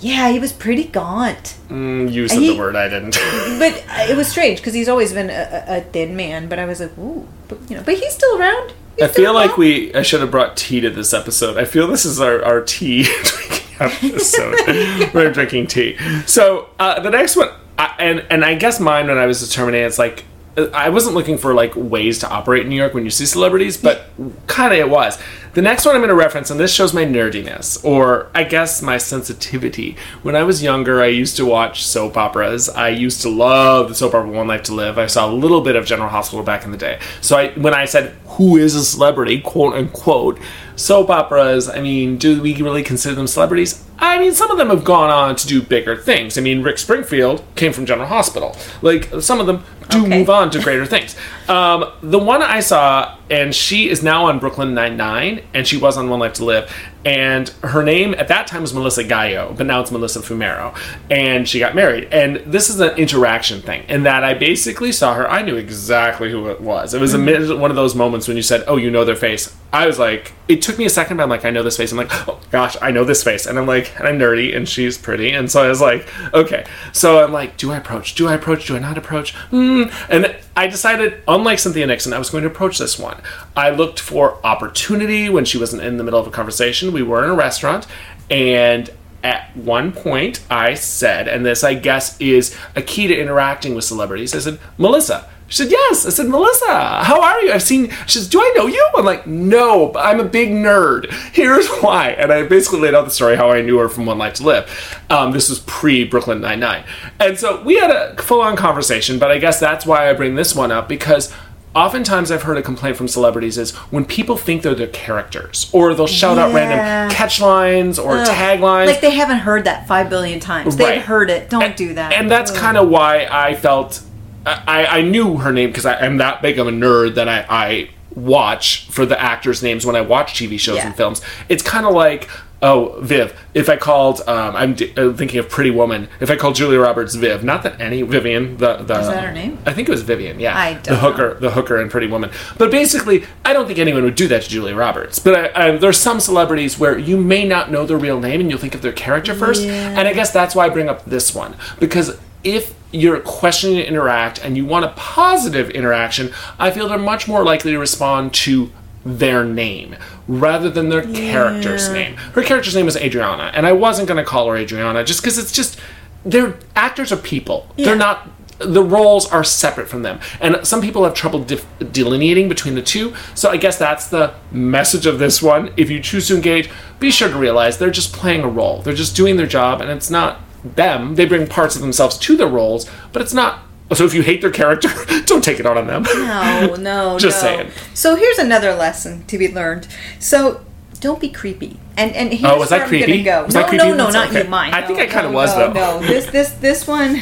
Yeah, 0.00 0.28
he 0.30 0.38
was 0.38 0.52
pretty 0.52 0.84
gaunt, 0.84 1.56
Mm, 1.68 2.12
you 2.12 2.28
said 2.28 2.38
He- 2.40 2.52
the 2.52 2.58
word, 2.58 2.76
I 2.76 2.88
didn't. 2.88 3.14
but 3.58 3.82
it 4.10 4.16
was 4.16 4.28
strange 4.34 4.58
because 4.58 4.74
he's 4.74 4.88
always 4.88 5.12
been 5.12 5.30
a, 5.30 5.64
a, 5.66 5.80
thin 5.80 6.14
man. 6.16 6.48
But 6.48 6.58
I 6.58 6.64
was 6.66 6.80
like, 6.80 6.96
ooh, 6.98 7.26
but 7.48 7.58
you 7.70 7.76
know, 7.76 7.82
but 7.82 7.94
he's 7.94 8.12
still 8.14 8.38
around. 8.38 8.72
He's 8.96 9.08
I 9.08 9.10
still 9.12 9.24
feel 9.24 9.34
like 9.34 9.56
we. 9.56 9.94
I 9.94 10.02
should 10.02 10.20
have 10.20 10.30
brought 10.30 10.56
tea 10.56 10.80
to 10.80 10.90
this 10.90 11.12
episode. 11.12 11.56
I 11.56 11.64
feel 11.64 11.86
this 11.88 12.04
is 12.04 12.20
our, 12.20 12.44
our 12.44 12.60
tea 12.60 13.04
drinking 13.24 13.76
episode. 13.80 15.12
We're 15.14 15.32
drinking 15.32 15.66
tea. 15.68 15.96
So 16.26 16.68
uh, 16.78 17.00
the 17.00 17.10
next 17.10 17.34
one, 17.36 17.48
I, 17.78 17.94
and 17.98 18.24
and 18.30 18.44
I 18.44 18.54
guess 18.54 18.78
mine 18.78 19.08
when 19.08 19.18
I 19.18 19.26
was 19.26 19.40
determining, 19.46 19.82
it's 19.82 19.98
like 19.98 20.20
uh, 20.20 20.24
I 20.56 20.88
wasn't 20.88 21.14
looking 21.14 21.36
for 21.36 21.52
like 21.52 21.72
ways 21.74 22.18
to 22.20 22.28
operate 22.28 22.62
in 22.62 22.68
New 22.68 22.76
York 22.76 22.94
when 22.94 23.04
you 23.04 23.10
see 23.10 23.26
celebrities, 23.26 23.76
but 23.76 24.06
kind 24.46 24.72
of 24.72 24.78
it 24.78 24.88
was. 24.88 25.18
The 25.54 25.62
next 25.62 25.86
one 25.86 25.94
I'm 25.94 26.00
going 26.00 26.08
to 26.08 26.16
reference, 26.16 26.50
and 26.50 26.58
this 26.58 26.74
shows 26.74 26.92
my 26.92 27.04
nerdiness, 27.04 27.84
or 27.84 28.28
I 28.34 28.42
guess 28.42 28.82
my 28.82 28.98
sensitivity. 28.98 29.96
When 30.22 30.34
I 30.34 30.42
was 30.42 30.64
younger, 30.64 31.00
I 31.00 31.06
used 31.06 31.36
to 31.36 31.46
watch 31.46 31.84
soap 31.84 32.16
operas. 32.16 32.68
I 32.68 32.88
used 32.88 33.22
to 33.22 33.28
love 33.28 33.88
the 33.88 33.94
soap 33.94 34.14
opera 34.14 34.30
One 34.30 34.48
Life 34.48 34.64
to 34.64 34.74
Live. 34.74 34.98
I 34.98 35.06
saw 35.06 35.30
a 35.30 35.32
little 35.32 35.60
bit 35.60 35.76
of 35.76 35.86
General 35.86 36.08
Hospital 36.08 36.44
back 36.44 36.64
in 36.64 36.72
the 36.72 36.76
day. 36.76 36.98
So 37.20 37.36
I, 37.36 37.52
when 37.52 37.72
I 37.72 37.84
said, 37.84 38.16
"Who 38.26 38.56
is 38.56 38.74
a 38.74 38.84
celebrity?" 38.84 39.40
quote 39.40 39.74
unquote, 39.74 40.40
soap 40.76 41.10
operas. 41.10 41.68
I 41.68 41.80
mean, 41.80 42.16
do 42.16 42.42
we 42.42 42.54
really 42.60 42.82
consider 42.82 43.14
them 43.14 43.26
celebrities? 43.26 43.84
I 43.98 44.18
mean, 44.18 44.32
some 44.32 44.50
of 44.50 44.58
them 44.58 44.70
have 44.70 44.84
gone 44.84 45.10
on 45.10 45.36
to 45.36 45.46
do 45.46 45.62
bigger 45.62 45.96
things. 45.96 46.36
I 46.36 46.40
mean, 46.40 46.62
Rick 46.62 46.78
Springfield 46.78 47.44
came 47.54 47.72
from 47.72 47.86
General 47.86 48.08
Hospital. 48.08 48.56
Like 48.82 49.08
some 49.20 49.40
of 49.40 49.46
them 49.46 49.64
do 49.90 50.00
Okay. 50.04 50.18
move 50.18 50.30
on 50.30 50.50
to 50.50 50.60
greater 50.60 50.86
things. 50.86 51.16
Um, 51.48 51.84
the 52.02 52.18
one 52.18 52.42
I 52.42 52.60
saw, 52.60 53.16
and 53.30 53.54
she 53.54 53.88
is 53.88 54.02
now 54.02 54.26
on 54.26 54.38
Brooklyn 54.38 54.74
Nine 54.74 54.96
Nine, 54.96 55.42
and 55.54 55.66
she 55.66 55.76
was 55.76 55.96
on 55.96 56.10
One 56.10 56.20
Life 56.20 56.34
to 56.34 56.44
Live. 56.44 56.72
And 57.04 57.48
her 57.62 57.82
name 57.82 58.14
at 58.14 58.28
that 58.28 58.46
time 58.46 58.62
was 58.62 58.72
Melissa 58.72 59.04
Gallo, 59.04 59.54
but 59.56 59.66
now 59.66 59.80
it's 59.80 59.90
Melissa 59.90 60.20
Fumero. 60.20 60.74
And 61.10 61.46
she 61.46 61.58
got 61.58 61.74
married. 61.74 62.08
And 62.10 62.36
this 62.50 62.70
is 62.70 62.80
an 62.80 62.96
interaction 62.96 63.60
thing, 63.60 63.84
in 63.88 64.04
that 64.04 64.24
I 64.24 64.32
basically 64.32 64.90
saw 64.90 65.14
her. 65.14 65.30
I 65.30 65.42
knew 65.42 65.56
exactly 65.56 66.30
who 66.30 66.48
it 66.48 66.62
was. 66.62 66.94
It 66.94 67.00
was 67.00 67.12
a 67.12 67.18
minute, 67.18 67.58
one 67.58 67.70
of 67.70 67.76
those 67.76 67.94
moments 67.94 68.26
when 68.26 68.36
you 68.36 68.42
said, 68.42 68.64
"Oh, 68.66 68.76
you 68.76 68.90
know 68.90 69.04
their 69.04 69.16
face." 69.16 69.54
I 69.72 69.86
was 69.86 69.98
like, 69.98 70.32
it 70.46 70.62
took 70.62 70.78
me 70.78 70.84
a 70.84 70.90
second, 70.90 71.16
but 71.16 71.24
I'm 71.24 71.28
like, 71.28 71.44
I 71.44 71.50
know 71.50 71.64
this 71.64 71.76
face. 71.76 71.90
I'm 71.90 71.98
like, 71.98 72.28
oh 72.28 72.38
gosh, 72.52 72.76
I 72.80 72.92
know 72.92 73.02
this 73.02 73.24
face. 73.24 73.44
And 73.44 73.58
I'm 73.58 73.66
like, 73.66 73.98
and 73.98 74.06
I'm 74.06 74.18
nerdy, 74.18 74.56
and 74.56 74.68
she's 74.68 74.96
pretty, 74.96 75.32
and 75.32 75.50
so 75.50 75.62
I 75.62 75.68
was 75.68 75.80
like, 75.80 76.08
okay. 76.32 76.64
So 76.92 77.22
I'm 77.22 77.32
like, 77.32 77.56
do 77.56 77.72
I 77.72 77.76
approach? 77.76 78.14
Do 78.14 78.28
I 78.28 78.34
approach? 78.34 78.66
Do 78.66 78.76
I 78.76 78.78
not 78.78 78.96
approach? 78.96 79.34
Hmm. 79.34 79.84
And 80.08 80.36
I 80.56 80.68
decided, 80.68 81.22
unlike 81.26 81.58
Cynthia 81.58 81.86
Nixon, 81.86 82.12
I 82.12 82.18
was 82.18 82.30
going 82.30 82.44
to 82.44 82.50
approach 82.50 82.78
this 82.78 82.98
one. 82.98 83.13
I 83.56 83.70
looked 83.70 84.00
for 84.00 84.38
opportunity 84.44 85.28
when 85.28 85.44
she 85.44 85.58
wasn't 85.58 85.82
in 85.82 85.96
the 85.96 86.04
middle 86.04 86.20
of 86.20 86.26
a 86.26 86.30
conversation. 86.30 86.92
We 86.92 87.02
were 87.02 87.24
in 87.24 87.30
a 87.30 87.34
restaurant, 87.34 87.86
and 88.30 88.90
at 89.22 89.56
one 89.56 89.90
point 89.90 90.44
I 90.50 90.74
said, 90.74 91.28
and 91.28 91.44
this 91.44 91.64
I 91.64 91.74
guess 91.74 92.20
is 92.20 92.56
a 92.76 92.82
key 92.82 93.06
to 93.06 93.18
interacting 93.18 93.74
with 93.74 93.84
celebrities, 93.84 94.34
I 94.34 94.38
said, 94.38 94.60
Melissa. 94.78 95.28
She 95.48 95.62
said, 95.62 95.70
Yes. 95.70 96.06
I 96.06 96.10
said, 96.10 96.28
Melissa, 96.28 97.04
how 97.04 97.20
are 97.20 97.40
you? 97.42 97.52
I've 97.52 97.62
seen, 97.62 97.90
she 98.06 98.18
says, 98.18 98.28
Do 98.28 98.40
I 98.40 98.52
know 98.56 98.66
you? 98.66 98.90
I'm 98.96 99.04
like, 99.04 99.26
No, 99.26 99.88
but 99.88 100.04
I'm 100.04 100.20
a 100.20 100.24
big 100.24 100.50
nerd. 100.50 101.12
Here's 101.32 101.68
why. 101.80 102.10
And 102.10 102.32
I 102.32 102.44
basically 102.44 102.80
laid 102.80 102.94
out 102.94 103.04
the 103.04 103.10
story 103.10 103.36
how 103.36 103.50
I 103.50 103.60
knew 103.60 103.78
her 103.78 103.88
from 103.88 104.06
One 104.06 104.18
Life 104.18 104.34
to 104.34 104.44
Live. 104.44 105.04
Um, 105.10 105.32
this 105.32 105.50
was 105.50 105.58
pre 105.60 106.04
Brooklyn 106.04 106.40
Nine-Nine. 106.40 106.84
And 107.20 107.38
so 107.38 107.62
we 107.62 107.76
had 107.76 107.90
a 107.90 108.20
full 108.22 108.40
on 108.40 108.56
conversation, 108.56 109.18
but 109.18 109.30
I 109.30 109.38
guess 109.38 109.60
that's 109.60 109.84
why 109.84 110.08
I 110.08 110.14
bring 110.14 110.34
this 110.34 110.54
one 110.54 110.72
up 110.72 110.88
because 110.88 111.32
oftentimes 111.74 112.30
I've 112.30 112.42
heard 112.42 112.56
a 112.56 112.62
complaint 112.62 112.96
from 112.96 113.08
celebrities 113.08 113.58
is 113.58 113.72
when 113.90 114.04
people 114.04 114.36
think 114.36 114.62
they're 114.62 114.74
the 114.74 114.86
characters 114.86 115.68
or 115.72 115.94
they'll 115.94 116.06
shout 116.06 116.38
out 116.38 116.54
random 116.54 117.10
catch 117.14 117.40
lines 117.40 117.98
or 117.98 118.16
Ugh. 118.18 118.26
taglines. 118.28 118.86
Like 118.86 119.00
they 119.00 119.10
haven't 119.10 119.38
heard 119.38 119.64
that 119.64 119.86
five 119.88 120.08
billion 120.08 120.40
times. 120.40 120.76
Right. 120.76 120.96
They've 120.96 121.02
heard 121.04 121.30
it. 121.30 121.50
Don't 121.50 121.62
And- 121.62 121.74
do 121.76 121.94
that. 121.94 122.12
And 122.12 122.30
that's 122.30 122.50
kind 122.50 122.76
of 122.76 122.88
why 122.88 123.26
I 123.30 123.54
felt 123.54 124.00
I, 124.46 124.86
I 124.86 125.02
knew 125.02 125.38
her 125.38 125.52
name 125.52 125.70
because 125.70 125.86
I'm 125.86 126.18
that 126.18 126.42
big 126.42 126.58
of 126.58 126.66
a 126.68 126.70
nerd 126.70 127.14
that 127.14 127.28
I, 127.28 127.46
I 127.48 127.90
watch 128.14 128.86
for 128.90 129.06
the 129.06 129.20
actors' 129.20 129.62
names 129.62 129.84
when 129.86 129.96
I 129.96 130.02
watch 130.02 130.34
TV 130.34 130.60
shows 130.60 130.76
Yeah. 130.76 130.86
and 130.88 130.96
films. 130.96 131.20
It's 131.48 131.62
kind 131.62 131.86
of 131.86 131.94
like 131.94 132.28
oh 132.64 132.98
Viv. 133.00 133.38
If 133.52 133.68
I 133.68 133.76
called, 133.76 134.22
um, 134.26 134.56
I'm 134.56 134.74
d- 134.74 134.92
uh, 134.96 135.12
thinking 135.12 135.38
of 135.38 135.48
Pretty 135.48 135.70
Woman. 135.70 136.08
If 136.18 136.30
I 136.30 136.36
called 136.36 136.56
Julia 136.56 136.80
Roberts 136.80 137.14
Viv, 137.14 137.44
not 137.44 137.62
that 137.62 137.80
any 137.80 138.02
Vivian 138.02 138.56
the 138.56 138.78
the 138.78 138.98
Is 139.00 139.06
that 139.06 139.24
her 139.24 139.32
name? 139.32 139.58
I 139.66 139.72
think 139.72 139.88
it 139.88 139.92
was 139.92 140.02
Vivian. 140.02 140.40
Yeah, 140.40 140.58
I 140.58 140.74
the 140.74 140.90
don't 140.90 140.98
hooker, 140.98 141.34
the 141.34 141.50
hooker 141.50 141.80
in 141.80 141.88
Pretty 141.88 142.08
Woman. 142.08 142.30
But 142.58 142.70
basically, 142.70 143.24
I 143.44 143.52
don't 143.52 143.66
think 143.66 143.78
anyone 143.78 144.02
would 144.02 144.16
do 144.16 144.26
that 144.28 144.42
to 144.42 144.48
Julia 144.48 144.74
Roberts. 144.74 145.18
But 145.18 145.56
I, 145.56 145.68
I, 145.68 145.76
there's 145.76 145.98
some 145.98 146.18
celebrities 146.18 146.78
where 146.78 146.98
you 146.98 147.16
may 147.16 147.46
not 147.46 147.70
know 147.70 147.86
their 147.86 147.98
real 147.98 148.18
name 148.18 148.40
and 148.40 148.50
you'll 148.50 148.58
think 148.58 148.74
of 148.74 148.82
their 148.82 148.92
character 148.92 149.34
first. 149.34 149.62
Yeah. 149.62 149.98
And 149.98 150.08
I 150.08 150.14
guess 150.14 150.32
that's 150.32 150.54
why 150.54 150.66
I 150.66 150.68
bring 150.70 150.88
up 150.88 151.04
this 151.04 151.34
one 151.34 151.54
because 151.78 152.18
if 152.42 152.74
you're 152.92 153.20
questioning 153.20 153.76
to 153.76 153.86
interact 153.86 154.42
and 154.44 154.56
you 154.56 154.64
want 154.64 154.84
a 154.84 154.88
positive 154.90 155.70
interaction, 155.70 156.32
I 156.58 156.70
feel 156.70 156.88
they're 156.88 156.98
much 156.98 157.26
more 157.26 157.44
likely 157.44 157.72
to 157.72 157.78
respond 157.78 158.32
to 158.34 158.70
their 159.04 159.44
name 159.44 159.96
rather 160.26 160.70
than 160.70 160.88
their 160.88 161.02
character's 161.02 161.90
name. 161.90 162.16
Her 162.16 162.42
character's 162.42 162.74
name 162.74 162.88
is 162.88 162.96
Adriana, 162.96 163.50
and 163.54 163.66
I 163.66 163.72
wasn't 163.72 164.08
going 164.08 164.22
to 164.22 164.28
call 164.28 164.48
her 164.48 164.56
Adriana 164.56 165.04
just 165.04 165.20
because 165.20 165.38
it's 165.38 165.52
just 165.52 165.78
they're 166.24 166.56
actors 166.74 167.12
are 167.12 167.16
people. 167.16 167.68
They're 167.76 167.96
not 167.96 168.28
the 168.58 168.82
roles 168.82 169.26
are 169.30 169.42
separate 169.44 169.88
from 169.88 170.02
them, 170.02 170.20
and 170.40 170.66
some 170.66 170.80
people 170.80 171.04
have 171.04 171.12
trouble 171.14 171.40
dif- 171.40 171.66
delineating 171.92 172.48
between 172.48 172.74
the 172.76 172.82
two. 172.82 173.14
So 173.34 173.50
I 173.50 173.56
guess 173.56 173.76
that's 173.76 174.08
the 174.08 174.32
message 174.52 175.06
of 175.06 175.18
this 175.18 175.42
one. 175.42 175.72
If 175.76 175.90
you 175.90 176.00
choose 176.00 176.28
to 176.28 176.36
engage, 176.36 176.70
be 177.00 177.10
sure 177.10 177.28
to 177.28 177.36
realize 177.36 177.78
they're 177.78 177.90
just 177.90 178.12
playing 178.12 178.42
a 178.42 178.48
role. 178.48 178.80
They're 178.80 178.94
just 178.94 179.16
doing 179.16 179.36
their 179.36 179.46
job, 179.46 179.80
and 179.80 179.90
it's 179.90 180.08
not 180.08 180.40
them. 180.64 181.16
They 181.16 181.26
bring 181.26 181.46
parts 181.46 181.74
of 181.74 181.82
themselves 181.82 182.16
to 182.18 182.36
their 182.36 182.46
roles, 182.48 182.88
but 183.12 183.20
it's 183.20 183.34
not. 183.34 183.60
So 183.92 184.04
if 184.04 184.14
you 184.14 184.22
hate 184.22 184.40
their 184.40 184.50
character, 184.50 184.88
don't 185.26 185.44
take 185.44 185.60
it 185.60 185.66
out 185.66 185.76
on 185.76 185.86
them. 185.86 186.02
No, 186.04 186.74
no, 186.78 187.18
Just 187.18 187.42
no. 187.42 187.48
saying. 187.48 187.70
So 187.92 188.16
here's 188.16 188.38
another 188.38 188.74
lesson 188.74 189.24
to 189.26 189.36
be 189.38 189.52
learned. 189.52 189.86
So 190.18 190.64
don't 191.00 191.20
be 191.20 191.28
creepy. 191.28 191.78
And 191.96 192.14
and 192.16 192.32
here's 192.32 192.50
Oh, 192.50 192.58
was 192.58 192.70
that 192.70 192.76
where 192.76 192.82
I'm 192.84 192.88
creepy? 192.88 193.22
Gonna 193.22 193.42
go. 193.42 193.44
Was 193.44 193.54
no, 193.54 193.64
creepy? 193.64 193.76
no, 193.88 193.94
no, 193.94 194.10
not 194.10 194.28
okay. 194.28 194.44
you. 194.44 194.48
Mine. 194.48 194.72
I 194.72 194.86
think 194.86 194.98
I 194.98 195.06
kinda 195.06 195.28
no, 195.28 195.32
was, 195.32 195.54
no, 195.56 195.72
though. 195.72 196.00
No, 196.00 196.06
this 196.06 196.26
this 196.26 196.50
this 196.52 196.86
one. 196.86 197.20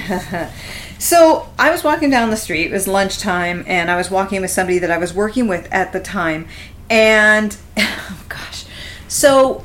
so 0.99 1.49
I 1.59 1.71
was 1.71 1.83
walking 1.83 2.09
down 2.11 2.31
the 2.31 2.37
street. 2.37 2.67
It 2.67 2.73
was 2.73 2.87
lunchtime, 2.87 3.65
and 3.67 3.91
I 3.91 3.97
was 3.97 4.11
walking 4.11 4.41
with 4.41 4.51
somebody 4.53 4.79
that 4.79 4.91
I 4.91 4.99
was 4.99 5.13
working 5.13 5.49
with 5.49 5.71
at 5.73 5.93
the 5.93 6.01
time, 6.01 6.47
and 6.89 7.57
oh 7.77 8.25
gosh, 8.29 8.65
so 9.09 9.65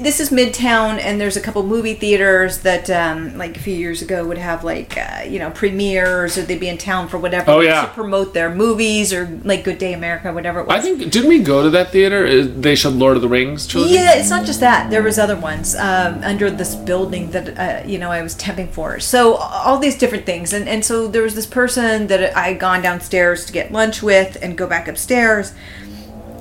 this 0.00 0.20
is 0.20 0.30
midtown 0.30 0.98
and 1.00 1.20
there's 1.20 1.36
a 1.36 1.40
couple 1.40 1.62
movie 1.62 1.94
theaters 1.94 2.58
that 2.58 2.88
um, 2.90 3.36
like 3.38 3.56
a 3.56 3.60
few 3.60 3.74
years 3.74 4.02
ago 4.02 4.26
would 4.26 4.38
have 4.38 4.64
like 4.64 4.96
uh, 4.96 5.22
you 5.26 5.38
know 5.38 5.50
premieres 5.50 6.36
or 6.38 6.42
they'd 6.42 6.60
be 6.60 6.68
in 6.68 6.78
town 6.78 7.08
for 7.08 7.18
whatever 7.18 7.50
Oh, 7.50 7.60
yeah. 7.60 7.82
to 7.82 7.88
promote 7.92 8.34
their 8.34 8.54
movies 8.54 9.12
or 9.12 9.26
like 9.44 9.64
good 9.64 9.78
day 9.78 9.92
america 9.92 10.32
whatever 10.32 10.60
it 10.60 10.66
was 10.66 10.78
I 10.78 10.80
think 10.80 11.10
didn't 11.12 11.28
we 11.28 11.40
go 11.40 11.62
to 11.62 11.70
that 11.70 11.90
theater? 11.90 12.26
Uh, 12.26 12.46
They 12.66 12.74
showed 12.74 12.94
Lord 12.94 13.16
of 13.16 13.22
the 13.22 13.28
Rings 13.28 13.66
trilogy. 13.66 13.94
yeah, 13.94 14.14
it's 14.14 14.30
not 14.30 14.44
just 14.46 14.60
that. 14.60 14.90
There 14.90 15.02
was 15.02 15.18
other 15.18 15.36
ones 15.36 15.74
um, 15.76 16.22
under 16.22 16.50
this 16.50 16.74
building 16.74 17.30
that 17.32 17.46
uh, 17.58 17.86
you 17.86 17.98
know 17.98 18.10
I 18.10 18.22
was 18.22 18.34
temping 18.34 18.70
for. 18.70 19.00
So 19.00 19.34
all 19.36 19.78
these 19.78 19.96
different 19.98 20.26
things, 20.26 20.52
and 20.52 20.68
and 20.68 20.84
so 20.84 21.06
there 21.08 21.22
was 21.22 21.34
this 21.34 21.46
person 21.46 22.06
that 22.08 22.36
I 22.36 22.48
had 22.50 22.58
gone 22.60 22.82
downstairs 22.82 23.44
to 23.46 23.52
get 23.52 23.70
lunch 23.72 24.02
with 24.02 24.36
and 24.42 24.56
go 24.58 24.66
back 24.66 24.88
upstairs, 24.88 25.52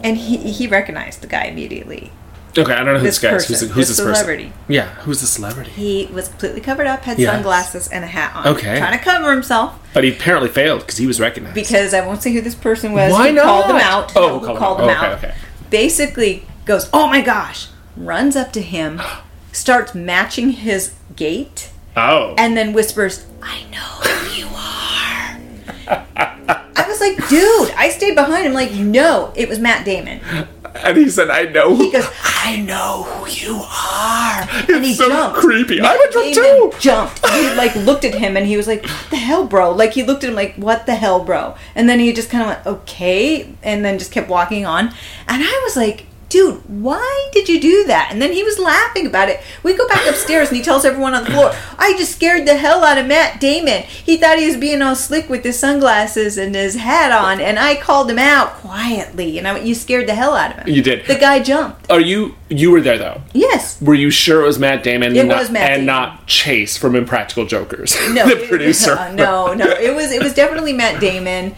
and 0.03 0.17
he 0.17 0.37
he 0.37 0.67
recognized 0.67 1.21
the 1.21 1.27
guy 1.27 1.45
immediately. 1.45 2.11
Okay, 2.55 2.71
I 2.71 2.83
don't 2.83 2.93
know 2.93 2.99
who 2.99 3.05
this, 3.05 3.19
guy 3.19 3.35
is. 3.35 3.47
Who's, 3.47 3.61
the, 3.61 3.67
who's 3.67 3.87
this, 3.87 3.97
this 3.97 3.97
celebrity. 3.97 4.49
person? 4.49 4.63
Yeah, 4.67 4.89
who's 4.95 5.21
the 5.21 5.27
celebrity? 5.27 5.71
He 5.71 6.05
was 6.13 6.27
completely 6.27 6.61
covered 6.61 6.85
up, 6.85 7.01
had 7.01 7.17
yes. 7.17 7.33
sunglasses 7.33 7.87
and 7.87 8.03
a 8.03 8.07
hat 8.07 8.35
on. 8.35 8.47
Okay, 8.55 8.77
trying 8.77 8.97
to 8.97 9.03
cover 9.03 9.31
himself. 9.31 9.79
But 9.93 10.03
he 10.03 10.11
apparently 10.11 10.49
failed 10.49 10.81
because 10.81 10.97
he 10.97 11.07
was 11.07 11.19
recognized. 11.19 11.55
Because 11.55 11.93
I 11.93 12.05
won't 12.05 12.21
say 12.21 12.31
who 12.31 12.41
this 12.41 12.55
person 12.55 12.93
was. 12.93 13.11
Why 13.11 13.31
not? 13.31 13.43
Called 13.43 13.69
them 13.69 13.77
out. 13.77 14.13
Oh, 14.15 14.39
who 14.39 14.45
called, 14.45 14.59
called 14.59 14.79
them 14.79 14.89
out. 14.89 15.17
Okay, 15.17 15.27
okay. 15.29 15.37
Basically, 15.71 16.45
goes, 16.65 16.89
oh 16.93 17.07
my 17.07 17.21
gosh, 17.21 17.69
runs 17.97 18.35
up 18.35 18.51
to 18.53 18.61
him, 18.61 19.01
starts 19.51 19.95
matching 19.95 20.51
his 20.51 20.93
gait. 21.15 21.71
Oh. 21.95 22.35
And 22.37 22.55
then 22.55 22.73
whispers, 22.73 23.25
I 23.41 23.63
know 23.71 23.77
who 23.79 24.39
you 24.39 24.47
are. 24.47 26.03
I 26.75 26.85
was 26.87 26.99
like, 26.99 27.29
dude, 27.29 27.71
I 27.71 27.89
stayed 27.89 28.15
behind. 28.15 28.47
I'm 28.47 28.53
like, 28.53 28.71
no, 28.73 29.31
it 29.35 29.49
was 29.49 29.59
Matt 29.59 29.85
Damon. 29.85 30.21
And 30.83 30.97
he 30.97 31.09
said, 31.09 31.29
"I 31.29 31.43
know." 31.43 31.75
He 31.75 31.91
goes, 31.91 32.07
"I 32.23 32.57
know 32.61 33.03
who 33.03 33.29
you 33.29 33.55
are." 33.61 34.41
and 34.73 34.83
he 34.83 34.91
It's 34.91 34.97
so 34.97 35.07
jumped. 35.07 35.37
creepy. 35.39 35.79
I 35.79 35.83
Matt 35.83 35.97
would 35.99 36.11
jump 36.11 36.33
Damon 36.35 36.71
too. 36.71 36.77
Jumped. 36.79 37.27
He 37.29 37.53
like 37.55 37.75
looked 37.75 38.05
at 38.05 38.15
him 38.15 38.35
and 38.35 38.45
he 38.47 38.57
was 38.57 38.67
like, 38.67 38.83
"What 38.85 39.09
the 39.11 39.15
hell, 39.17 39.45
bro?" 39.45 39.71
Like 39.71 39.93
he 39.93 40.03
looked 40.03 40.23
at 40.23 40.29
him 40.31 40.35
like, 40.35 40.55
"What 40.55 40.85
the 40.85 40.95
hell, 40.95 41.23
bro?" 41.23 41.55
And 41.75 41.87
then 41.87 41.99
he 41.99 42.11
just 42.11 42.29
kind 42.29 42.41
of 42.43 42.47
went, 42.49 42.65
"Okay," 42.81 43.53
and 43.61 43.85
then 43.85 43.99
just 43.99 44.11
kept 44.11 44.29
walking 44.29 44.65
on. 44.65 44.87
And 45.27 45.43
I 45.43 45.61
was 45.63 45.77
like, 45.77 46.05
"Dude, 46.33 46.61
why 46.67 47.29
did 47.31 47.47
you 47.47 47.61
do 47.61 47.83
that?" 47.85 48.09
And 48.11 48.19
then 48.19 48.33
he 48.33 48.41
was 48.41 48.57
laughing 48.57 49.05
about 49.05 49.29
it. 49.29 49.39
We 49.61 49.73
go 49.75 49.87
back 49.87 50.07
upstairs 50.09 50.47
and 50.47 50.57
he 50.57 50.63
tells 50.63 50.83
everyone 50.83 51.13
on 51.13 51.23
the 51.25 51.29
floor, 51.29 51.53
"I 51.77 51.93
just 51.95 52.13
scared 52.15 52.47
the 52.47 52.55
hell 52.55 52.83
out 52.83 52.97
of 52.97 53.05
Matt 53.05 53.39
Damon. 53.39 53.83
He 53.83 54.17
thought 54.17 54.39
he 54.39 54.47
was 54.47 54.57
being 54.57 54.81
all 54.81 54.95
slick 54.95 55.29
with 55.29 55.43
his 55.43 55.59
sunglasses 55.59 56.37
and 56.39 56.55
his 56.55 56.75
hat 56.77 57.11
on, 57.11 57.39
and 57.39 57.59
I 57.59 57.75
called 57.75 58.09
him 58.09 58.17
out 58.17 58.55
quietly. 58.55 59.37
And 59.37 59.47
I 59.47 59.53
went, 59.53 59.65
"You 59.65 59.75
scared 59.75 60.07
the 60.07 60.15
hell 60.15 60.33
out 60.35 60.51
of 60.57 60.65
him." 60.65 60.73
You 60.73 60.81
did. 60.81 61.05
The 61.05 61.15
guy 61.15 61.39
jumped. 61.39 61.91
Are 61.91 62.01
you? 62.01 62.33
You 62.49 62.71
were 62.71 62.81
there 62.81 62.97
though. 62.97 63.21
Yes. 63.33 63.77
Were 63.79 63.93
you 63.93 64.09
sure 64.09 64.41
it 64.41 64.47
was 64.47 64.57
Matt 64.57 64.83
Damon? 64.83 65.15
It 65.15 65.25
not- 65.27 65.39
was 65.39 65.49
Matt 65.51 65.69
and 65.69 65.81
Damon. 65.81 65.85
not 65.85 66.25
Chase 66.27 66.77
from 66.77 66.95
Impractical 66.95 67.45
Jokers, 67.45 67.95
no, 68.11 68.27
the 68.27 68.47
producer. 68.47 68.95
no, 69.13 69.53
no, 69.53 69.65
it 69.65 69.93
was 69.95 70.11
it 70.11 70.21
was 70.23 70.33
definitely 70.33 70.73
Matt 70.73 70.99
Damon. 70.99 71.55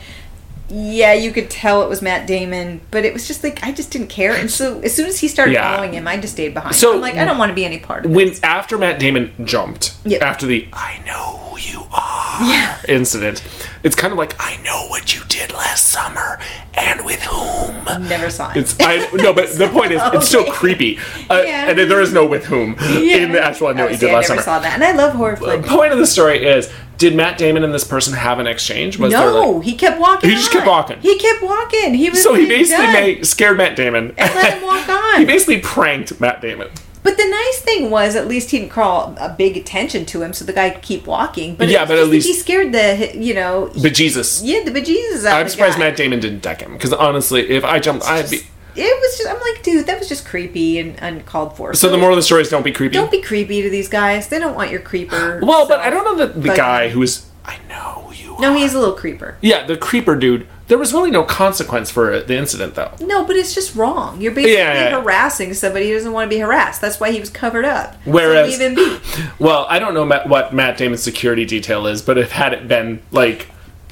Yeah, 0.67 1.13
you 1.13 1.32
could 1.32 1.49
tell 1.51 1.84
it 1.84 1.89
was 1.89 2.01
Matt 2.01 2.25
Damon, 2.25 2.82
but 2.89 3.06
it 3.06 3.13
was 3.13 3.28
just 3.28 3.43
like 3.43 3.63
I 3.63 3.71
just 3.71 3.91
didn't 3.91 4.08
care. 4.08 4.34
And 4.36 4.49
so 4.49 4.80
as 4.82 4.95
soon 4.95 5.06
as 5.06 5.19
he 5.19 5.28
started 5.28 5.54
Yeah. 5.54 5.71
following 5.75 5.93
him, 5.93 6.08
I 6.08 6.17
just 6.17 6.34
stayed 6.34 6.54
behind. 6.56 6.75
So- 6.75 6.93
I'm 6.95 7.01
like, 7.01 7.15
I 7.17 7.25
don't 7.25 7.38
want 7.38 7.49
to 7.51 7.54
be 7.56 7.65
any 7.65 7.78
part 7.78 8.06
of 8.06 8.12
it. 8.12 8.15
when 8.15 8.34
after 8.41 8.78
Matt 8.78 8.97
Damon 8.99 9.32
jumped 9.43 9.93
Yep. 10.06 10.21
after 10.23 10.45
the 10.47 10.67
"I 10.73 10.99
know 11.06 11.39
who 11.51 11.60
you 11.60 11.86
are" 11.93 12.78
incident, 12.88 13.43
it's 13.84 13.95
kind 13.95 14.12
of 14.12 14.17
like 14.17 14.36
I 14.39 14.58
know 14.63 14.88
what 14.88 15.13
you 15.15 15.21
did 15.30 15.54
last 15.54 15.88
summer 15.89 16.39
and 16.73 17.06
with 17.06 17.21
whom. 17.21 18.08
Never 18.10 18.32
saw 18.32 18.49
it. 18.49 18.58
It's 18.58 18.75
I 18.80 19.08
no, 19.13 19.34
but 19.34 19.56
the 19.58 19.67
point 19.67 19.91
is, 19.91 20.01
it's 20.13 20.28
still 20.28 20.45
creepy, 20.51 20.97
uh, 21.30 21.43
Yeah. 21.45 21.69
and 21.69 21.78
there 21.78 22.01
is 22.01 22.12
no 22.12 22.25
with 22.25 22.45
whom 22.45 22.75
Yeah. 22.82 23.17
in 23.17 23.32
the 23.34 23.43
actual 23.43 23.67
I 23.67 23.73
know 23.73 23.84
what 23.84 23.91
you 23.93 23.97
did 23.99 24.10
I 24.10 24.13
last 24.15 24.30
never 24.30 24.41
summer. 24.41 24.58
saw 24.58 24.60
that, 24.63 24.73
and 24.73 24.84
I 24.84 24.93
love 24.93 25.13
horror 25.13 25.36
flicks. 25.38 25.69
Point 25.69 25.93
of 25.93 25.99
the 25.99 26.08
story 26.08 26.43
is, 26.43 26.69
did 26.97 27.15
Matt 27.15 27.38
Damon 27.38 27.63
and 27.63 27.73
this 27.73 27.84
person 27.84 28.13
have 28.13 28.39
an 28.39 28.47
exchange? 28.47 28.97
Was 28.97 29.12
there 29.12 29.21
No, 29.31 29.51
like, 29.51 29.63
he 29.65 29.75
kept 29.75 29.99
walking. 29.99 30.29
He 30.29 30.36
just 30.36 30.51
kept 30.51 30.67
walking. 30.67 30.99
He 31.01 31.17
kept 31.17 31.41
walking. 31.43 31.93
He 31.93 32.10
was 32.10 32.21
so 32.23 32.34
he 32.34 32.47
basically 32.47 32.88
made, 32.88 33.25
scared 33.27 33.58
Matt 33.58 33.75
Damon 33.75 34.13
And 34.17 34.36
let 34.36 34.53
him 34.58 34.63
walk 34.63 34.88
on. 35.15 35.19
he 35.19 35.25
basically 35.25 35.60
pranked 35.62 36.19
Matt 36.21 36.41
Damon. 36.41 36.69
But 37.03 37.17
the 37.17 37.25
nice 37.29 37.62
thing 37.62 37.91
was, 37.91 38.15
at 38.15 38.27
least 38.27 38.49
he 38.49 38.58
didn't 38.58 38.71
call 38.71 39.15
a 39.19 39.29
big 39.29 39.55
attention 39.58 40.05
to 40.08 40.23
him, 40.23 40.34
so 40.34 40.43
the 40.43 40.53
guy 40.53 40.71
could 40.71 40.81
keep 40.81 41.05
walking. 41.05 41.53
But 41.55 41.67
Yeah, 41.69 41.86
but 41.86 41.99
at 41.99 42.08
least- 42.08 42.25
he 42.27 42.34
scared 42.34 42.71
the 42.71 43.12
you 43.15 43.34
know 43.36 43.71
But 43.79 43.93
Jesus, 43.93 44.41
yeah 44.41 44.63
the 44.63 44.71
bejesus 44.71 45.23
out 45.25 45.39
I'm 45.39 45.47
surprised 45.49 45.77
guy. 45.77 45.84
Matt 45.89 45.97
Damon 45.97 46.19
didn't 46.19 46.41
deck 46.41 46.62
him 46.62 46.73
because 46.73 46.93
honestly, 46.93 47.47
if 47.49 47.63
I 47.63 47.77
jumped, 47.79 48.05
I'd 48.05 48.29
be. 48.31 48.39
It 48.77 49.01
was 49.01 49.17
just 49.17 49.29
I'm 49.29 49.39
like, 49.41 49.63
dude, 49.63 49.85
that 49.88 49.99
was 49.99 50.09
just 50.09 50.25
creepy 50.25 50.79
and 50.79 50.97
uncalled 51.01 51.55
for. 51.57 51.73
So 51.73 51.89
the 51.89 51.97
moral 51.97 52.13
of 52.15 52.17
the 52.17 52.23
story 52.23 52.41
is 52.41 52.49
don't 52.49 52.63
be 52.63 52.71
creepy. 52.71 52.93
don't 52.93 53.11
be 53.11 53.21
creepy 53.21 53.61
to 53.61 53.69
these 53.69 53.88
guys. 53.89 54.27
They 54.27 54.39
don't 54.39 54.55
want 54.55 54.71
your 54.71 54.81
creeper. 54.81 55.39
well, 55.43 55.67
but. 55.67 55.79
I 55.79 55.89
don't 55.89 56.03
know 56.05 56.15
that 56.25 56.35
the 56.41 56.47
But- 56.49 56.57
guy 56.57 56.89
who 56.89 57.01
is. 57.01 57.25
I 57.45 57.57
know 57.69 58.11
you. 58.15 58.35
No, 58.39 58.51
are. 58.53 58.57
he's 58.57 58.73
a 58.73 58.79
little 58.79 58.95
creeper. 58.95 59.38
Yeah, 59.41 59.65
the 59.65 59.77
creeper 59.77 60.15
dude. 60.15 60.47
There 60.67 60.79
was 60.79 60.93
really 60.93 61.11
no 61.11 61.23
consequence 61.23 61.91
for 61.91 62.19
the 62.21 62.35
incident, 62.35 62.73
though. 62.73 62.91
No, 62.99 63.23
but 63.23 63.35
it's 63.35 63.53
just 63.53 63.75
wrong. 63.75 64.19
You're 64.19 64.31
basically 64.31 64.55
Yeah, 64.55 64.89
yeah. 64.89 64.99
harassing 64.99 65.53
somebody 65.53 65.89
who 65.89 65.93
doesn't 65.93 66.11
want 66.11 66.27
to 66.27 66.35
be 66.35 66.41
harassed. 66.41 66.81
That's 66.81 66.99
why 66.99 67.11
he 67.11 67.19
was 67.19 67.29
covered 67.29 67.65
up. 67.65 67.95
Whereas- 68.03 68.57
so 68.57 68.67
leave 68.67 68.75
be. 68.75 68.97
Well, 69.39 69.67
I 69.69 69.77
don't 69.77 69.93
know 69.93 70.07
what 70.25 70.55
Matt 70.55 70.77
Damon's 70.79 71.03
security 71.03 71.45
detail 71.45 71.85
is, 71.85 72.01
but 72.01 72.17
if 72.17 72.31
had 72.31 72.51
it 72.53 72.67
been 72.67 73.03
like 73.11 73.47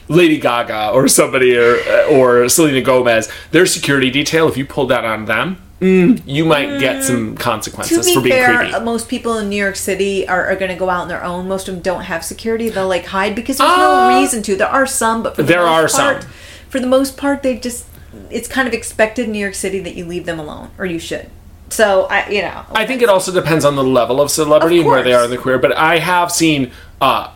Lady 0.07 0.37
Gaga 0.39 0.89
or 0.91 1.07
somebody 1.07 1.57
or 1.57 1.77
or 2.11 2.49
Selena 2.49 2.81
Gomez, 2.81 3.29
their 3.51 3.65
security 3.65 4.09
detail, 4.11 4.47
if 4.47 4.57
you 4.57 4.65
pulled 4.65 4.89
that 4.89 5.05
on 5.05 5.25
them, 5.25 5.57
mm, 5.79 6.21
you 6.25 6.45
might 6.45 6.79
get 6.79 7.03
some 7.03 7.35
To 7.35 7.41
consequences 7.41 8.05
be 8.07 8.13
for 8.13 8.21
being 8.21 8.35
fair, 8.35 8.57
creepy. 8.57 8.79
most 8.83 9.07
people 9.07 9.37
in 9.37 9.49
New 9.49 9.55
York 9.55 9.75
City 9.75 10.27
are, 10.27 10.47
are 10.47 10.55
going 10.55 10.71
to 10.71 10.77
go 10.77 10.89
out 10.89 11.01
on 11.03 11.07
their 11.07 11.23
own. 11.23 11.47
Most 11.47 11.67
of 11.67 11.75
them 11.75 11.81
don't 11.81 12.03
have 12.03 12.23
security. 12.25 12.69
They'll 12.69 12.87
like 12.87 13.05
hide 13.05 13.35
because 13.35 13.57
there's 13.57 13.69
Uh, 13.69 14.09
no 14.09 14.19
reason 14.19 14.43
to. 14.43 14.55
There 14.55 14.67
are 14.67 14.85
some, 14.85 15.23
but 15.23 15.35
for 15.35 15.43
the 15.43 15.47
there 15.53 15.61
most 15.65 15.95
are 15.95 16.03
part, 16.03 16.21
some. 16.23 16.31
For 16.69 16.79
the 16.79 16.87
most 16.87 17.17
part, 17.17 17.43
they 17.43 17.57
just 17.57 17.85
it's 18.29 18.47
kind 18.47 18.67
of 18.67 18.73
expected 18.73 19.25
in 19.25 19.31
New 19.31 19.39
York 19.39 19.55
City 19.55 19.79
that 19.79 19.95
you 19.95 20.05
leave 20.05 20.25
them 20.25 20.39
alone, 20.39 20.69
or 20.77 20.85
you 20.85 20.99
should. 20.99 21.29
So 21.69 22.03
I, 22.09 22.29
you 22.29 22.41
know, 22.43 22.63
I 22.71 22.85
think 22.85 23.01
it 23.01 23.09
also 23.09 23.31
depends 23.31 23.65
on 23.65 23.75
the 23.75 23.83
level 23.83 24.21
of 24.21 24.29
celebrity 24.29 24.77
Of 24.77 24.81
and 24.85 24.91
where 24.91 25.01
they 25.03 25.13
are 25.13 25.23
in 25.25 25.31
the 25.31 25.37
career. 25.39 25.57
But 25.57 25.75
I 25.75 25.97
have 25.97 26.31
seen, 26.31 26.71
uh, 27.01 27.31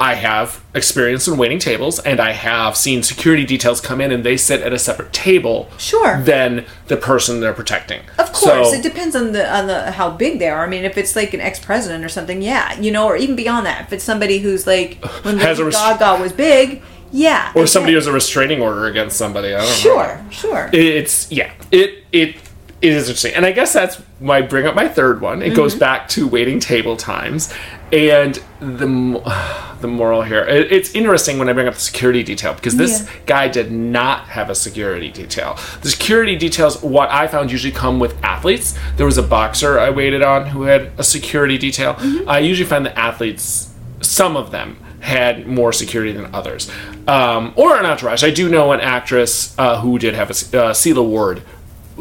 I 0.00 0.14
have 0.14 0.64
experience 0.74 1.28
in 1.28 1.36
waiting 1.36 1.58
tables, 1.58 1.98
and 1.98 2.20
I 2.20 2.32
have 2.32 2.74
seen 2.76 3.02
security 3.02 3.44
details 3.44 3.82
come 3.82 4.00
in 4.00 4.10
and 4.10 4.24
they 4.24 4.38
sit 4.38 4.62
at 4.62 4.72
a 4.72 4.78
separate 4.78 5.12
table. 5.12 5.68
Sure. 5.76 6.20
Than 6.22 6.64
the 6.88 6.96
person 6.96 7.40
they're 7.40 7.52
protecting. 7.52 8.00
Of 8.18 8.32
course, 8.32 8.70
So- 8.70 8.74
it 8.74 8.82
depends 8.82 9.14
on 9.14 9.32
the 9.32 9.44
on 9.54 9.66
the 9.66 9.90
how 9.92 10.10
big 10.10 10.38
they 10.38 10.48
are. 10.48 10.64
I 10.64 10.68
mean, 10.68 10.84
if 10.84 10.96
it's 10.96 11.14
like 11.14 11.34
an 11.34 11.40
ex 11.40 11.58
president 11.60 12.02
or 12.04 12.08
something, 12.08 12.40
yeah, 12.40 12.80
you 12.80 12.90
know, 12.90 13.06
or 13.06 13.16
even 13.16 13.36
beyond 13.36 13.66
that, 13.66 13.82
if 13.86 13.92
it's 13.92 14.02
somebody 14.04 14.38
who's 14.38 14.66
like 14.66 15.04
when 15.22 15.36
Has 15.38 15.58
Lady 15.58 15.62
a 15.62 15.64
res- 15.66 15.74
Gaga 15.76 16.22
was 16.22 16.32
big, 16.32 16.82
yeah, 17.12 17.52
or 17.54 17.66
somebody 17.66 17.94
has 17.94 18.06
a 18.06 18.12
restraining 18.12 18.62
order 18.62 18.86
against 18.86 19.18
somebody. 19.18 19.48
I 19.54 19.58
don't 19.58 19.66
it. 19.66 19.68
know. 19.68 19.74
sure, 19.74 20.24
sure. 20.30 20.70
It's 20.72 21.30
yeah. 21.30 21.52
It 21.70 22.04
it 22.12 22.36
it 22.82 22.92
is 22.92 23.04
interesting, 23.08 23.34
and 23.34 23.44
I 23.44 23.52
guess 23.52 23.72
that's 23.72 23.96
why 24.20 24.38
I 24.38 24.42
bring 24.42 24.66
up 24.66 24.74
my 24.74 24.88
third 24.88 25.20
one. 25.20 25.42
It 25.42 25.54
goes 25.54 25.72
Mm-hmm. 25.72 25.80
back 25.80 26.08
to 26.10 26.26
waiting 26.26 26.60
table 26.60 26.96
times, 26.96 27.52
and 27.92 28.34
the 28.60 29.66
the 29.80 29.88
moral 29.88 30.22
here. 30.22 30.44
It, 30.44 30.70
it's 30.72 30.94
interesting 30.94 31.38
when 31.38 31.48
I 31.48 31.52
bring 31.54 31.66
up 31.66 31.74
the 31.74 31.80
security 31.80 32.22
detail 32.22 32.52
because 32.54 32.76
this 32.76 33.02
Yeah. 33.02 33.10
guy 33.26 33.48
did 33.48 33.72
not 33.72 34.28
have 34.28 34.50
a 34.50 34.54
security 34.54 35.10
detail. 35.10 35.58
The 35.82 35.88
security 35.90 36.36
details, 36.36 36.82
what 36.82 37.10
I 37.10 37.26
found, 37.28 37.50
usually 37.50 37.72
come 37.72 37.98
with 37.98 38.14
athletes. 38.22 38.78
There 38.96 39.06
was 39.06 39.16
a 39.18 39.22
boxer 39.22 39.78
I 39.78 39.88
waited 39.90 40.22
on 40.22 40.46
who 40.46 40.62
had 40.64 40.90
a 40.98 41.02
security 41.04 41.56
detail. 41.58 41.94
Mm-hmm. 41.94 42.28
I 42.28 42.40
usually 42.40 42.68
find 42.68 42.84
the 42.84 42.98
athletes, 42.98 43.70
some 44.02 44.36
of 44.36 44.50
them 44.50 44.76
had 45.00 45.46
more 45.46 45.72
security 45.72 46.12
than 46.12 46.34
others, 46.34 46.70
um, 47.08 47.54
or 47.56 47.74
an 47.78 47.86
entourage. 47.86 48.22
I 48.22 48.30
do 48.30 48.50
know 48.50 48.72
an 48.72 48.80
actress 48.80 49.54
uh, 49.58 49.80
who 49.80 49.98
did 49.98 50.12
have 50.14 50.28
a 50.28 50.32
uh, 50.32 50.72
Sela 50.74 51.02
Ward 51.02 51.42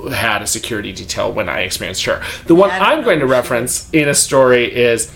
had 0.08 0.42
a 0.42 0.48
security 0.48 0.92
detail 0.94 1.32
when 1.32 1.50
I 1.50 1.62
experienced 1.62 2.06
her. 2.06 2.24
The 2.46 2.56
one 2.56 2.70
Yeah, 2.70 2.84
I'm 2.84 3.04
going 3.04 3.20
to 3.20 3.28
reference 3.28 3.90
in 3.92 4.08
a 4.08 4.16
story 4.16 4.74
is 4.74 5.12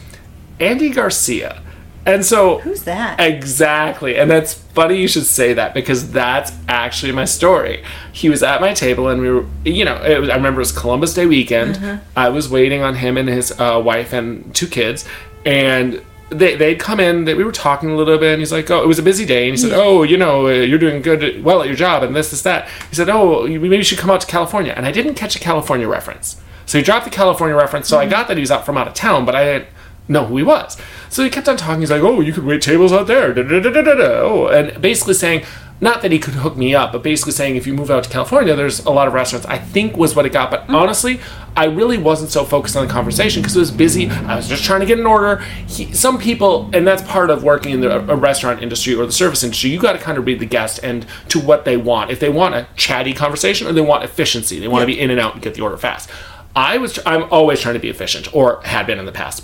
Andy 0.59 0.89
Garcia. 0.89 1.61
And 2.05 2.25
so 2.25 2.59
Who's 2.59 2.83
that? 2.83 3.19
Exactly. 3.19 4.17
And 4.17 4.29
that's 4.29 4.53
funny 4.53 4.99
you 4.99 5.07
should 5.07 5.25
say 5.25 5.53
that 5.53 5.73
because 5.73 6.11
that's 6.11 6.51
actually 6.67 7.13
my 7.13 7.25
story. 7.25 7.83
He 8.11 8.29
was 8.29 8.43
at 8.43 8.59
my 8.59 8.73
table 8.73 9.07
and 9.07 9.21
we 9.21 9.29
were, 9.29 9.45
you 9.63 9.85
know, 9.85 10.01
it 10.03 10.19
was, 10.19 10.29
I 10.29 10.35
remember 10.35 10.59
it 10.59 10.63
was 10.63 10.73
Columbus 10.73 11.13
Day 11.13 11.25
weekend. 11.25 11.75
Mm-hmm. 11.75 12.03
I 12.17 12.29
was 12.29 12.49
waiting 12.49 12.81
on 12.81 12.95
him 12.95 13.17
and 13.17 13.29
his 13.29 13.57
uh, 13.57 13.81
wife 13.83 14.11
and 14.11 14.53
two 14.53 14.67
kids. 14.67 15.05
And 15.45 16.03
they, 16.33 16.55
they'd 16.55 16.79
come 16.79 16.99
in, 16.99 17.25
they, 17.25 17.33
we 17.33 17.43
were 17.43 17.51
talking 17.51 17.89
a 17.91 17.95
little 17.95 18.17
bit, 18.17 18.33
and 18.33 18.39
he's 18.41 18.51
like, 18.51 18.69
Oh, 18.71 18.83
it 18.83 18.87
was 18.87 18.99
a 18.99 19.03
busy 19.03 19.25
day. 19.25 19.47
And 19.47 19.53
he 19.53 19.57
said, 19.57 19.71
Oh, 19.73 20.03
you 20.03 20.17
know, 20.17 20.47
uh, 20.47 20.51
you're 20.51 20.79
doing 20.79 21.01
good, 21.01 21.43
well 21.43 21.61
at 21.61 21.67
your 21.67 21.75
job, 21.75 22.03
and 22.03 22.15
this, 22.15 22.31
this, 22.31 22.41
that. 22.43 22.67
He 22.89 22.95
said, 22.95 23.09
Oh, 23.09 23.45
you- 23.45 23.59
maybe 23.59 23.77
you 23.77 23.83
should 23.83 23.97
come 23.99 24.09
out 24.09 24.21
to 24.21 24.27
California. 24.27 24.73
And 24.75 24.85
I 24.85 24.91
didn't 24.91 25.15
catch 25.15 25.35
a 25.35 25.39
California 25.39 25.87
reference. 25.87 26.41
So 26.65 26.77
he 26.77 26.83
dropped 26.83 27.05
the 27.05 27.11
California 27.11 27.55
reference, 27.55 27.87
so 27.87 27.99
I 27.99 28.07
got 28.07 28.27
that 28.27 28.37
he 28.37 28.41
was 28.41 28.51
out 28.51 28.65
from 28.65 28.77
out 28.77 28.87
of 28.87 28.93
town, 28.93 29.25
but 29.25 29.35
I 29.35 29.43
didn't 29.45 29.67
know 30.07 30.25
who 30.25 30.37
he 30.37 30.43
was. 30.43 30.77
So 31.09 31.23
he 31.23 31.29
kept 31.29 31.47
on 31.49 31.57
talking. 31.57 31.81
He's 31.81 31.91
like, 31.91 32.01
"Oh, 32.01 32.19
you 32.21 32.33
could 32.33 32.45
wait 32.45 32.61
tables 32.61 32.91
out 32.93 33.07
there." 33.07 33.33
Da, 33.33 33.43
da, 33.43 33.59
da, 33.59 33.69
da, 33.69 33.81
da, 33.81 33.93
da. 33.95 34.03
Oh, 34.21 34.47
and 34.47 34.81
basically 34.81 35.13
saying, 35.13 35.43
not 35.83 36.01
that 36.01 36.13
he 36.13 36.17
could 36.17 36.35
hook 36.35 36.55
me 36.55 36.73
up, 36.73 36.93
but 36.93 37.03
basically 37.03 37.33
saying, 37.33 37.57
if 37.57 37.67
you 37.67 37.73
move 37.73 37.91
out 37.91 38.05
to 38.05 38.09
California, 38.09 38.55
there's 38.55 38.85
a 38.85 38.89
lot 38.89 39.07
of 39.07 39.13
restaurants. 39.13 39.45
I 39.47 39.57
think 39.57 39.97
was 39.97 40.15
what 40.15 40.25
it 40.25 40.31
got. 40.31 40.49
But 40.49 40.61
mm-hmm. 40.61 40.75
honestly, 40.75 41.19
I 41.57 41.65
really 41.65 41.97
wasn't 41.97 42.31
so 42.31 42.45
focused 42.45 42.77
on 42.77 42.87
the 42.87 42.91
conversation 42.91 43.41
because 43.41 43.57
it 43.57 43.59
was 43.59 43.69
busy. 43.69 44.09
I 44.09 44.37
was 44.37 44.47
just 44.47 44.63
trying 44.63 44.79
to 44.79 44.85
get 44.85 44.97
an 44.97 45.05
order. 45.05 45.37
He, 45.67 45.93
some 45.93 46.17
people, 46.17 46.69
and 46.73 46.87
that's 46.87 47.01
part 47.01 47.29
of 47.29 47.43
working 47.43 47.73
in 47.73 47.81
the 47.81 47.99
a 48.09 48.15
restaurant 48.15 48.63
industry 48.63 48.95
or 48.95 49.05
the 49.05 49.11
service 49.11 49.43
industry. 49.43 49.71
You 49.71 49.79
got 49.79 49.93
to 49.93 49.99
kind 49.99 50.17
of 50.17 50.25
read 50.25 50.39
the 50.39 50.45
guest 50.45 50.79
and 50.81 51.05
to 51.27 51.39
what 51.39 51.65
they 51.65 51.75
want. 51.75 52.11
If 52.11 52.21
they 52.21 52.29
want 52.29 52.55
a 52.55 52.65
chatty 52.77 53.13
conversation 53.13 53.67
or 53.67 53.73
they 53.73 53.81
want 53.81 54.05
efficiency, 54.05 54.59
they 54.59 54.69
want 54.69 54.83
to 54.83 54.87
be 54.87 54.97
in 54.97 55.11
and 55.11 55.19
out 55.19 55.33
and 55.33 55.41
get 55.41 55.53
the 55.53 55.61
order 55.61 55.77
fast. 55.77 56.09
I 56.55 56.77
was. 56.77 56.97
I'm 57.05 57.23
always 57.23 57.59
trying 57.59 57.73
to 57.73 57.79
be 57.81 57.89
efficient, 57.89 58.33
or 58.33 58.61
had 58.63 58.87
been 58.87 58.99
in 58.99 59.05
the 59.05 59.11
past. 59.11 59.43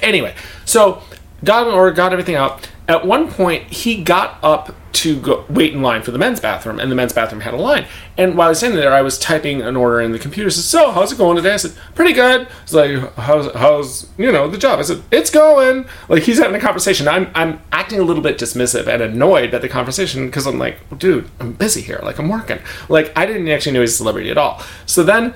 Anyway, 0.00 0.34
so 0.64 1.02
got 1.44 1.66
an 1.66 1.74
order, 1.74 1.92
got 1.92 2.12
everything 2.12 2.36
out. 2.36 2.68
At 2.88 3.06
one 3.06 3.30
point, 3.30 3.64
he 3.64 4.02
got 4.02 4.38
up 4.42 4.74
to 4.94 5.20
go 5.20 5.44
wait 5.48 5.74
in 5.74 5.82
line 5.82 6.02
for 6.02 6.10
the 6.10 6.18
men's 6.18 6.40
bathroom, 6.40 6.80
and 6.80 6.90
the 6.90 6.94
men's 6.96 7.12
bathroom 7.12 7.42
had 7.42 7.52
a 7.52 7.58
line. 7.58 7.86
And 8.16 8.36
while 8.36 8.46
I 8.46 8.48
was 8.48 8.58
standing 8.58 8.80
there, 8.80 8.92
I 8.92 9.02
was 9.02 9.18
typing 9.18 9.60
an 9.60 9.76
order 9.76 10.00
in 10.00 10.12
the 10.12 10.18
computer. 10.18 10.48
Said, 10.48 10.64
"So, 10.64 10.90
how's 10.90 11.12
it 11.12 11.18
going 11.18 11.36
today?" 11.36 11.52
I 11.52 11.56
said, 11.58 11.72
"Pretty 11.94 12.14
good." 12.14 12.48
It's 12.62 12.72
like, 12.72 13.14
"How's 13.16 13.52
how's 13.54 14.08
you 14.16 14.32
know 14.32 14.48
the 14.48 14.58
job?" 14.58 14.78
I 14.78 14.82
said, 14.82 15.02
"It's 15.10 15.30
going." 15.30 15.84
Like 16.08 16.22
he's 16.22 16.38
having 16.38 16.56
a 16.56 16.60
conversation. 16.60 17.06
I'm 17.06 17.30
I'm 17.34 17.60
acting 17.72 18.00
a 18.00 18.02
little 18.02 18.22
bit 18.22 18.38
dismissive 18.38 18.88
and 18.88 19.02
annoyed 19.02 19.52
at 19.52 19.60
the 19.60 19.68
conversation 19.68 20.26
because 20.26 20.46
I'm 20.46 20.58
like, 20.58 20.78
"Dude, 20.98 21.30
I'm 21.38 21.52
busy 21.52 21.82
here. 21.82 22.00
Like 22.02 22.18
I'm 22.18 22.28
working." 22.28 22.58
Like 22.88 23.12
I 23.14 23.26
didn't 23.26 23.48
actually 23.48 23.72
know 23.72 23.82
he's 23.82 23.94
a 23.94 23.98
celebrity 23.98 24.30
at 24.30 24.38
all. 24.38 24.62
So 24.86 25.02
then 25.02 25.34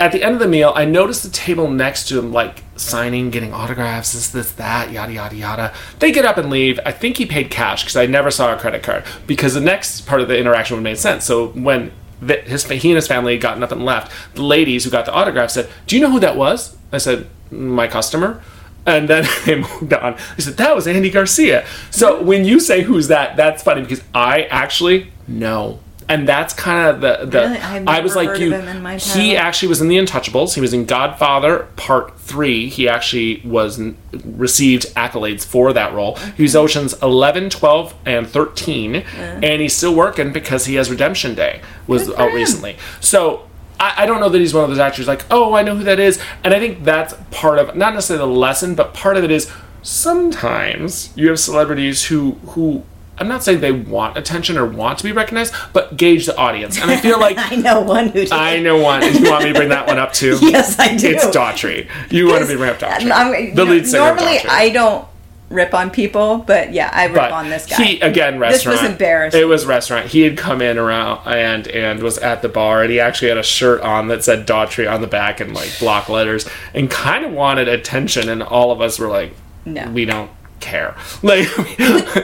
at 0.00 0.12
the 0.12 0.22
end 0.22 0.34
of 0.34 0.40
the 0.40 0.48
meal, 0.48 0.72
I 0.76 0.84
noticed 0.84 1.24
the 1.24 1.30
table 1.30 1.68
next 1.68 2.08
to 2.08 2.18
him, 2.18 2.32
like 2.32 2.62
signing, 2.76 3.30
getting 3.30 3.52
autographs, 3.52 4.12
this, 4.12 4.28
this, 4.28 4.52
that, 4.52 4.92
yada, 4.92 5.12
yada, 5.12 5.34
yada. 5.34 5.74
They 5.98 6.12
get 6.12 6.24
up 6.24 6.36
and 6.36 6.50
leave. 6.50 6.78
I 6.86 6.92
think 6.92 7.16
he 7.16 7.26
paid 7.26 7.50
cash 7.50 7.82
because 7.82 7.96
I 7.96 8.06
never 8.06 8.30
saw 8.30 8.54
a 8.54 8.58
credit 8.58 8.82
card 8.82 9.04
because 9.26 9.54
the 9.54 9.60
next 9.60 10.02
part 10.06 10.20
of 10.20 10.28
the 10.28 10.38
interaction 10.38 10.76
would 10.76 10.84
made 10.84 10.98
sense. 10.98 11.24
So 11.24 11.48
when 11.48 11.90
the, 12.20 12.36
his, 12.36 12.64
he 12.64 12.90
and 12.90 12.96
his 12.96 13.08
family 13.08 13.32
had 13.32 13.42
gotten 13.42 13.62
up 13.62 13.72
and 13.72 13.84
left, 13.84 14.12
the 14.34 14.42
ladies 14.42 14.84
who 14.84 14.90
got 14.90 15.04
the 15.04 15.12
autograph 15.12 15.50
said, 15.50 15.68
Do 15.88 15.96
you 15.96 16.02
know 16.02 16.10
who 16.10 16.20
that 16.20 16.36
was? 16.36 16.76
I 16.92 16.98
said, 16.98 17.28
My 17.50 17.88
customer. 17.88 18.42
And 18.86 19.08
then 19.08 19.26
they 19.46 19.56
moved 19.56 19.92
on. 19.92 20.16
They 20.36 20.44
said, 20.44 20.56
That 20.58 20.76
was 20.76 20.86
Andy 20.86 21.10
Garcia. 21.10 21.66
So 21.90 22.22
when 22.22 22.44
you 22.44 22.60
say 22.60 22.82
who's 22.82 23.08
that, 23.08 23.36
that's 23.36 23.64
funny 23.64 23.82
because 23.82 24.04
I 24.14 24.44
actually 24.44 25.10
know 25.26 25.80
and 26.08 26.26
that's 26.26 26.54
kind 26.54 26.88
of 26.88 27.00
the 27.00 27.26
the 27.26 27.40
Really? 27.40 27.58
I've 27.58 28.04
was 28.04 28.16
like 28.16 28.38
you. 28.38 28.52
him 28.52 28.66
in 28.68 28.82
my 28.82 28.96
He 28.96 29.36
actually 29.36 29.68
was 29.68 29.80
in 29.80 29.88
The 29.88 29.98
Untouchables. 29.98 30.54
He 30.54 30.60
was 30.60 30.72
in 30.72 30.86
Godfather 30.86 31.68
Part 31.76 32.18
Three. 32.18 32.68
He 32.68 32.88
actually 32.88 33.42
was 33.44 33.80
received 34.24 34.86
accolades 34.94 35.44
for 35.44 35.72
that 35.72 35.92
role. 35.92 36.16
He 36.36 36.42
was 36.42 36.56
Ocean's 36.56 37.00
11, 37.02 37.50
12, 37.50 37.94
and 38.06 38.26
13, 38.26 38.96
and 38.96 39.60
he's 39.60 39.76
still 39.76 39.94
working 39.94 40.32
because 40.32 40.66
he 40.66 40.76
has 40.76 40.90
Redemption 40.90 41.34
Day 41.34 41.60
was 41.86 42.10
out 42.10 42.30
him. 42.30 42.34
recently. 42.34 42.76
So. 43.00 43.44
I 43.80 43.94
I 43.98 44.06
don't 44.06 44.18
know 44.18 44.28
that 44.28 44.40
he's 44.40 44.52
one 44.52 44.64
of 44.64 44.70
those 44.70 44.80
actors 44.80 45.06
like, 45.06 45.24
oh, 45.30 45.54
I 45.54 45.62
know 45.62 45.76
who 45.76 45.84
that 45.84 46.00
is. 46.00 46.20
And 46.42 46.52
I 46.52 46.58
think 46.58 46.82
that's 46.82 47.14
part 47.30 47.60
of, 47.60 47.76
not 47.76 47.94
necessarily 47.94 48.26
the 48.26 48.38
lesson, 48.38 48.74
but 48.74 48.92
part 48.92 49.16
of 49.16 49.22
it 49.22 49.30
is 49.30 49.48
sometimes 49.82 51.12
you 51.16 51.28
have 51.28 51.38
celebrities 51.38 52.06
who, 52.06 52.32
who, 52.48 52.82
I'm 53.20 53.28
not 53.28 53.42
saying 53.42 53.60
they 53.60 53.72
want 53.72 54.16
attention 54.16 54.56
or 54.58 54.66
want 54.66 54.98
to 54.98 55.04
be 55.04 55.12
recognized, 55.12 55.54
but 55.72 55.96
gauge 55.96 56.26
the 56.26 56.36
audience. 56.36 56.80
And 56.80 56.90
I 56.90 56.96
feel 56.96 57.18
like 57.26 57.36
I 57.38 57.56
know 57.56 57.80
one 57.80 58.06
who 58.08 58.12
did. 58.20 58.32
I 58.32 58.58
know 58.60 58.78
one. 58.78 59.00
Do 59.00 59.12
you 59.12 59.30
want 59.30 59.44
me 59.44 59.52
to 59.52 59.58
bring 59.58 59.68
that 59.70 59.86
one 59.86 59.98
up 59.98 60.12
too? 60.12 60.38
Yes, 60.42 60.78
I 60.78 60.96
do. 60.96 61.08
It's 61.10 61.26
Daughtry. 61.26 61.88
You 62.10 62.26
want 62.28 62.42
to 62.42 62.48
be 62.48 62.56
bring 62.56 62.70
up 62.70 62.78
Daughtry. 62.78 63.10
I'm- 63.10 63.54
the 63.54 63.64
lead 63.64 63.86
singer 63.86 64.14
normally. 64.14 64.38
I 64.48 64.70
don't 64.70 65.06
rip 65.50 65.72
on 65.72 65.90
people, 65.90 66.38
but 66.46 66.74
yeah, 66.74 66.90
I 66.92 67.04
rip 67.06 67.14
but 67.14 67.32
on 67.32 67.48
this 67.48 67.64
guy. 67.66 67.82
he 67.82 68.00
again 68.00 68.38
restaurant. 68.38 68.74
This 68.76 68.82
was 68.82 68.90
embarrassing. 68.92 69.40
It 69.40 69.44
was 69.44 69.64
restaurant. 69.64 70.06
He 70.08 70.20
had 70.20 70.36
come 70.36 70.60
in 70.60 70.76
around 70.76 71.26
and 71.26 71.66
and 71.68 72.02
was 72.02 72.18
at 72.18 72.42
the 72.42 72.48
bar, 72.50 72.82
and 72.82 72.90
he 72.90 73.00
actually 73.00 73.28
had 73.28 73.38
a 73.38 73.42
shirt 73.42 73.80
on 73.80 74.08
that 74.08 74.22
said 74.24 74.46
Daughtry 74.46 74.90
on 74.92 75.00
the 75.00 75.06
back 75.06 75.40
in 75.40 75.54
like 75.54 75.70
block 75.78 76.08
letters, 76.10 76.46
and 76.74 76.90
kind 76.90 77.24
of 77.24 77.32
wanted 77.32 77.66
attention. 77.68 78.28
And 78.28 78.42
all 78.42 78.70
of 78.72 78.80
us 78.82 78.98
were 78.98 79.08
like, 79.08 79.32
No. 79.64 79.90
we 79.90 80.04
don't 80.04 80.30
care." 80.60 80.94
Like, 81.22 81.46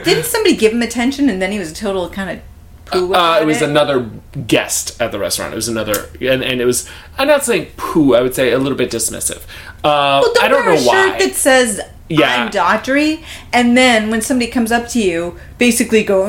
Didn't 0.03 0.25
somebody 0.25 0.55
give 0.55 0.71
him 0.73 0.81
attention 0.81 1.29
and 1.29 1.41
then 1.41 1.51
he 1.51 1.59
was 1.59 1.71
a 1.71 1.75
total 1.75 2.09
kind 2.09 2.29
of 2.39 2.39
poo 2.85 3.13
Uh, 3.13 3.39
it 3.41 3.45
was 3.45 3.61
another 3.61 4.09
guest 4.47 4.99
at 5.01 5.11
the 5.11 5.19
restaurant. 5.19 5.53
It 5.53 5.55
was 5.55 5.67
another, 5.67 6.09
and, 6.21 6.43
and 6.43 6.61
it 6.61 6.65
was. 6.65 6.87
I'm 7.17 7.27
not 7.27 7.43
saying 7.43 7.71
poo. 7.77 8.13
I 8.15 8.21
would 8.21 8.35
say 8.35 8.51
a 8.51 8.59
little 8.59 8.77
bit 8.77 8.91
dismissive. 8.91 9.41
Uh, 9.83 10.21
Well, 10.23 10.33
I 10.41 10.47
don't 10.47 10.65
wear 10.65 10.75
know 10.75 10.81
a 10.81 10.85
why. 10.85 11.09
shirt 11.09 11.19
that 11.19 11.33
says 11.35 11.81
Yeah. 12.07 12.43
I'm 12.45 12.51
Daughtry, 12.51 13.23
and 13.51 13.75
then 13.75 14.11
when 14.11 14.21
somebody 14.21 14.51
comes 14.51 14.71
up 14.71 14.87
to 14.89 15.01
you, 15.01 15.39
basically 15.57 16.03
go. 16.03 16.23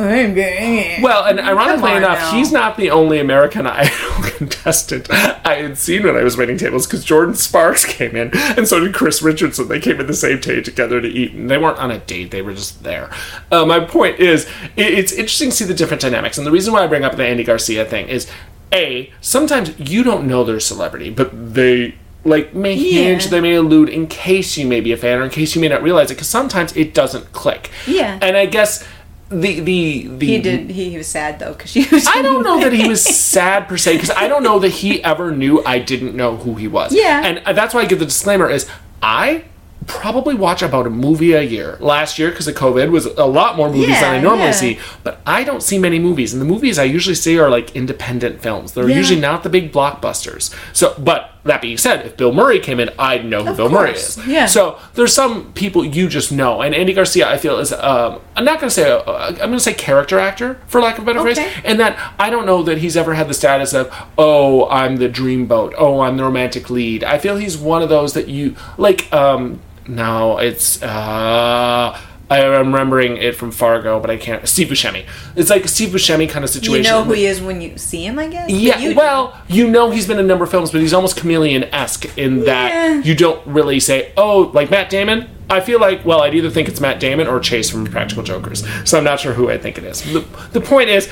Well, 1.03 1.25
and 1.25 1.39
ironically 1.39 1.95
enough, 1.95 2.19
now. 2.19 2.33
he's 2.33 2.51
not 2.51 2.79
the 2.79 2.91
only 2.91 3.19
American 3.19 3.67
Idol 3.67 4.23
contestant 4.23 5.07
I 5.13 5.57
had 5.61 5.77
seen 5.77 6.05
when 6.05 6.17
I 6.17 6.23
was 6.23 6.39
waiting 6.39 6.57
tables 6.57 6.87
because 6.87 7.05
Jordin 7.05 7.37
Sparks 7.37 7.85
came 7.85 8.17
in, 8.17 8.31
and 8.35 8.67
so 8.67 8.81
did 8.81 8.95
Chris 8.95 9.21
Richardson. 9.21 9.69
They 9.69 9.81
came 9.81 10.01
in 10.01 10.07
the 10.07 10.15
same 10.15 10.41
day 10.41 10.63
together 10.63 10.99
to 11.01 11.09
eat, 11.09 11.33
and 11.33 11.51
they 11.51 11.59
weren't 11.59 11.79
on 11.79 11.91
a 11.91 11.99
date; 11.99 12.31
they 12.31 12.41
were 12.41 12.55
just 12.55 12.83
there. 12.83 13.11
Uh, 13.53 13.67
my 13.67 13.81
point 13.81 14.19
is, 14.19 14.47
it, 14.77 14.95
it's 14.95 15.13
interesting 15.13 15.51
to 15.51 15.57
see 15.57 15.65
the 15.67 15.75
different 15.75 16.01
dynamics, 16.01 16.39
and 16.39 16.47
the 16.47 16.51
reason 16.51 16.73
why 16.73 16.85
I 16.85 16.87
bring 16.87 17.05
up 17.05 17.17
the 17.17 17.27
Andy 17.27 17.45
Garcia 17.45 17.85
thing 17.85 18.09
is, 18.09 18.27
a 18.73 19.13
sometimes 19.21 19.79
you 19.79 20.03
don't 20.03 20.27
know 20.27 20.43
they're 20.43 20.57
a 20.57 20.61
celebrity, 20.61 21.11
but 21.11 21.55
they. 21.55 21.97
Like 22.27 22.55
may 22.55 22.75
Yeah. 22.75 23.03
hinge, 23.05 23.27
they 23.29 23.41
may 23.41 23.55
allude 23.55 23.89
in 23.89 24.07
case 24.07 24.57
you 24.59 24.67
may 24.67 24.81
be 24.81 24.93
a 24.93 24.97
fan 24.97 25.19
or 25.19 25.23
in 25.25 25.31
case 25.31 25.55
you 25.55 25.61
may 25.61 25.69
not 25.69 25.83
realize 25.83 26.11
it, 26.11 26.15
because 26.15 26.29
sometimes 26.29 26.77
it 26.77 26.93
doesn't 26.93 27.33
click. 27.33 27.71
Yeah. 27.87 28.19
and 28.21 28.37
I 28.37 28.47
guess 28.47 28.85
the 29.29 29.59
the 29.61 30.07
the 30.09 30.27
he 30.27 30.39
did. 30.41 30.71
He, 30.71 30.91
he 30.91 30.97
was 30.99 31.09
sad 31.09 31.39
though 31.41 31.53
because 31.55 31.71
she 31.71 31.85
was. 31.91 32.07
I 32.07 32.23
don't 32.23 32.43
know 32.45 32.61
that 32.61 32.73
he 32.73 32.89
was 32.89 33.03
sad 33.35 33.67
per 33.69 33.77
se 33.77 33.95
because 33.95 34.11
I 34.11 34.29
don't 34.29 34.43
know 34.45 34.59
that 34.61 34.69
he 34.71 35.03
ever 35.03 35.33
knew 35.33 35.65
I 35.65 35.79
didn't 35.81 36.15
know 36.15 36.37
who 36.37 36.55
he 36.55 36.69
was. 36.69 36.93
Yeah. 36.95 37.23
and 37.25 37.39
uh, 37.45 37.53
that's 37.53 37.75
why 37.75 37.81
I 37.81 37.87
give 37.87 37.99
the 37.99 38.05
disclaimer 38.05 38.49
is 38.49 38.69
I 39.03 39.45
probably 39.89 40.35
watch 40.35 40.63
about 40.63 40.87
a 40.87 40.91
movie 40.91 41.33
a 41.33 41.43
year. 41.43 41.77
Last 41.81 42.19
year 42.19 42.31
because 42.31 42.49
of 42.49 42.55
COVID 42.57 42.91
was 42.91 43.07
a 43.07 43.25
lot 43.25 43.57
more 43.57 43.69
movies 43.71 44.01
than 44.01 44.15
I 44.17 44.21
normally 44.21 44.47
yeah. 44.47 44.51
see, 44.53 44.79
but 45.05 45.21
I 45.27 45.45
don't 45.45 45.63
see 45.63 45.79
many 45.79 45.99
movies, 46.01 46.33
and 46.33 46.41
the 46.43 46.47
movies 46.47 46.77
I 46.79 46.85
usually 46.85 47.15
see 47.15 47.39
are 47.39 47.49
like 47.51 47.75
independent 47.77 48.43
films. 48.43 48.73
They're 48.73 48.89
Yeah. 48.89 48.97
usually 48.97 49.21
not 49.21 49.43
the 49.45 49.49
big 49.49 49.73
blockbusters. 49.73 50.53
So, 50.73 50.95
but 50.99 51.31
that 51.47 51.63
being 51.63 51.79
said, 51.79 52.05
if 52.07 52.17
Bill 52.17 52.33
Murray 52.33 52.59
came 52.61 52.79
in, 52.81 52.91
I'd 52.99 53.25
know 53.25 53.43
who 53.45 53.51
Of 53.51 53.57
Bill 53.57 53.69
Murray 53.69 53.93
is. 53.93 54.19
yeah. 54.27 54.47
So 54.47 54.79
there's 54.95 55.13
some 55.15 55.53
people 55.55 55.85
you 55.85 56.09
just 56.09 56.31
know, 56.33 56.61
and 56.63 56.75
Andy 56.75 56.93
Garcia, 56.93 57.29
I 57.29 57.39
feel 57.39 57.59
is 57.59 57.73
um, 57.73 58.21
I'm 58.37 58.45
not 58.45 58.61
going 58.61 58.69
to 58.69 58.75
say 58.75 58.91
uh, 58.91 59.29
I'm 59.29 59.37
going 59.37 59.53
to 59.53 59.61
say 59.61 59.75
character 59.75 60.19
actor 60.19 60.61
for 60.67 60.81
lack 60.81 60.99
of 60.99 61.05
a 61.05 61.07
better 61.07 61.21
phrase, 61.21 61.39
and 61.65 61.81
that 61.81 62.15
I 62.19 62.31
don't 62.31 62.47
know 62.47 62.63
that 62.65 62.79
he's 62.79 62.97
ever 62.97 63.15
had 63.15 63.29
the 63.29 63.35
status 63.35 63.73
of 63.73 63.93
oh 64.19 64.69
I'm 64.69 64.97
the 64.97 65.09
dreamboat, 65.09 65.75
oh 65.79 66.01
I'm 66.01 66.17
the 66.17 66.25
romantic 66.25 66.71
lead. 66.71 67.05
I 67.05 67.19
feel 67.19 67.37
he's 67.37 67.57
one 67.57 67.83
of 67.83 67.89
those 67.89 68.13
that 68.15 68.29
you 68.29 68.55
like. 68.79 69.13
Um, 69.13 69.61
no, 69.89 70.39
it's 70.39 70.83
uh. 70.83 71.99
I 72.29 72.41
am 72.41 72.73
remembering 72.73 73.17
it 73.19 73.37
from 73.37 73.53
Fargo, 73.53 74.01
but 74.01 74.11
I 74.11 74.17
can't. 74.17 74.49
Steve 74.49 74.69
Buscemi. 74.69 75.07
It's 75.37 75.49
like 75.49 75.65
a 75.65 75.69
Steve 75.69 75.91
Buscemi 75.91 76.29
kind 76.29 76.45
of 76.45 76.51
situation. 76.51 76.85
You 76.85 76.91
know 76.91 77.05
who 77.05 77.13
he 77.13 77.25
is 77.27 77.41
when 77.41 77.61
you 77.61 77.79
see 77.79 78.05
him, 78.05 78.19
I 78.19 78.27
guess. 78.27 78.51
Yeah, 78.51 78.79
you- 78.81 78.97
well, 78.97 79.41
you 79.47 79.69
know 79.71 79.91
he's 79.93 80.09
been 80.09 80.19
in 80.19 80.25
a 80.25 80.29
number 80.29 80.43
of 80.45 80.51
films, 80.51 80.73
but 80.73 80.81
he's 80.81 80.93
almost 80.93 81.17
chameleon 81.17 81.65
esque 81.73 82.19
in 82.19 82.45
that 82.45 82.69
Yeah. 82.71 83.03
you 83.03 83.15
don't 83.15 83.47
really 83.47 83.79
say, 83.79 84.11
oh, 84.17 84.51
like 84.53 84.71
Matt 84.71 84.91
Damon. 84.91 85.29
I 85.49 85.61
feel 85.61 85.79
like, 85.79 86.05
well, 86.05 86.23
I'd 86.23 86.35
either 86.35 86.51
think 86.51 86.67
it's 86.69 86.81
Matt 86.81 86.99
Damon 86.99 87.29
or 87.29 87.39
Chase 87.39 87.71
from 87.71 87.85
Practical 87.87 88.25
Jokers. 88.25 88.65
So 88.85 88.99
I'm 88.99 89.05
not 89.05 89.21
sure 89.21 89.35
who 89.35 89.49
I 89.49 89.57
think 89.59 89.79
it 89.79 89.85
is. 89.85 90.03
The, 90.03 90.25
the 90.53 90.61
point 90.61 90.91
is, 90.91 91.09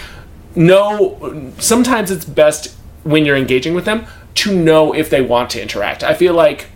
no, 0.56 1.52
sometimes 1.58 2.10
it's 2.10 2.24
best 2.24 2.74
when 3.04 3.24
you're 3.24 3.36
engaging 3.36 3.74
with 3.74 3.84
them 3.84 4.06
to 4.34 4.52
know 4.54 4.92
if 4.92 5.10
they 5.10 5.20
want 5.20 5.50
to 5.50 5.62
interact. 5.62 6.02
I 6.02 6.14
feel 6.14 6.34
like 6.34 6.66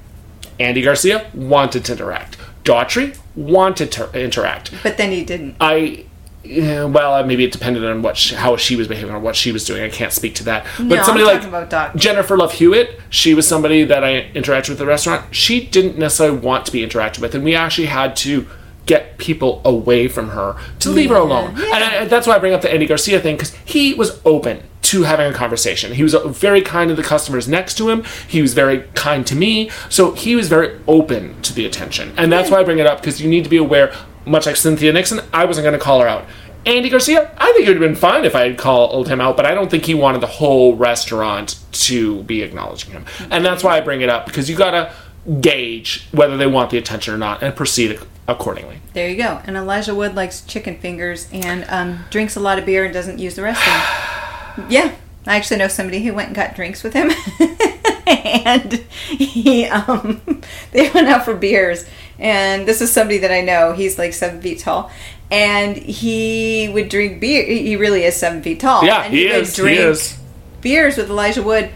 Andy 0.61 0.83
Garcia 0.83 1.29
wanted 1.35 1.85
to 1.87 1.93
interact, 1.93 2.37
Daughtry 2.69 3.17
wanted 3.35 3.91
to 3.93 4.11
interact. 4.13 4.73
but 4.83 4.97
then 4.99 5.11
he 5.11 5.25
didn't. 5.25 5.57
I 5.61 6.05
yeah, 6.45 6.85
well, 6.85 7.15
uh, 7.15 7.23
maybe 7.25 7.45
it 7.45 7.53
depended 7.53 7.85
on 7.85 8.01
what 8.01 8.17
she, 8.17 8.35
how 8.35 8.57
she 8.57 8.75
was 8.77 8.89
behaving 8.89 9.15
or 9.15 9.19
what 9.19 9.37
she 9.37 9.53
was 9.53 9.65
doing. 9.67 9.83
I 9.83 9.91
can't 9.91 10.13
speak 10.13 10.35
to 10.37 10.45
that. 10.45 10.65
No, 10.79 10.97
But 10.97 11.05
somebody 11.05 11.25
I'm 11.25 11.27
like 11.27 11.37
talking 11.37 11.49
about 11.49 11.69
Doc. 11.69 11.97
Jennifer 11.97 12.37
Love 12.37 12.53
Hewitt, 12.53 12.99
she 13.11 13.35
was 13.35 13.47
somebody 13.47 13.85
that 13.85 14.03
I 14.03 14.31
interacted 14.35 14.71
with 14.71 14.73
at 14.73 14.79
the 14.79 14.87
restaurant. 14.87 15.35
She 15.35 15.67
didn't 15.67 15.99
necessarily 15.99 16.39
want 16.39 16.65
to 16.67 16.73
be 16.73 16.81
interacted 16.87 17.21
with, 17.21 17.35
and 17.35 17.45
we 17.45 17.55
actually 17.55 17.87
had 17.89 18.17
to 18.17 18.47
get 18.87 19.19
people 19.19 19.61
away 19.65 20.09
from 20.09 20.31
her 20.31 20.57
to 20.81 20.91
leave 20.91 21.11
her 21.11 21.17
alone. 21.17 21.51
And 21.51 21.85
I, 21.85 22.05
that's 22.07 22.27
why 22.27 22.37
I 22.37 22.39
bring 22.39 22.55
up 22.55 22.63
the 22.63 22.73
Andy 22.73 22.87
Garcia 22.87 23.21
thing 23.21 23.37
because 23.37 23.55
he 23.65 23.93
was 23.93 24.21
open 24.25 24.63
to 24.89 25.03
having 25.03 25.31
a 25.31 25.35
conversation. 25.35 25.93
He 25.93 26.03
was 26.03 26.15
uh, 26.15 26.27
very 26.29 26.63
kind 26.63 26.89
to 26.89 26.95
the 26.95 27.03
customers 27.03 27.47
next 27.47 27.77
to 27.77 27.91
him. 27.91 28.05
He 28.27 28.41
was 28.41 28.55
very 28.55 28.85
kind 28.95 29.27
to 29.27 29.37
me. 29.37 29.69
So 29.91 30.13
he 30.13 30.35
was 30.35 30.49
very 30.49 30.81
open 30.89 31.43
to 31.43 31.53
the 31.53 31.67
attention. 31.67 32.15
And 32.17 32.33
that's 32.33 32.51
why 32.51 32.61
I 32.61 32.65
bring 32.65 32.79
it 32.79 32.87
up 32.87 33.01
because 33.01 33.21
you 33.21 33.29
need 33.29 33.45
to 33.45 33.51
be 33.51 33.59
aware, 33.59 33.95
much 34.25 34.47
like 34.47 34.57
Cynthia 34.57 34.91
Nixon, 34.95 35.21
I 35.35 35.45
wasn't 35.45 35.67
going 35.67 35.79
to 35.79 35.85
call 35.85 36.01
her 36.01 36.09
out. 36.09 36.25
Andy 36.65 36.89
Garcia, 36.89 37.31
I 37.37 37.53
think 37.53 37.67
it 37.67 37.69
would 37.69 37.83
have 37.83 37.91
been 37.91 37.97
fine 37.97 38.25
if 38.25 38.35
I 38.35 38.49
had 38.49 38.57
called 38.57 39.09
him 39.09 39.21
out, 39.21 39.37
but 39.37 39.45
I 39.45 39.53
don't 39.53 39.71
think 39.71 39.85
he 39.85 39.93
wanted 39.93 40.23
the 40.23 40.27
whole 40.27 40.75
restaurant 40.75 41.61
to 41.73 42.23
be 42.23 42.43
acknowledging 42.43 42.93
him. 42.93 43.05
And 43.31 43.45
that's 43.45 43.63
why 43.63 43.77
I 43.77 43.83
bring 43.83 44.01
it 44.01 44.09
up 44.09 44.25
because 44.25 44.49
you 44.49 44.57
got 44.57 44.71
to 44.71 45.41
gauge 45.41 46.09
whether 46.13 46.39
they 46.39 46.47
want 46.47 46.71
the 46.71 46.79
attention 46.79 47.13
or 47.13 47.19
not 47.19 47.43
and 47.43 47.55
proceed 47.55 48.01
accordingly. 48.27 48.81
There 48.95 49.09
you 49.09 49.17
go. 49.17 49.43
And 49.45 49.55
Elijah 49.55 49.95
Wood 49.95 50.15
likes 50.15 50.41
chicken 50.41 50.79
fingers 50.79 51.29
and 51.31 51.67
um, 51.69 52.07
drinks 52.09 52.37
a 52.37 52.41
lot 52.41 52.59
of 52.59 52.65
beer 52.65 52.87
and 52.87 52.95
doesn't 52.95 53.19
use 53.19 53.35
the 53.35 53.43
restroom. 53.43 54.15
yeah, 54.69 54.95
I 55.27 55.37
actually 55.37 55.59
know 55.59 55.69
somebody 55.69 56.03
who 56.03 56.15
went 56.15 56.29
and 56.29 56.37
got 56.37 56.55
drinks 56.55 56.83
with 56.83 56.95
him, 56.95 57.11
and 58.07 58.73
he 58.73 59.67
um, 59.67 60.21
they 60.73 60.91
went 60.91 61.09
out 61.09 61.25
for 61.25 61.35
beers. 61.35 61.85
And 62.19 62.67
this 62.67 62.81
is 62.81 62.93
somebody 62.93 63.19
that 63.19 63.31
I 63.31 63.43
know. 63.43 63.73
He's 63.75 63.99
like 63.99 64.13
seven 64.13 64.41
feet 64.41 64.61
tall, 64.61 64.91
and 65.31 65.77
he 65.77 66.69
would 66.69 66.89
drink 66.89 67.21
beer. 67.21 67.45
He 67.45 67.77
really 67.77 68.05
is 68.05 68.17
seven 68.17 68.43
feet 68.43 68.61
tall. 68.61 68.85
Yeah, 68.85 69.05
and 69.05 69.15
he 69.15 69.27
would 69.27 69.37
is. 69.37 69.57
He 69.57 69.75
is. 69.75 70.19
beers 70.61 70.97
with 70.97 71.11
Elijah 71.11 71.43
Wood, 71.43 71.71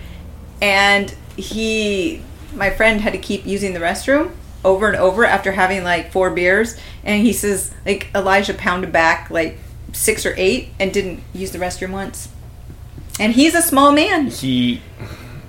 and 0.61 1.15
he, 1.37 2.23
my 2.55 2.71
friend, 2.71 3.01
had 3.01 3.13
to 3.13 3.19
keep 3.19 3.47
using 3.47 3.73
the 3.73 3.81
restroom 3.81 4.33
over 4.65 4.89
and 4.89 4.97
over 4.97 5.25
after 5.25 5.53
having 5.53 5.85
like 5.85 6.11
four 6.11 6.31
beers, 6.31 6.77
and 7.05 7.25
he 7.25 7.33
says 7.33 7.73
like 7.85 8.09
Elijah 8.15 8.55
pounded 8.55 8.93
back 8.93 9.31
like 9.31 9.59
six 9.93 10.25
or 10.25 10.35
eight 10.37 10.71
and 10.81 10.93
didn't 10.93 11.23
use 11.35 11.53
the 11.53 11.59
restroom 11.59 11.91
once. 11.93 12.29
And 13.21 13.33
he's 13.33 13.55
a 13.55 13.63
small 13.63 13.93
man. 13.93 14.29
He, 14.29 14.83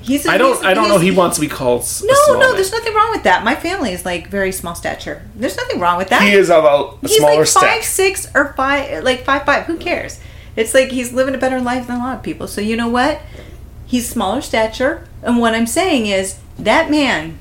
He's. 0.03 0.25
A, 0.25 0.31
I 0.31 0.37
don't, 0.37 0.57
he's 0.57 0.65
I 0.65 0.73
don't 0.73 0.89
know. 0.89 0.99
He 0.99 1.11
wants 1.11 1.37
to 1.37 1.41
be 1.41 1.47
called. 1.47 1.85
No, 2.03 2.13
no, 2.27 2.39
man. 2.39 2.55
there's 2.55 2.71
nothing 2.73 2.93
wrong 2.93 3.11
with 3.11 3.23
that. 3.23 3.43
My 3.45 3.55
family 3.55 3.93
is 3.93 4.03
like 4.03 4.27
very 4.27 4.51
small 4.51 4.75
stature. 4.75 5.21
There's 5.33 5.55
nothing 5.55 5.79
wrong 5.79 5.97
with 5.97 6.09
that. 6.09 6.21
He 6.23 6.33
is 6.33 6.49
of 6.49 6.65
a, 6.65 6.67
a 6.67 6.99
He's 7.07 7.17
smaller 7.17 7.39
like 7.39 7.47
five 7.47 7.83
six 7.83 8.27
or 8.35 8.53
five 8.53 9.03
like 9.03 9.23
five 9.23 9.45
five. 9.45 9.63
Who 9.65 9.77
cares? 9.77 10.19
It's 10.57 10.73
like 10.73 10.89
he's 10.89 11.13
living 11.13 11.33
a 11.33 11.37
better 11.37 11.61
life 11.61 11.87
than 11.87 11.95
a 11.95 11.99
lot 11.99 12.17
of 12.17 12.23
people. 12.23 12.47
So 12.47 12.59
you 12.59 12.75
know 12.75 12.89
what? 12.89 13.21
He's 13.85 14.09
smaller 14.09 14.41
stature, 14.41 15.07
and 15.21 15.39
what 15.39 15.55
I'm 15.55 15.67
saying 15.67 16.07
is 16.07 16.39
that 16.59 16.91
man 16.91 17.39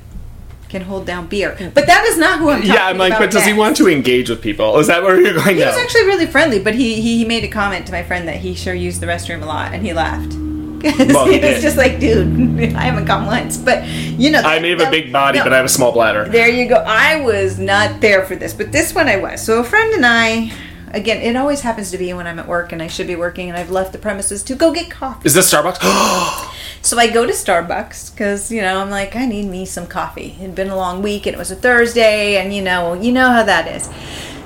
can 0.73 0.81
hold 0.81 1.05
down 1.05 1.27
beer. 1.27 1.55
Mm. 1.59 1.71
But 1.73 1.85
that 1.85 2.03
is 2.05 2.17
not 2.17 2.39
who 2.39 2.49
I'm 2.49 2.57
talking 2.61 2.73
Yeah, 2.73 2.87
I'm 2.87 2.97
like, 2.97 3.17
but 3.19 3.29
does 3.29 3.45
he 3.45 3.53
want 3.53 3.77
to 3.77 3.87
engage 3.87 4.27
with 4.29 4.41
people? 4.41 4.77
Is 4.79 4.87
that 4.87 5.03
where 5.03 5.21
you're 5.21 5.35
going 5.35 5.55
He 5.55 5.61
now? 5.61 5.67
was 5.67 5.77
actually 5.77 6.05
really 6.05 6.25
friendly, 6.25 6.59
but 6.59 6.73
he, 6.73 6.99
he 6.99 7.19
he 7.19 7.25
made 7.25 7.43
a 7.43 7.47
comment 7.47 7.85
to 7.85 7.91
my 7.91 8.01
friend 8.03 8.27
that 8.27 8.37
he 8.37 8.55
sure 8.55 8.73
used 8.73 8.99
the 8.99 9.05
restroom 9.05 9.43
a 9.43 9.45
lot, 9.45 9.71
and 9.71 9.85
he 9.85 9.93
laughed. 9.93 10.31
'Cause 10.31 11.07
Well, 11.13 11.27
he 11.27 11.39
he 11.39 11.45
was 11.53 11.61
just 11.61 11.77
like, 11.77 11.99
dude, 11.99 12.73
I 12.75 12.81
haven't 12.81 13.05
gone 13.05 13.27
once, 13.27 13.55
but 13.57 13.85
you 13.87 14.31
know. 14.31 14.41
I 14.41 14.57
may 14.59 14.71
have 14.71 14.81
a 14.81 14.89
big 14.89 15.13
body, 15.13 15.37
no. 15.37 15.45
but 15.45 15.53
I 15.53 15.57
have 15.57 15.65
a 15.65 15.75
small 15.77 15.91
bladder. 15.91 16.27
There 16.27 16.49
you 16.49 16.67
go. 16.67 16.75
I 16.75 17.21
was 17.21 17.59
not 17.59 18.01
there 18.01 18.25
for 18.25 18.35
this, 18.35 18.51
but 18.53 18.71
this 18.71 18.95
one 18.95 19.07
I 19.07 19.17
was. 19.17 19.45
So 19.45 19.59
a 19.59 19.63
friend 19.63 19.93
and 19.93 20.05
I, 20.05 20.51
again, 20.91 21.21
it 21.21 21.35
always 21.35 21.61
happens 21.61 21.91
to 21.91 21.97
be 21.99 22.11
when 22.13 22.25
I'm 22.25 22.39
at 22.39 22.47
work 22.47 22.71
and 22.73 22.81
I 22.81 22.87
should 22.87 23.07
be 23.07 23.15
working 23.15 23.47
and 23.47 23.57
I've 23.57 23.69
left 23.69 23.91
the 23.93 23.99
premises 23.99 24.41
to 24.43 24.55
go 24.55 24.73
get 24.73 24.89
coffee. 24.89 25.21
Is 25.27 25.35
this 25.35 25.53
Starbucks? 25.53 25.77
So 26.83 26.99
I 26.99 27.09
go 27.09 27.25
to 27.25 27.31
Starbucks 27.31 28.11
because 28.11 28.51
you 28.51 28.61
know 28.61 28.79
I'm 28.79 28.89
like 28.89 29.15
I 29.15 29.25
need 29.25 29.45
me 29.45 29.65
some 29.65 29.87
coffee. 29.87 30.35
It'd 30.39 30.53
been 30.53 30.69
a 30.69 30.75
long 30.75 31.01
week 31.01 31.25
and 31.25 31.33
it 31.33 31.39
was 31.39 31.49
a 31.49 31.55
Thursday, 31.55 32.35
and 32.35 32.53
you 32.53 32.61
know 32.61 32.93
you 32.93 33.11
know 33.13 33.31
how 33.31 33.43
that 33.43 33.67
is. 33.67 33.89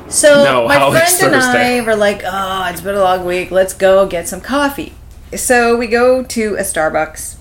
So 0.08 0.44
No, 0.44 0.68
my 0.68 0.78
friend 0.92 1.34
and? 1.34 1.36
I 1.36 1.82
were 1.82 1.96
like, 1.96 2.22
oh, 2.24 2.68
it's 2.70 2.80
been 2.80 2.96
a 2.96 3.02
long 3.02 3.26
week. 3.26 3.52
Let's 3.52 3.74
go 3.74 4.08
get 4.08 4.28
some 4.28 4.40
coffee. 4.40 4.94
So 5.36 5.76
we 5.76 5.88
go 5.88 6.24
to 6.24 6.56
a 6.56 6.62
Starbucks. 6.62 7.36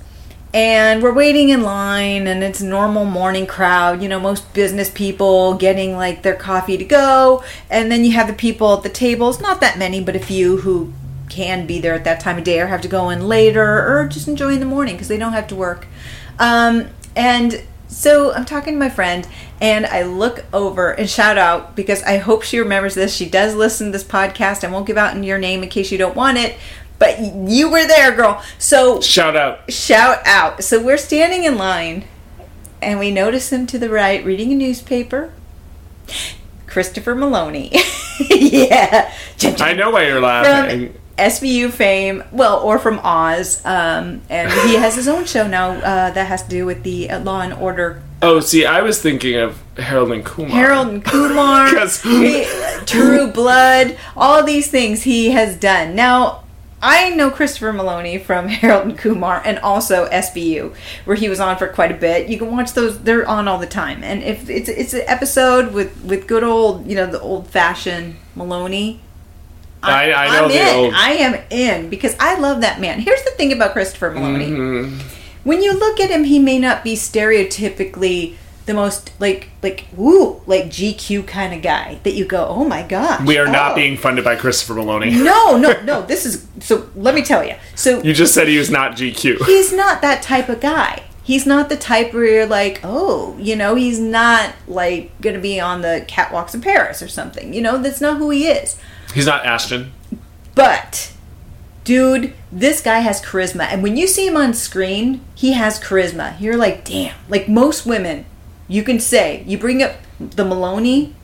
And 0.55 1.03
we're 1.03 1.13
waiting 1.13 1.51
in 1.51 1.63
line, 1.63 2.27
and 2.27 2.43
it's 2.43 2.63
a 2.63 2.67
normal 2.67 3.05
morning 3.05 3.47
crowd. 3.47 4.03
You 4.03 4.09
know, 4.09 4.19
most 4.19 4.55
business 4.55 4.89
people 4.89 5.53
getting 5.55 5.97
like 5.97 6.23
their 6.23 6.37
coffee 6.37 6.79
to 6.79 6.85
go, 6.85 7.45
and 7.69 7.93
then 7.93 8.07
you 8.07 8.13
have 8.13 8.27
the 8.27 8.33
people 8.33 8.73
at 8.75 8.83
the 8.83 8.89
tables. 8.89 9.39
Not 9.39 9.61
that 9.61 9.79
many, 9.79 10.03
but 10.03 10.17
a 10.17 10.21
few 10.21 10.59
who 10.59 10.95
can 11.29 11.67
be 11.67 11.81
there 11.81 11.95
at 11.95 12.05
that 12.05 12.21
time 12.21 12.39
of 12.39 12.45
day, 12.45 12.61
or 12.61 12.67
have 12.67 12.83
to 12.83 12.89
go 12.89 13.11
in 13.11 13.27
later, 13.27 13.63
or 13.65 14.07
just 14.09 14.29
enjoy 14.29 14.55
in 14.55 14.61
the 14.61 14.67
morning 14.67 14.95
because 14.95 15.09
they 15.09 15.19
don't 15.19 15.33
have 15.33 15.49
to 15.49 15.55
work. 15.57 15.87
Um, 16.39 16.89
and 17.15 17.63
so 17.89 18.33
I'm 18.33 18.45
talking 18.45 18.75
to 18.75 18.79
my 18.79 18.89
friend, 18.91 19.27
and 19.61 19.87
I 19.87 20.03
look 20.03 20.45
over 20.53 20.91
and 20.91 21.09
shout 21.09 21.39
out 21.39 21.77
because 21.77 22.03
I 22.03 22.19
hope 22.19 22.43
she 22.43 22.59
remembers 22.59 22.95
this. 22.95 23.15
She 23.15 23.29
does 23.29 23.55
listen 23.55 23.87
to 23.87 23.93
this 23.93 24.05
podcast. 24.05 24.65
I 24.65 24.71
won't 24.71 24.87
give 24.87 24.99
out 24.99 25.17
your 25.23 25.39
name 25.39 25.63
in 25.63 25.69
case 25.69 25.91
you 25.91 25.99
don't 25.99 26.17
want 26.17 26.39
it, 26.39 26.57
but 26.99 27.19
you 27.21 27.71
were 27.71 27.87
there, 27.87 28.15
girl. 28.15 28.43
So 28.59 29.01
Shout 29.01 29.37
out. 29.37 29.71
shout 29.73 30.19
out. 30.27 30.65
So 30.65 30.83
we're 30.83 30.99
standing 30.99 31.45
in 31.45 31.57
line, 31.57 32.05
and 32.83 32.99
we 32.99 33.11
notice 33.11 33.53
him 33.53 33.67
to 33.69 33.79
the 33.79 33.89
right 33.89 34.25
reading 34.25 34.53
a 34.53 34.57
newspaper. 34.57 35.33
Christopher 36.67 37.15
Meloni. 37.15 37.71
yeah. 38.31 39.15
I 39.61 39.73
know 39.73 39.91
why 39.91 40.07
you're 40.07 40.21
laughing. 40.21 40.93
From 40.93 41.01
SVU 41.19 41.71
fame, 41.71 42.23
well, 42.31 42.59
or 42.61 42.79
from 42.79 42.99
Oz. 43.03 43.65
Um, 43.65 44.21
and 44.29 44.51
he 44.69 44.75
has 44.77 44.95
his 44.95 45.09
own 45.09 45.25
show 45.25 45.47
now 45.47 45.71
uh, 45.71 46.11
that 46.11 46.27
has 46.27 46.43
to 46.45 46.49
do 46.49 46.67
with 46.67 46.83
the 46.83 47.11
uh, 47.11 47.21
Law 47.21 47.41
and 47.41 47.53
Order. 47.55 48.03
oh, 48.23 48.41
see, 48.41 48.65
I 48.67 48.83
was 48.83 49.01
thinking 49.01 49.37
of 49.37 49.59
Harold 49.79 50.13
and 50.13 50.25
Kumar. 50.25 50.51
Harold 50.51 50.89
and 50.89 51.05
Kumar, 51.05 51.69
he- 52.03 52.47
True 52.87 53.29
Blood, 53.29 53.97
all 54.17 54.43
these 54.45 54.71
things 54.71 55.03
he 55.05 55.31
has 55.31 55.57
done. 55.57 55.95
Now, 55.95 56.43
I 56.83 57.09
know 57.11 57.31
Christopher 57.31 57.73
Meloni 57.73 58.23
from 58.23 58.49
Harold 58.61 58.87
and 58.87 58.99
Kumar 58.99 59.41
and 59.45 59.59
also 59.61 60.09
SVU, 60.11 60.75
where 61.07 61.17
he 61.17 61.29
was 61.31 61.41
on 61.41 61.57
for 61.57 61.67
quite 61.69 61.91
a 61.91 61.95
bit. 61.95 62.29
You 62.29 62.37
can 62.39 62.51
watch 62.53 62.73
those; 62.75 63.03
they're 63.03 63.27
on 63.27 63.49
all 63.49 63.59
the 63.59 63.67
time. 63.67 64.05
And 64.05 64.23
if 64.23 64.51
it's 64.51 64.69
it's 64.69 64.93
an 64.93 65.03
episode 65.07 65.73
with 65.73 65.99
with 66.05 66.27
good 66.27 66.45
old, 66.45 66.87
you 66.87 66.95
know, 66.95 67.07
the 67.07 67.21
old 67.21 67.49
fashioned 67.49 68.17
Meloni, 68.37 68.99
I, 69.83 70.13
I 70.13 70.29
know 70.29 70.45
I'm 70.45 70.49
the 70.51 70.61
in. 70.61 70.77
old. 70.77 70.95
I 70.95 71.11
am 71.13 71.35
in 71.51 71.89
because 71.91 72.17
I 72.19 72.39
love 72.39 72.61
that 72.63 72.81
man. 72.81 73.01
Here's 73.01 73.23
the 73.23 73.31
thing 73.33 73.53
about 73.53 73.73
Christopher 73.73 74.11
Meloni. 74.11 74.49
Mhm. 74.49 75.01
When 75.45 75.63
you 75.63 75.79
look 75.79 76.01
at 76.01 76.11
him, 76.11 76.25
he 76.25 76.39
may 76.39 76.59
not 76.59 76.83
be 76.83 76.95
stereotypically 76.95 78.35
the 78.67 78.75
most 78.75 79.13
like 79.21 79.49
like 79.63 79.87
woo 79.95 80.43
like 80.47 80.65
GQ 80.65 81.27
kind 81.27 81.55
of 81.55 81.63
guy 81.63 82.01
that 82.03 82.15
you 82.15 82.25
go, 82.25 82.47
oh 82.49 82.65
my 82.65 82.83
gosh. 82.83 83.25
We 83.25 83.39
are 83.39 83.47
oh. 83.47 83.53
not 83.53 83.77
being 83.77 83.97
funded 83.97 84.25
by 84.25 84.37
Christopher 84.37 84.75
Meloni. 84.75 85.23
No, 85.23 85.57
no, 85.57 85.81
no. 85.83 86.03
This 86.07 86.27
is 86.27 86.47
so. 86.61 86.91
Let 86.97 87.15
me 87.15 87.23
tell 87.23 87.45
you. 87.45 87.55
So 87.75 88.03
You 88.03 88.13
just 88.13 88.35
said 88.35 88.49
he 88.49 88.59
was 88.59 88.71
not 88.71 88.93
GQ. 88.93 89.47
he's 89.47 89.73
not 89.73 90.03
that 90.03 90.23
type 90.23 90.49
of 90.49 90.61
guy. 90.61 91.03
He's 91.23 91.47
not 91.47 91.69
the 91.69 91.77
type 91.77 92.13
where 92.15 92.25
you're 92.25 92.47
like, 92.47 92.81
oh, 92.85 93.37
you 93.39 93.57
know, 93.57 93.75
he's 93.75 93.99
not 93.99 94.55
like 94.69 95.11
gonna 95.21 95.41
be 95.41 95.59
on 95.61 95.81
the 95.83 96.05
catwalks 96.09 96.55
of 96.55 96.63
Paris 96.63 97.03
or 97.03 97.09
something. 97.09 97.53
You 97.55 97.63
know, 97.63 97.79
that's 97.79 98.01
not 98.01 98.19
who 98.19 98.31
he 98.31 98.47
is. 98.49 98.77
He's 99.17 99.25
not 99.25 99.47
Ashton. 99.47 99.93
But, 100.55 101.11
dude, 101.85 102.35
this 102.53 102.83
guy 102.83 102.99
has 102.99 103.23
charisma. 103.23 103.63
And 103.63 103.83
when 103.83 103.97
you 103.97 104.07
see 104.07 104.27
him 104.27 104.37
on 104.37 104.53
screen, 104.53 105.25
he 105.35 105.55
has 105.55 105.81
charisma. 105.81 106.39
You're 106.39 106.59
like, 106.59 106.85
damn. 106.85 107.15
Like 107.31 107.49
most 107.49 107.87
women, 107.87 108.27
you 108.69 108.83
can 108.83 109.01
say, 109.01 109.43
you 109.47 109.57
bring 109.57 109.83
up 109.83 109.93
the 110.21 110.45
Meloni, 110.45 111.15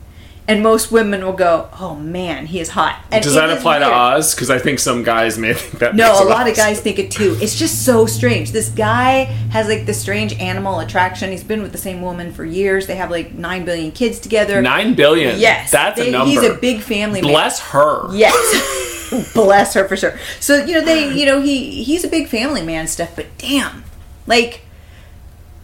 and 0.47 0.61
most 0.61 0.91
women 0.91 1.23
will 1.23 1.33
go, 1.33 1.69
oh 1.79 1.95
man, 1.95 2.47
he 2.47 2.59
is 2.59 2.69
hot. 2.69 3.01
And 3.11 3.23
Does 3.23 3.35
that 3.35 3.49
apply 3.49 3.79
to. 3.79 3.85
Oz? 3.85 4.35
Because 4.35 4.49
I 4.49 4.59
think 4.59 4.79
some 4.79 5.03
guys 5.03 5.37
may 5.37 5.53
think 5.53 5.79
that. 5.79 5.95
No, 5.95 6.21
a 6.21 6.25
lot 6.25 6.49
of 6.49 6.55
guys 6.55 6.81
think 6.81 6.99
it 6.99 7.11
too. 7.11 7.37
It's 7.41 7.57
just 7.57 7.85
so 7.85 8.05
strange. 8.05 8.51
This 8.51 8.69
guy 8.69 9.23
has 9.51 9.67
like 9.67 9.85
this 9.85 10.01
strange 10.01 10.33
animal 10.39 10.79
attraction. 10.79 11.31
He's 11.31 11.43
been 11.43 11.61
with 11.61 11.71
the 11.71 11.77
same 11.77 12.01
woman 12.01 12.33
for 12.33 12.43
years. 12.43 12.87
They 12.87 12.95
have 12.95 13.09
like 13.09 13.33
nine 13.33 13.63
billion 13.65 13.91
kids 13.91 14.19
together. 14.19 14.61
Nine 14.61 14.95
billion. 14.95 15.39
Yes, 15.39 15.71
that's 15.71 15.97
They- 15.99 16.09
a 16.09 16.11
number. 16.11 16.29
He's 16.29 16.43
a 16.43 16.55
big 16.55 16.81
family. 16.81 17.21
man. 17.21 17.31
Bless 17.31 17.59
her. 17.71 18.13
Yes. 18.13 19.31
Bless 19.33 19.75
her 19.75 19.87
for 19.87 19.95
sure. 19.95 20.17
So, 20.39 20.65
you 20.65 20.73
know, 20.73 20.81
they 20.83 21.13
you 21.13 21.25
know, 21.25 21.39
he 21.41 21.83
he's 21.83 22.03
a 22.03 22.07
big 22.07 22.27
family 22.27 22.63
man 22.63 22.87
stuff, 22.87 23.15
but 23.15 23.27
damn. 23.37 23.83
Like 24.25 24.62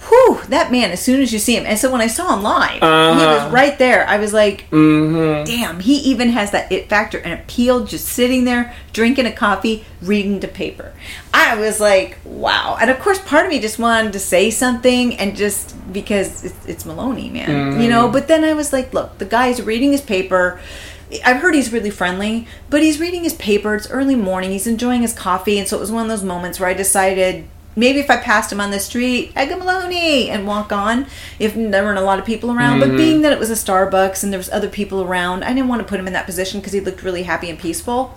whew, 0.07 0.39
that 0.47 0.71
man 0.71 0.91
as 0.91 1.01
soon 1.01 1.21
as 1.21 1.33
you 1.33 1.39
see 1.39 1.55
him. 1.55 1.65
And 1.65 1.77
so 1.77 1.91
when 1.91 1.99
I 2.01 2.07
saw 2.07 2.33
him 2.33 2.41
live, 2.41 2.73
he 2.73 2.79
Uh-huh. 2.81 3.43
was 3.45 3.53
right 3.53 3.77
there. 3.77 4.07
I 4.07 4.17
was 4.17 4.31
like, 4.33 4.65
Mm-hmm. 4.71 5.43
damn, 5.45 5.79
he 5.81 5.95
even 5.97 6.29
has 6.29 6.51
that 6.51 6.71
it 6.71 6.87
factor 6.89 7.17
and 7.19 7.33
appeal 7.39 7.85
just 7.85 8.05
sitting 8.07 8.45
there, 8.45 8.73
drinking 8.93 9.25
a 9.25 9.31
coffee, 9.31 9.85
reading 10.01 10.39
the 10.39 10.47
paper. 10.47 10.93
I 11.33 11.55
was 11.59 11.79
like, 11.79 12.17
wow. 12.23 12.77
And 12.79 12.89
of 12.89 12.99
course, 12.99 13.19
part 13.19 13.45
of 13.45 13.51
me 13.51 13.59
just 13.59 13.77
wanted 13.79 14.13
to 14.13 14.19
say 14.19 14.49
something 14.51 15.15
and 15.17 15.35
just 15.35 15.75
because 15.91 16.43
it's, 16.45 16.65
it's 16.65 16.83
Meloni, 16.85 17.31
man, 17.31 17.81
you 17.81 17.89
know. 17.89 18.07
But 18.09 18.27
then 18.27 18.43
I 18.43 18.53
was 18.53 18.71
like, 18.71 18.93
look, 18.93 19.17
the 19.17 19.25
guy's 19.25 19.61
reading 19.61 19.91
his 19.91 20.01
paper. 20.01 20.59
I've 21.25 21.37
heard 21.37 21.55
he's 21.55 21.73
really 21.73 21.89
friendly, 21.89 22.47
but 22.69 22.83
he's 22.83 22.99
reading 22.99 23.23
his 23.23 23.33
paper. 23.33 23.73
It's 23.75 23.89
early 23.89 24.15
morning. 24.15 24.51
He's 24.51 24.67
enjoying 24.67 25.01
his 25.01 25.11
coffee, 25.13 25.57
and 25.57 25.67
so 25.67 25.75
it 25.77 25.79
was 25.79 25.91
one 25.91 26.03
of 26.03 26.09
those 26.09 26.23
moments 26.23 26.59
where 26.59 26.69
I 26.69 26.73
decided 26.75 27.45
maybe 27.79 27.99
if 27.99 28.09
I 28.09 28.17
passed 28.17 28.51
him 28.51 28.59
on 28.59 28.71
the 28.71 28.79
street, 28.79 29.33
go 29.33 29.57
Meloni 29.57 30.27
and 30.27 30.45
walk 30.45 30.71
on 30.71 31.07
if 31.39 31.55
there 31.55 31.83
weren't 31.83 31.97
a 31.97 32.03
lot 32.03 32.19
of 32.19 32.25
people 32.25 32.51
around. 32.51 32.79
But 32.79 32.89
mm-hmm. 32.89 32.97
being 32.97 33.21
that 33.21 33.31
it 33.31 33.39
was 33.39 33.49
a 33.49 33.53
Starbucks 33.53 34.23
and 34.23 34.31
there 34.31 34.37
was 34.37 34.49
other 34.49 34.69
people 34.69 35.01
around, 35.01 35.43
I 35.43 35.53
didn't 35.53 35.69
want 35.69 35.81
to 35.81 35.87
put 35.87 35.99
him 35.99 36.07
in 36.07 36.13
that 36.13 36.25
position 36.25 36.59
because 36.59 36.73
he 36.73 36.81
looked 36.81 37.03
really 37.03 37.23
happy 37.23 37.49
and 37.49 37.57
peaceful. 37.57 38.15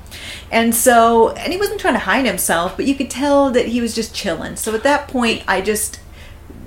And 0.51 0.75
so, 0.75 1.31
and 1.31 1.53
he 1.53 1.59
wasn't 1.59 1.81
trying 1.81 1.95
to 1.95 2.01
hide 2.01 2.27
himself, 2.27 2.77
but 2.77 2.87
you 2.87 2.95
could 2.95 3.11
tell 3.11 3.51
that 3.53 3.69
he 3.69 3.81
was 3.81 3.95
just 3.95 4.15
chilling. 4.15 4.57
So 4.57 4.75
at 4.75 4.83
that 4.83 5.09
point, 5.09 5.45
I 5.47 5.61
just 5.61 6.01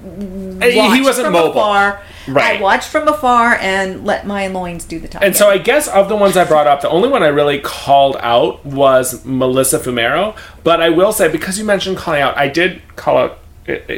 He 0.06 1.02
wasn't 1.02 1.26
from 1.26 1.34
mobile. 1.34 1.52
afar. 1.52 2.02
Right. 2.28 2.60
I 2.60 2.62
watched 2.62 2.90
from 2.90 3.08
afar 3.08 3.56
and 3.56 4.06
let 4.06 4.26
my 4.26 4.48
loins 4.48 4.86
do 4.86 5.00
the 5.00 5.08
talking. 5.08 5.28
And 5.28 5.36
so 5.36 5.50
I 5.50 5.58
guess 5.58 5.88
of 5.88 6.10
the 6.10 6.16
ones 6.16 6.38
I 6.38 6.44
brought 6.46 6.68
up, 6.68 6.82
the 6.82 6.90
only 6.90 7.10
one 7.10 7.24
I 7.24 7.28
really 7.28 7.60
called 7.60 8.18
out 8.20 8.66
was 8.66 9.24
Melissa 9.26 9.80
Fumero. 9.80 10.36
But 10.64 10.82
I 10.82 10.90
will 10.90 11.12
say, 11.12 11.28
because 11.32 11.60
you 11.60 11.66
mentioned 11.66 11.98
calling 11.98 12.22
out, 12.22 12.38
I 12.38 12.48
did 12.48 12.82
call 12.96 13.18
out. 13.18 13.40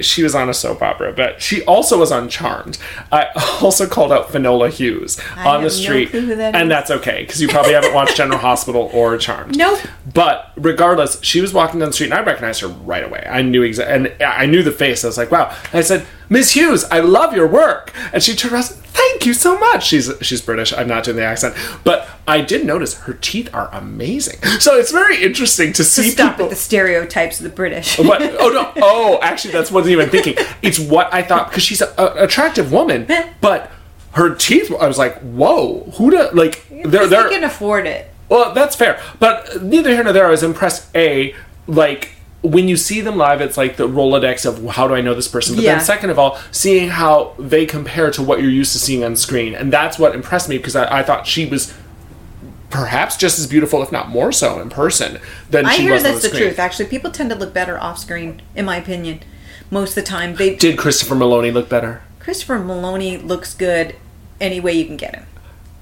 She 0.02 0.24
was 0.24 0.34
on 0.34 0.50
a 0.50 0.54
soap 0.54 0.82
opera, 0.82 1.12
but 1.14 1.42
she 1.42 1.64
also 1.66 2.00
was 2.00 2.12
on 2.12 2.30
Charmed. 2.30 2.78
I 3.12 3.28
also 3.62 3.88
called 3.88 4.12
out 4.12 4.32
Finola 4.32 4.70
Hughes 4.70 5.20
I 5.36 5.48
on 5.48 5.64
the 5.64 5.70
street, 5.70 6.10
who 6.10 6.36
that 6.36 6.56
and 6.56 6.64
is. 6.64 6.70
that's 6.70 6.92
okay 6.92 7.24
because 7.24 7.42
you 7.42 7.48
probably 7.48 7.74
haven't 7.74 7.94
watched 7.94 8.16
General 8.16 8.40
Hospital 8.50 8.90
or 8.94 9.18
Charmed. 9.18 9.58
Nope. 9.58 9.80
But 10.14 10.52
regardless, 10.56 11.22
she 11.22 11.42
was 11.42 11.54
walking 11.54 11.80
down 11.80 11.90
the 11.90 11.94
street, 11.94 12.12
and 12.12 12.14
I 12.14 12.24
recognized 12.24 12.62
her 12.62 12.68
right 12.68 13.04
away. 13.04 13.28
I 13.30 13.42
knew 13.42 13.64
exactly, 13.64 13.94
and 14.12 14.24
I 14.24 14.46
knew 14.46 14.64
the 14.64 14.72
face. 14.72 15.04
I 15.04 15.08
was 15.08 15.18
like, 15.18 15.32
"Wow!" 15.32 15.56
I 15.74 15.82
said, 15.82 16.06
"Miss 16.30 16.56
Hughes, 16.56 16.86
I 16.86 17.00
love 17.00 17.34
your 17.36 17.48
work." 17.48 17.92
And 18.14 18.22
she 18.24 18.36
turned 18.36 18.54
around, 18.54 18.64
and 18.66 18.74
said, 18.76 18.84
"Thank 18.86 19.26
you 19.26 19.34
so 19.34 19.58
much." 19.58 19.86
She's 19.88 20.12
she's 20.22 20.42
British. 20.42 20.74
I'm 20.74 20.88
not 20.88 21.04
doing 21.04 21.18
the 21.18 21.24
accent, 21.24 21.56
but 21.84 22.08
I 22.28 22.42
did 22.42 22.66
notice 22.66 22.96
her 23.02 23.14
teeth 23.14 23.50
are 23.54 23.70
amazing. 23.74 24.42
So 24.60 24.76
it's 24.76 24.92
very 24.92 25.24
interesting 25.24 25.72
to 25.74 25.84
see 25.84 26.10
stop 26.10 26.34
people. 26.34 26.46
with 26.48 26.58
the 26.58 26.62
stereotypes 26.62 27.40
of 27.40 27.44
the 27.44 27.50
British. 27.50 27.98
What? 28.08 28.22
Oh 28.40 28.50
no! 28.50 28.72
Oh, 28.82 29.20
actually, 29.22 29.52
that's 29.54 29.72
wasn't 29.72 29.92
even 29.94 30.10
thinking. 30.10 30.36
It's 30.62 30.80
what 30.80 31.14
I 31.14 31.22
thought 31.24 31.50
because 31.50 31.64
she's 31.64 31.82
an 31.82 31.90
attractive 31.98 32.72
woman, 32.72 33.08
but 33.42 33.72
her 34.14 34.34
teeth. 34.36 34.72
I 34.80 34.88
was 34.88 34.98
like, 34.98 35.20
"Whoa! 35.22 35.92
Who 35.98 36.12
do 36.12 36.30
like?" 36.34 36.66
They're 36.70 37.08
they're 37.08 37.24
they 37.30 37.36
can 37.36 37.44
afford 37.44 37.86
it. 37.88 38.12
well, 38.30 38.54
that's 38.54 38.76
fair. 38.76 39.00
But 39.20 39.62
neither 39.64 39.92
here 39.92 40.04
nor 40.04 40.14
there. 40.14 40.28
I 40.28 40.32
was 40.32 40.44
impressed. 40.44 40.94
A 40.96 41.34
like 41.68 42.12
when 42.48 42.68
you 42.68 42.78
see 42.78 43.02
them 43.02 43.18
live, 43.18 43.42
it's 43.42 43.58
like 43.58 43.78
the 43.78 43.88
Rolodex 43.88 44.46
of 44.46 44.64
how 44.76 44.88
do 44.88 44.94
I 44.96 45.02
know 45.02 45.14
this 45.14 45.28
person. 45.28 45.56
But 45.56 45.64
Yeah. 45.64 45.76
then 45.76 45.84
second 45.86 46.10
of 46.10 46.20
all, 46.20 46.38
seeing 46.52 46.90
how 46.90 47.34
they 47.40 47.66
compare 47.66 48.12
to 48.12 48.22
what 48.22 48.42
you're 48.42 48.52
used 48.52 48.72
to 48.74 48.80
seeing 48.80 49.04
on 49.04 49.16
screen, 49.16 49.54
and 49.56 49.72
that's 49.74 49.98
what 50.00 50.14
impressed 50.16 50.48
me 50.50 50.58
because 50.58 50.76
I, 50.76 51.00
I 51.00 51.04
thought 51.04 51.28
she 51.28 51.46
was 51.46 51.74
perhaps 52.70 53.16
just 53.18 53.40
as 53.40 53.48
beautiful, 53.48 53.82
if 53.82 53.92
not 53.92 54.10
more 54.10 54.32
so, 54.32 54.60
in 54.60 54.70
person 54.70 55.20
than 55.50 55.66
I 55.66 55.76
she 55.76 55.84
hear 55.84 55.94
was 55.94 56.04
on 56.06 56.12
that's 56.12 56.22
the 56.24 56.30
the 56.30 56.36
screen. 56.36 56.50
truth. 56.50 56.60
Actually, 56.60 56.86
people 56.88 57.12
tend 57.12 57.30
to 57.30 57.36
look 57.36 57.54
better 57.54 57.80
off 57.80 57.98
screen, 57.98 58.42
in 58.56 58.66
my 58.66 58.78
opinion. 58.78 59.22
Most 59.72 59.90
of 59.92 59.96
the 60.04 60.10
time, 60.10 60.36
they 60.36 60.56
Did 60.56 60.78
Christopher 60.78 61.16
Meloni 61.16 61.52
look 61.54 61.70
better? 61.70 62.02
Christopher 62.20 62.60
Meloni 62.60 63.26
looks 63.26 63.54
good 63.54 63.96
any 64.40 64.60
way 64.60 64.74
you 64.74 64.86
can 64.86 64.98
get 64.98 65.16
him. 65.16 65.24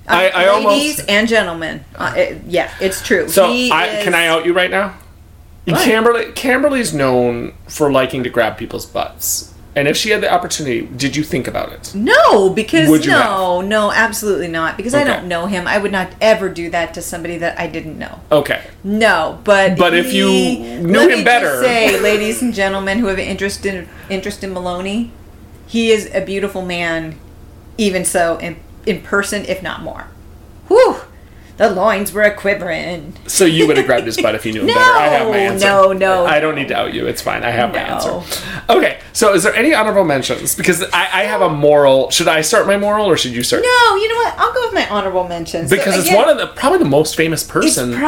I- 0.07 0.29
I 0.29 0.59
ladies 0.59 0.99
almost- 0.99 1.09
and 1.09 1.27
gentlemen, 1.27 1.85
uh, 1.95 2.13
it- 2.15 2.41
yeah, 2.47 2.69
it's 2.79 3.01
true. 3.01 3.27
So 3.29 3.45
I, 3.45 3.51
is- 3.87 4.03
can 4.03 4.13
I 4.13 4.27
out 4.27 4.45
you 4.45 4.53
right 4.53 4.69
now? 4.69 4.93
What? 5.73 5.83
Camberley 5.83 6.31
Camberley's 6.33 6.93
known 6.93 7.53
for 7.67 7.91
liking 7.91 8.23
to 8.23 8.29
grab 8.29 8.57
people's 8.57 8.85
butts. 8.85 9.51
And 9.77 9.89
if 9.89 9.97
she 9.97 10.11
had 10.11 10.21
the 10.21 10.31
opportunity, 10.33 10.83
did 10.85 11.17
you 11.17 11.23
think 11.23 11.47
about 11.49 11.73
it? 11.73 11.93
No, 11.93 12.49
because 12.49 12.87
Would 12.89 13.03
you 13.03 13.11
no, 13.11 13.59
no, 13.59 13.91
absolutely 13.91 14.47
not. 14.47 14.77
Because 14.77 14.93
I 14.93 15.03
don't 15.03 15.27
know 15.27 15.47
him. 15.47 15.67
I 15.67 15.77
would 15.79 15.91
not 15.91 16.13
ever 16.21 16.47
do 16.47 16.69
that 16.69 16.93
to 16.93 17.01
somebody 17.01 17.37
that 17.39 17.59
I 17.59 17.67
didn't 17.67 17.99
know. 17.99 18.21
Okay. 18.31 18.61
No, 18.85 19.37
but 19.43 19.77
But 19.77 19.93
if 19.93 20.13
you 20.13 20.29
he- 20.29 20.59
knew 20.77 21.09
him 21.09 21.25
better- 21.25 21.61
say, 21.61 21.99
ladies 21.99 22.41
and 22.41 22.53
gentlemen 22.53 22.99
who 22.99 23.07
have 23.07 23.17
an 23.19 23.25
interest 23.25 23.65
in 23.65 23.89
interest 24.09 24.45
in 24.45 24.53
Meloni, 24.53 25.09
he 25.67 25.91
is 25.91 26.09
a 26.13 26.21
beautiful 26.21 26.61
man, 26.63 27.15
even 27.77 28.05
so 28.05 28.37
in 28.37 28.55
in 28.85 29.01
person, 29.01 29.43
if 29.45 29.61
not 29.61 29.81
more. 29.81 30.05
Whew, 30.69 31.01
the 31.57 31.69
loins 31.69 32.11
were 32.11 32.23
a 32.23 32.33
quivering. 32.33 33.13
So 33.27 33.45
you 33.45 33.65
would 33.67 33.77
have 33.77 33.85
grabbed 33.85 34.05
his 34.05 34.19
butt 34.21 34.35
if 34.35 34.45
you 34.45 34.51
knew 34.51 34.61
him 34.61 34.67
No, 34.67 34.73
better. 34.73 34.91
I 34.97 35.07
have 35.07 35.27
my 35.29 35.37
answer. 35.37 35.65
no, 35.65 35.93
no. 35.93 36.25
I 36.25 36.39
don't 36.41 36.55
need 36.55 36.67
to 36.67 36.75
out 36.75 36.93
you. 36.93 37.07
It's 37.07 37.21
fine. 37.21 37.43
I 37.43 37.51
have 37.51 37.71
my 37.71 37.79
No. 37.87 37.95
answer. 37.95 38.41
Okay. 38.69 38.99
So 39.13 39.33
is 39.33 39.43
there 39.43 39.55
any 39.55 39.73
honorable 39.73 40.03
mentions? 40.03 40.53
Because 40.55 40.83
I, 40.91 41.03
I 41.21 41.23
have 41.23 41.41
a 41.41 41.49
moral. 41.49 42.09
Should 42.11 42.27
I 42.27 42.41
start 42.41 42.67
my 42.67 42.75
moral 42.77 43.05
or 43.05 43.15
should 43.15 43.31
you 43.31 43.41
start? 43.43 43.63
No, 43.63 43.95
you 43.95 44.09
know 44.09 44.15
what? 44.15 44.33
I'll 44.37 44.53
go 44.53 44.65
with 44.65 44.73
my 44.73 44.89
honorable 44.89 45.25
mentions. 45.27 45.69
So 45.69 45.77
Because 45.77 45.95
it's 45.97 46.07
again, 46.07 46.17
one 46.17 46.29
of 46.29 46.37
the 46.37 46.47
probably 46.47 46.79
the 46.79 46.85
most 46.85 47.15
famous 47.15 47.41
person 47.43 47.93
on 47.93 48.03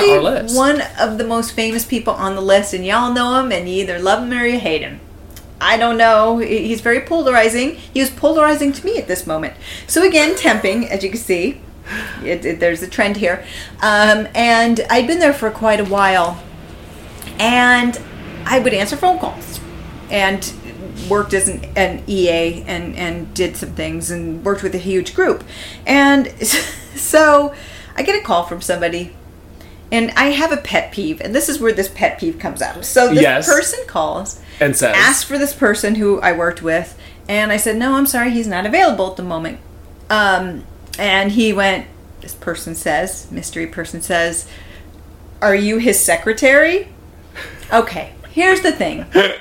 our 0.00 0.20
list. 0.20 0.56
one 0.56 0.80
of 1.00 1.18
the 1.18 1.24
most 1.24 1.52
famous 1.54 1.84
people 1.84 2.14
on 2.14 2.36
the 2.36 2.40
list, 2.42 2.72
and 2.72 2.86
y'all 2.86 3.12
know 3.12 3.40
him, 3.40 3.50
and 3.50 3.68
you 3.68 3.82
either 3.82 3.98
love 3.98 4.22
him 4.22 4.32
or 4.38 4.46
you 4.46 4.60
hate 4.60 4.82
him. 4.82 5.00
I 5.60 5.76
don't 5.76 5.96
know. 5.96 6.38
He's 6.38 6.80
very 6.80 7.00
polarizing. 7.00 7.76
He 7.76 8.00
was 8.00 8.10
polarizing 8.10 8.72
to 8.72 8.84
me 8.86 8.98
at 8.98 9.08
this 9.08 9.26
moment. 9.26 9.54
So 9.88 10.04
again, 10.06 10.34
temping, 10.36 10.88
as 10.88 11.02
you 11.02 11.10
can 11.10 11.18
see. 11.18 11.60
It, 12.24 12.44
it- 12.44 12.60
there's 12.60 12.82
a 12.82 12.88
trend 12.88 13.16
here, 13.16 13.44
um, 13.80 14.28
and 14.34 14.80
I'd 14.90 15.06
been 15.06 15.18
there 15.18 15.32
for 15.32 15.50
quite 15.50 15.80
a 15.80 15.84
while, 15.84 16.42
and 17.38 18.00
I 18.46 18.58
would 18.58 18.72
answer 18.74 18.96
phone 18.96 19.18
calls, 19.18 19.60
and 20.10 20.52
worked 21.08 21.34
as 21.34 21.48
an, 21.48 21.64
an 21.76 22.02
EA 22.06 22.62
and 22.66 22.94
and 22.96 23.34
did 23.34 23.56
some 23.56 23.70
things 23.70 24.10
and 24.10 24.44
worked 24.44 24.62
with 24.62 24.74
a 24.74 24.78
huge 24.78 25.14
group, 25.14 25.42
and 25.86 26.28
so 26.94 27.54
I 27.96 28.02
get 28.02 28.20
a 28.20 28.24
call 28.24 28.44
from 28.44 28.60
somebody 28.60 29.14
and 29.90 30.10
I 30.12 30.26
have 30.30 30.52
a 30.52 30.56
pet 30.56 30.90
peeve, 30.90 31.20
and 31.20 31.34
this 31.34 31.50
is 31.50 31.60
where 31.60 31.70
this 31.72 31.88
pet 31.88 32.18
peeve 32.18 32.38
comes 32.38 32.62
up. 32.62 32.82
So 32.82 33.08
this 33.10 33.20
Yes. 33.20 33.46
person 33.46 33.80
calls, 33.86 34.40
and 34.58 34.74
says, 34.74 34.94
asked 34.96 35.26
for 35.26 35.36
this 35.36 35.52
person 35.52 35.96
who 35.96 36.18
I 36.22 36.32
worked 36.32 36.62
with, 36.62 36.96
and 37.28 37.52
I 37.52 37.58
said, 37.58 37.76
"No, 37.76 37.94
I'm 37.96 38.06
sorry, 38.06 38.30
he's 38.30 38.46
not 38.46 38.64
available 38.64 39.10
at 39.10 39.16
the 39.16 39.22
moment." 39.22 39.58
Um, 40.08 40.64
and 40.98 41.32
he 41.32 41.52
went. 41.52 41.86
This 42.20 42.34
person 42.34 42.74
says, 42.74 43.30
mystery 43.30 43.66
person 43.66 44.00
says, 44.00 44.46
"Are 45.40 45.54
you 45.54 45.78
his 45.78 45.98
secretary?" 45.98 46.88
Okay, 47.72 48.12
here's 48.30 48.60
the 48.60 48.72
thing. 48.72 49.06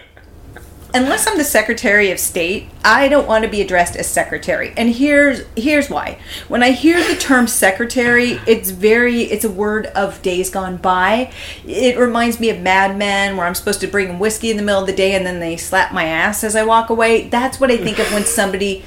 Unless 0.94 1.26
I'm 1.26 1.38
the 1.38 1.46
Secretary 1.46 2.12
of 2.12 2.20
State, 2.20 2.70
I 2.84 3.08
don't 3.08 3.26
want 3.26 3.46
to 3.46 3.50
be 3.50 3.62
addressed 3.62 3.96
as 3.96 4.08
secretary. 4.08 4.74
And 4.76 4.90
here's 4.90 5.44
here's 5.56 5.90
why. 5.90 6.20
When 6.50 6.62
I 6.64 6.72
hear 6.72 7.02
the 7.02 7.16
term 7.16 7.48
secretary, 7.48 8.42
it's 8.46 8.72
very 8.72 9.22
it's 9.22 9.46
a 9.46 9.50
word 9.50 9.86
of 9.88 10.22
days 10.22 10.50
gone 10.50 10.76
by. 10.76 11.32
It 11.66 11.98
reminds 11.98 12.42
me 12.42 12.50
of 12.50 12.60
Mad 12.60 12.98
Men 12.98 13.38
where 13.38 13.46
I'm 13.46 13.56
supposed 13.56 13.80
to 13.82 13.88
bring 13.88 14.20
whiskey 14.20 14.52
in 14.52 14.58
the 14.58 14.64
middle 14.64 14.82
of 14.82 14.88
the 14.88 14.94
day 14.94 15.14
and 15.14 15.26
then 15.26 15.40
they 15.40 15.56
slap 15.56 15.94
my 15.94 16.04
ass 16.04 16.44
as 16.44 16.58
I 16.58 16.64
walk 16.64 16.90
away. 16.90 17.30
That's 17.30 17.58
what 17.58 17.72
I 17.72 17.78
think 17.78 17.98
of 17.98 18.12
when 18.12 18.26
somebody 18.26 18.84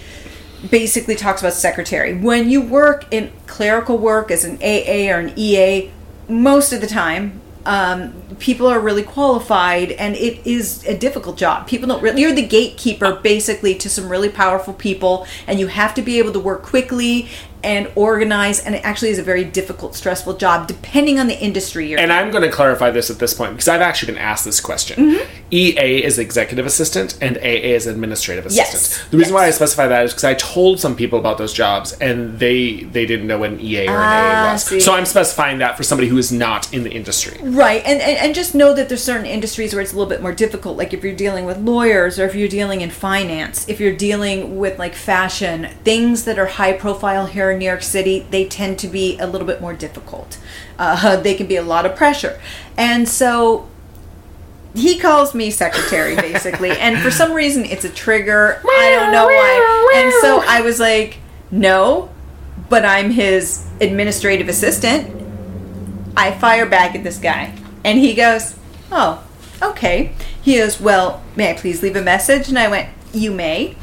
basically 0.71 1.15
talks 1.15 1.41
about 1.41 1.53
secretary. 1.53 2.17
When 2.17 2.51
you 2.51 2.61
work 2.61 3.13
in 3.13 3.33
clerical 3.47 3.99
work 3.99 4.31
as 4.31 4.45
an 4.45 4.57
AA 4.57 5.13
or 5.13 5.21
an 5.21 5.33
EA, 5.37 5.91
most 6.29 6.73
of 6.73 6.81
the 6.81 6.87
time, 6.87 7.41
um, 7.67 8.13
people 8.39 8.67
are 8.67 8.79
really 8.79 9.03
qualified, 9.03 9.93
and 9.93 10.15
it 10.17 10.47
is 10.47 10.85
a 10.85 10.97
difficult 10.97 11.39
job. 11.39 11.67
People 11.67 11.89
don't 11.89 12.03
really. 12.03 12.21
You're 12.21 12.35
the 12.35 12.47
gatekeeper, 12.47 13.15
basically, 13.15 13.75
to 13.77 13.89
some 13.89 14.09
really 14.09 14.29
powerful 14.29 14.75
people, 14.75 15.27
and 15.47 15.59
you 15.59 15.69
have 15.69 15.95
to 15.95 16.03
be 16.03 16.19
able 16.19 16.33
to 16.33 16.41
work 16.41 16.63
quickly 16.63 17.29
and 17.65 17.91
organize. 17.97 18.61
And 18.61 18.75
it 18.75 18.85
actually 18.85 19.11
is 19.11 19.19
a 19.19 19.23
very 19.23 19.45
difficult, 19.45 19.95
stressful 19.95 20.37
job, 20.37 20.69
depending 20.69 21.19
on 21.19 21.27
the 21.27 21.39
industry 21.39 21.89
you're. 21.89 21.99
and 21.99 22.13
I'm 22.13 22.31
going 22.31 22.43
to 22.45 22.51
clarify 22.51 22.91
this 22.91 23.11
at 23.11 23.19
this 23.19 23.35
point 23.35 23.53
because 23.53 23.69
I've 23.69 23.81
actually 23.81 24.13
been 24.13 24.23
asked 24.23 24.45
this 24.45 24.61
question. 24.61 24.97
Mm-hmm. 25.15 25.31
EA 25.51 26.05
is 26.05 26.19
executive 26.19 26.67
assistant 26.67 27.17
and 27.21 27.37
AA 27.39 27.75
is 27.77 27.87
administrative 27.87 28.47
assistant. 28.47 28.83
Yes. 28.83 29.09
The 29.11 29.17
reason 29.17 29.33
Yes. 29.35 29.41
why 29.41 29.47
I 29.47 29.51
specify 29.51 29.87
that 29.89 30.05
is 30.05 30.11
because 30.13 30.25
I 30.25 30.35
told 30.35 30.81
some 30.81 30.95
people 30.97 31.19
about 31.19 31.39
those 31.39 31.53
jobs 31.53 31.93
and 31.95 32.39
they 32.39 32.83
they 32.93 33.07
didn't 33.07 33.27
know 33.27 33.39
what 33.39 33.51
an 33.51 33.61
EA 33.61 33.87
or 33.89 33.91
an 33.93 33.97
Ah, 33.97 34.49
AA 34.49 34.53
was. 34.53 34.65
see. 34.65 34.81
So 34.81 34.93
I'm 34.95 35.07
specifying 35.07 35.59
that 35.59 35.77
for 35.77 35.83
somebody 35.83 36.09
who 36.09 36.19
is 36.19 36.31
not 36.33 36.73
in 36.75 36.83
the 36.83 36.91
industry. 36.91 37.39
Right, 37.43 37.83
and, 37.87 38.01
and 38.01 38.19
and 38.19 38.35
just 38.35 38.55
know 38.55 38.75
that 38.75 38.89
there's 38.89 39.03
certain 39.03 39.27
industries 39.27 39.73
where 39.73 39.81
it's 39.83 39.93
a 39.93 39.97
little 39.97 40.11
bit 40.11 40.21
more 40.23 40.33
difficult. 40.35 40.77
Like 40.77 40.93
if 40.93 41.03
you're 41.05 41.15
dealing 41.15 41.45
with 41.45 41.59
lawyers, 41.59 42.19
or 42.19 42.27
if 42.27 42.35
you're 42.35 42.49
dealing 42.49 42.81
in 42.81 42.91
finance, 42.91 43.69
if 43.69 43.79
you're 43.81 43.95
dealing 43.97 44.59
with 44.59 44.79
like 44.79 44.95
fashion, 44.95 45.69
things 45.85 46.25
that 46.25 46.39
are 46.39 46.47
high 46.47 46.73
profile 46.73 47.27
here 47.27 47.51
in 47.55 47.59
New 47.61 47.65
York 47.65 47.83
City, 47.83 48.27
they 48.31 48.47
tend 48.47 48.79
to 48.81 48.89
be 48.89 49.19
a 49.19 49.27
little 49.27 49.47
bit 49.47 49.61
more 49.61 49.73
difficult. 49.73 50.39
Uh, 50.79 51.17
they 51.23 51.35
can 51.35 51.47
be 51.47 51.57
a 51.57 51.63
lot 51.63 51.87
of 51.87 51.97
pressure, 51.97 52.41
and 52.77 53.09
so 53.09 53.69
he 54.75 54.99
calls 54.99 55.35
me 55.35 55.51
secretary 55.51 56.17
basically, 56.31 56.71
and 56.71 56.99
for 56.99 57.11
some 57.11 57.33
reason 57.33 57.65
it's 57.65 57.85
a 57.85 57.91
trigger. 57.91 58.61
I 58.65 58.91
don't 58.91 59.13
know 59.13 59.27
why, 59.27 59.93
and 59.95 60.13
so 60.21 60.43
I 60.47 60.61
was 60.61 60.81
like, 60.81 61.19
no, 61.51 62.11
but 62.69 62.85
I'm 62.85 63.11
his 63.11 63.67
administrative 63.81 64.49
assistant. 64.49 65.23
I 66.17 66.33
fire 66.33 66.67
back 66.67 66.95
at 66.95 67.03
this 67.03 67.19
guy, 67.19 67.57
and 67.85 67.99
he 67.99 68.15
goes, 68.15 68.57
"Oh, 68.91 69.23
okay." 69.63 70.13
He 70.41 70.59
goes, 70.59 70.81
"Well, 70.81 71.23
may 71.37 71.51
I 71.51 71.55
please 71.55 71.83
leave 71.83 71.97
a 71.97 72.03
message?" 72.03 72.49
And 72.49 72.59
I 72.59 72.69
went, 72.69 72.89
"You 73.13 73.33
may." 73.33 73.77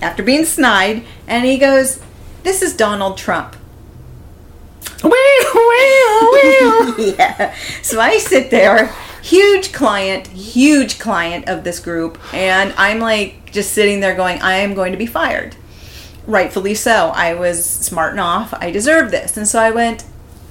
After 0.00 0.22
being 0.22 0.44
snide, 0.44 1.02
and 1.26 1.44
he 1.44 1.58
goes, 1.58 2.00
"This 2.48 2.62
is 2.62 2.74
Donald 2.74 3.18
Trump." 3.18 3.56
yeah. 7.18 7.54
So 7.82 8.00
I 8.00 8.16
sit 8.16 8.50
there, 8.50 8.86
huge 9.22 9.70
client, 9.74 10.28
huge 10.28 10.98
client 10.98 11.46
of 11.46 11.62
this 11.62 11.78
group, 11.78 12.18
and 12.32 12.72
I'm 12.78 13.00
like 13.00 13.52
just 13.52 13.74
sitting 13.74 14.00
there 14.00 14.14
going, 14.14 14.40
I 14.40 14.54
am 14.54 14.72
going 14.72 14.92
to 14.92 14.98
be 14.98 15.04
fired. 15.04 15.56
Rightfully 16.26 16.74
so. 16.74 17.12
I 17.14 17.34
was 17.34 17.62
smart 17.62 18.14
enough. 18.14 18.54
I 18.54 18.70
deserve 18.70 19.10
this. 19.10 19.36
And 19.36 19.46
so 19.46 19.60
I 19.60 19.70
went, 19.70 20.06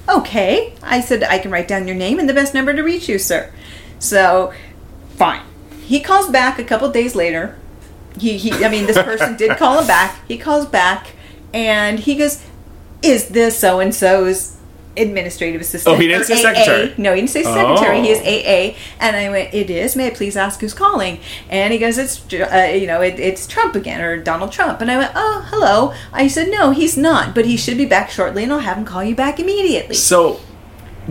okay. 0.08 0.76
I 0.84 1.02
said, 1.02 1.24
I 1.24 1.40
can 1.40 1.50
write 1.50 1.68
down 1.68 1.88
your 1.88 1.96
name 1.96 2.20
and 2.20 2.30
the 2.30 2.34
best 2.34 2.54
number 2.54 2.76
to 2.76 2.84
reach 2.84 3.10
you, 3.10 3.18
sir. 3.18 3.52
So, 3.98 4.54
fine. 5.16 5.42
He 5.82 6.00
calls 6.00 6.30
back 6.30 6.60
a 6.60 6.64
couple 6.64 6.92
days 6.92 7.16
later. 7.16 7.58
He, 8.20 8.38
he 8.38 8.64
I 8.64 8.70
mean, 8.70 8.86
this 8.86 8.98
person 9.02 9.36
did 9.36 9.58
call 9.58 9.80
him 9.80 9.88
back. 9.88 10.24
He 10.28 10.38
calls 10.38 10.68
back 10.68 11.08
and 11.66 12.00
he 12.00 12.16
goes, 12.16 12.44
Is 13.02 13.30
this 13.30 13.58
so 13.60 13.80
and 13.80 13.94
so's 13.94 14.54
administrative 14.96 15.62
assistant? 15.62 15.96
Oh, 15.96 16.00
he 16.00 16.08
didn't 16.08 16.26
say 16.26 16.36
AA?" 16.36 16.54
secretary. 16.54 16.94
No, 16.98 17.14
he 17.14 17.22
didn't 17.22 17.30
say 17.32 17.44
secretary. 17.44 18.00
Oh. 18.00 18.02
He 18.04 18.10
is 18.10 18.20
AA. 18.20 18.78
And 19.00 19.16
I 19.16 19.30
went, 19.30 19.54
It 19.54 19.70
is. 19.70 19.96
May 19.96 20.08
I 20.08 20.10
please 20.12 20.36
ask 20.38 20.60
who's 20.60 20.74
calling? 20.74 21.20
And 21.50 21.72
he 21.74 21.80
goes, 21.80 21.98
It's, 21.98 22.22
uh, 22.34 22.72
you 22.74 22.88
know, 22.88 23.02
it, 23.02 23.20
it's 23.20 23.48
Trump 23.48 23.76
again 23.76 24.02
or 24.02 24.18
Donald 24.18 24.52
Trump. 24.52 24.82
And 24.82 24.90
I 24.92 24.98
went, 24.98 25.12
Oh, 25.16 25.46
hello. 25.50 25.94
I 26.14 26.28
said, 26.28 26.50
No, 26.50 26.72
he's 26.72 26.98
not, 26.98 27.34
but 27.36 27.46
he 27.46 27.58
should 27.58 27.78
be 27.78 27.86
back 27.86 28.10
shortly 28.10 28.44
and 28.44 28.52
I'll 28.54 28.60
have 28.60 28.78
him 28.78 28.86
call 28.86 29.04
you 29.04 29.16
back 29.16 29.40
immediately. 29.40 29.96
So 29.96 30.40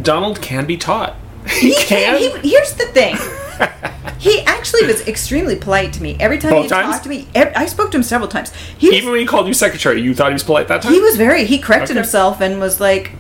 Donald 0.01 0.41
can 0.43 0.67
be 0.67 0.77
taught. 0.77 1.15
He, 1.47 1.69
He 1.69 1.75
can. 1.75 2.19
can't. 2.19 2.43
He, 2.43 2.51
here's 2.51 2.73
the 2.75 2.87
thing. 2.87 3.17
he 4.19 4.41
actually 4.43 4.87
was 4.87 5.07
extremely 5.07 5.57
polite 5.57 5.93
to 5.95 6.03
me 6.03 6.17
every 6.21 6.39
time 6.39 6.51
Both 6.53 6.65
he 6.65 6.69
times? 6.69 6.91
talked 6.93 7.05
to 7.05 7.09
me. 7.11 7.29
I 7.35 7.67
spoke 7.67 7.91
to 7.93 7.97
him 7.97 8.03
several 8.03 8.29
times. 8.29 8.53
He 8.79 8.89
was, 8.89 8.97
Even 8.97 9.11
when 9.11 9.21
he 9.21 9.27
called 9.27 9.47
you 9.47 9.55
secretary, 9.55 10.01
you 10.01 10.15
thought 10.15 10.29
he 10.29 10.33
was 10.35 10.43
polite 10.45 10.69
that 10.69 10.83
time. 10.83 10.93
he 10.93 11.01
was 11.01 11.17
very. 11.17 11.45
He 11.45 11.59
corrected 11.59 11.91
Okay. 11.91 12.01
himself 12.01 12.41
and 12.41 12.61
was 12.61 12.81
like, 12.81 13.13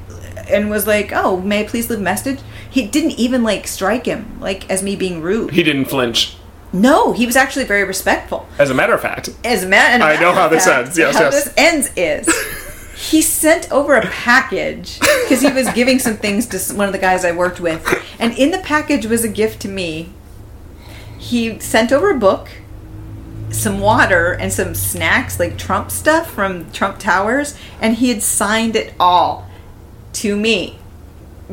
and 0.48 0.70
was 0.70 0.86
like, 0.86 1.12
"Oh, 1.12 1.38
may 1.40 1.60
I 1.60 1.64
please 1.64 1.90
leave 1.90 1.98
a 1.98 2.02
message?" 2.02 2.38
He 2.70 2.86
didn't 2.86 3.12
even 3.12 3.42
like 3.42 3.66
strike 3.66 4.06
him 4.06 4.38
like 4.40 4.68
as 4.70 4.82
me 4.82 4.94
being 4.96 5.22
rude. 5.22 5.50
He 5.52 5.62
didn't 5.62 5.86
flinch. 5.86 6.36
No, 6.72 7.12
he 7.12 7.24
was 7.26 7.36
actually 7.36 7.64
very 7.64 7.84
respectful. 7.84 8.46
As 8.58 8.70
a 8.70 8.74
matter 8.74 8.92
of 8.92 9.00
fact, 9.00 9.30
As 9.44 9.64
a 9.64 9.66
man, 9.66 10.02
I 10.02 10.20
know 10.20 10.32
how 10.32 10.48
this 10.48 10.66
ends. 10.66 10.98
Yes, 10.98 11.14
how 11.16 11.22
yes. 11.22 11.44
this 11.44 11.54
ends 11.56 11.90
is 11.96 12.28
he 12.96 13.22
sent 13.22 13.70
over 13.72 13.94
a 13.94 14.06
package 14.06 14.98
because 15.00 15.40
he 15.40 15.50
was 15.52 15.68
giving 15.70 15.98
some 15.98 16.16
things 16.16 16.46
to 16.46 16.74
one 16.74 16.86
of 16.86 16.92
the 16.92 16.98
guys 16.98 17.24
I 17.24 17.32
worked 17.32 17.60
with, 17.60 17.82
and 18.18 18.36
in 18.36 18.50
the 18.50 18.58
package 18.58 19.06
was 19.06 19.24
a 19.24 19.28
gift 19.28 19.60
to 19.62 19.68
me. 19.68 20.10
He 21.18 21.58
sent 21.60 21.92
over 21.92 22.10
a 22.10 22.18
book, 22.18 22.48
some 23.50 23.80
water, 23.80 24.32
and 24.32 24.52
some 24.52 24.74
snacks 24.74 25.38
like 25.38 25.56
Trump 25.58 25.90
stuff 25.90 26.30
from 26.30 26.70
Trump 26.72 26.98
Towers, 26.98 27.56
and 27.80 27.96
he 27.96 28.08
had 28.08 28.22
signed 28.22 28.76
it 28.76 28.94
all 28.98 29.48
to 30.14 30.36
me 30.36 30.78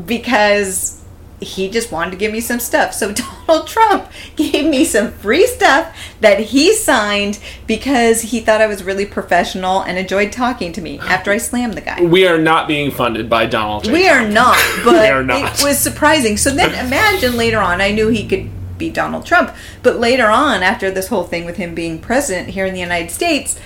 because 0.05 1.03
he 1.43 1.69
just 1.69 1.91
wanted 1.91 2.11
to 2.11 2.17
give 2.17 2.31
me 2.31 2.39
some 2.39 2.59
stuff. 2.59 2.93
So 2.93 3.11
Donald 3.47 3.67
Trump 3.67 4.09
gave 4.35 4.65
me 4.65 4.85
some 4.85 5.11
free 5.11 5.45
stuff 5.45 5.95
that 6.21 6.39
he 6.39 6.73
signed 6.73 7.39
because 7.67 8.21
he 8.21 8.39
thought 8.39 8.61
I 8.61 8.67
was 8.67 8.83
really 8.83 9.05
professional 9.05 9.81
and 9.81 9.97
enjoyed 9.97 10.31
talking 10.31 10.71
to 10.73 10.81
me 10.81 10.99
after 10.99 11.31
I 11.31 11.37
slammed 11.37 11.73
the 11.75 11.81
guy. 11.81 12.01
We 12.01 12.27
are 12.27 12.37
not 12.37 12.67
being 12.67 12.91
funded 12.91 13.29
by 13.29 13.45
Donald 13.45 13.85
J. 13.85 13.91
We 13.91 14.07
are 14.07 14.27
not, 14.27 14.57
but 14.85 15.11
are 15.11 15.23
not. 15.23 15.59
it 15.59 15.63
was 15.63 15.77
surprising. 15.77 16.37
So 16.37 16.49
then 16.51 16.73
imagine 16.85 17.37
later 17.37 17.59
on, 17.59 17.81
I 17.81 17.91
knew 17.91 18.09
he 18.09 18.27
could 18.27 18.49
be 18.83 18.89
Donald 18.89 19.25
Trump, 19.25 19.53
but 19.81 19.99
later 19.99 20.29
on, 20.29 20.63
after 20.63 20.91
this 20.91 21.07
whole 21.07 21.23
thing 21.23 21.45
with 21.45 21.57
him 21.57 21.73
being 21.75 21.99
president 21.99 22.49
here 22.49 22.65
in 22.65 22.73
the 22.73 22.79
United 22.79 23.11
States, 23.11 23.59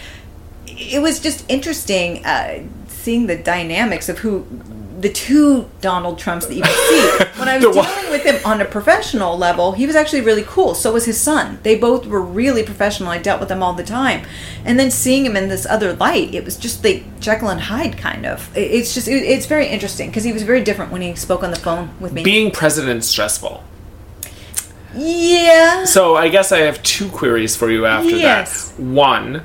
it 0.68 1.02
was 1.02 1.20
just 1.20 1.46
interesting 1.50 2.26
uh, 2.26 2.64
seeing 2.88 3.28
the 3.28 3.38
dynamics 3.38 4.10
of 4.10 4.20
who 4.20 4.46
the 5.00 5.10
two 5.10 5.70
Donald 5.80 6.18
Trumps 6.18 6.48
that 6.48 6.56
you 6.56 6.64
see. 6.64 7.26
When 7.38 7.48
I 7.48 7.58
was 7.58 7.76
dealing 7.76 8.12
with 8.12 8.24
him 8.24 8.44
on 8.44 8.62
a 8.62 8.66
professional 8.66 9.38
level, 9.38 9.74
he 9.74 9.86
was 9.86 9.96
actually 9.96 10.22
really 10.22 10.44
cool. 10.44 10.74
So 10.74 10.92
was 10.92 11.06
his 11.06 11.22
son. 11.22 11.60
They 11.62 11.78
both 11.78 12.08
were 12.08 12.22
really 12.22 12.64
professional. 12.64 13.10
I 13.10 13.20
dealt 13.20 13.40
with 13.40 13.50
them 13.50 13.62
all 13.62 13.74
the 13.74 13.84
time. 13.84 14.26
And 14.66 14.80
then 14.80 14.90
seeing 14.90 15.24
him 15.24 15.38
in 15.38 15.50
this 15.50 15.68
other 15.68 15.94
light, 15.94 16.34
it 16.34 16.44
was 16.44 16.58
just 16.58 16.84
like 16.84 17.20
Jekyll 17.20 17.50
and 17.50 17.62
Hyde 17.62 17.96
kind 17.96 18.26
of. 18.26 18.50
It's 18.58 18.96
just, 18.96 19.08
it's 19.08 19.46
very 19.46 19.68
interesting 19.68 20.10
because 20.10 20.24
he 20.24 20.34
was 20.34 20.42
very 20.42 20.64
different 20.64 20.92
when 20.92 21.04
he 21.04 21.14
spoke 21.14 21.44
on 21.44 21.52
the 21.52 21.58
phone 21.58 21.92
with 22.00 22.12
me. 22.12 22.24
Being 22.24 22.50
president 22.50 23.00
is 23.00 23.08
stressful. 23.08 23.64
Yeah. 24.98 25.86
So 25.86 26.16
I 26.16 26.30
guess 26.30 26.52
I 26.52 26.60
have 26.60 26.82
two 26.84 27.10
queries 27.10 27.56
for 27.56 27.70
you 27.70 27.86
after 27.86 28.10
Yes. 28.10 28.70
that. 28.72 28.82
One, 28.82 29.44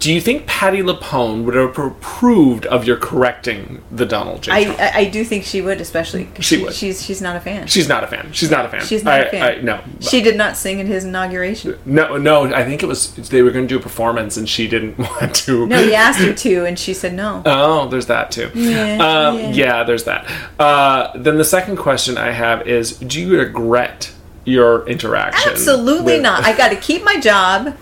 do 0.00 0.12
you 0.12 0.20
think 0.20 0.46
Patti 0.46 0.82
LuPone 0.82 1.44
would 1.44 1.54
have 1.54 1.78
approved 1.78 2.66
of 2.66 2.84
your 2.84 2.96
correcting 2.98 3.80
the 3.90 4.04
Donald 4.04 4.42
J. 4.42 4.52
I, 4.52 4.64
Trump? 4.64 4.80
I, 4.80 4.90
I 4.98 5.04
do 5.06 5.24
think 5.24 5.44
she 5.44 5.62
would, 5.62 5.80
especially 5.80 6.24
'cause 6.26 6.44
She 6.44 6.62
would. 6.62 6.74
She's 6.74 7.02
she's 7.02 7.22
not 7.22 7.36
a 7.36 7.40
fan. 7.40 7.68
She's 7.68 7.88
not 7.88 8.04
a 8.04 8.06
fan. 8.06 8.28
She's 8.32 8.50
not 8.50 8.66
a 8.66 8.68
fan. 8.68 8.84
She's 8.84 9.02
not 9.02 9.14
I- 9.14 9.18
a 9.24 9.30
fan. 9.30 9.42
I, 9.42 9.60
no. 9.62 9.80
She 10.00 10.20
did 10.20 10.36
not 10.36 10.58
sing 10.58 10.78
at 10.80 10.86
his 10.86 11.04
inauguration. 11.04 11.78
No, 11.86 12.18
no. 12.18 12.52
I 12.54 12.64
think 12.64 12.82
it 12.82 12.86
was 12.86 13.14
they 13.30 13.40
were 13.40 13.50
going 13.50 13.66
to 13.66 13.74
do 13.74 13.78
a 13.78 13.82
performance, 13.82 14.36
and 14.36 14.46
she 14.46 14.68
didn't 14.68 14.98
want 15.20 15.34
to. 15.36 15.66
No, 15.66 15.82
he 15.82 15.94
asked 15.94 16.18
her 16.20 16.34
to, 16.34 16.66
and 16.66 16.78
she 16.78 16.92
said 16.92 17.14
no. 17.14 17.42
Oh, 17.46 17.88
there's 17.88 18.06
that 18.06 18.30
too. 18.30 18.50
Yeah, 18.54 18.96
um, 19.28 19.38
yeah. 19.38 19.50
yeah. 19.52 19.84
there's 19.84 20.04
that. 20.04 20.30
Uh, 20.58 21.12
then 21.16 21.38
the 21.38 21.44
second 21.44 21.76
question 21.76 22.18
I 22.18 22.32
have 22.32 22.66
is: 22.68 22.98
Do 22.98 23.22
you 23.22 23.38
regret 23.38 24.12
your 24.44 24.86
interaction? 24.88 25.52
Absolutely 25.52 26.14
with- 26.14 26.22
not. 26.22 26.44
I 26.44 26.56
got 26.56 26.68
to 26.70 26.76
keep 26.76 27.04
my 27.04 27.18
job. 27.20 27.76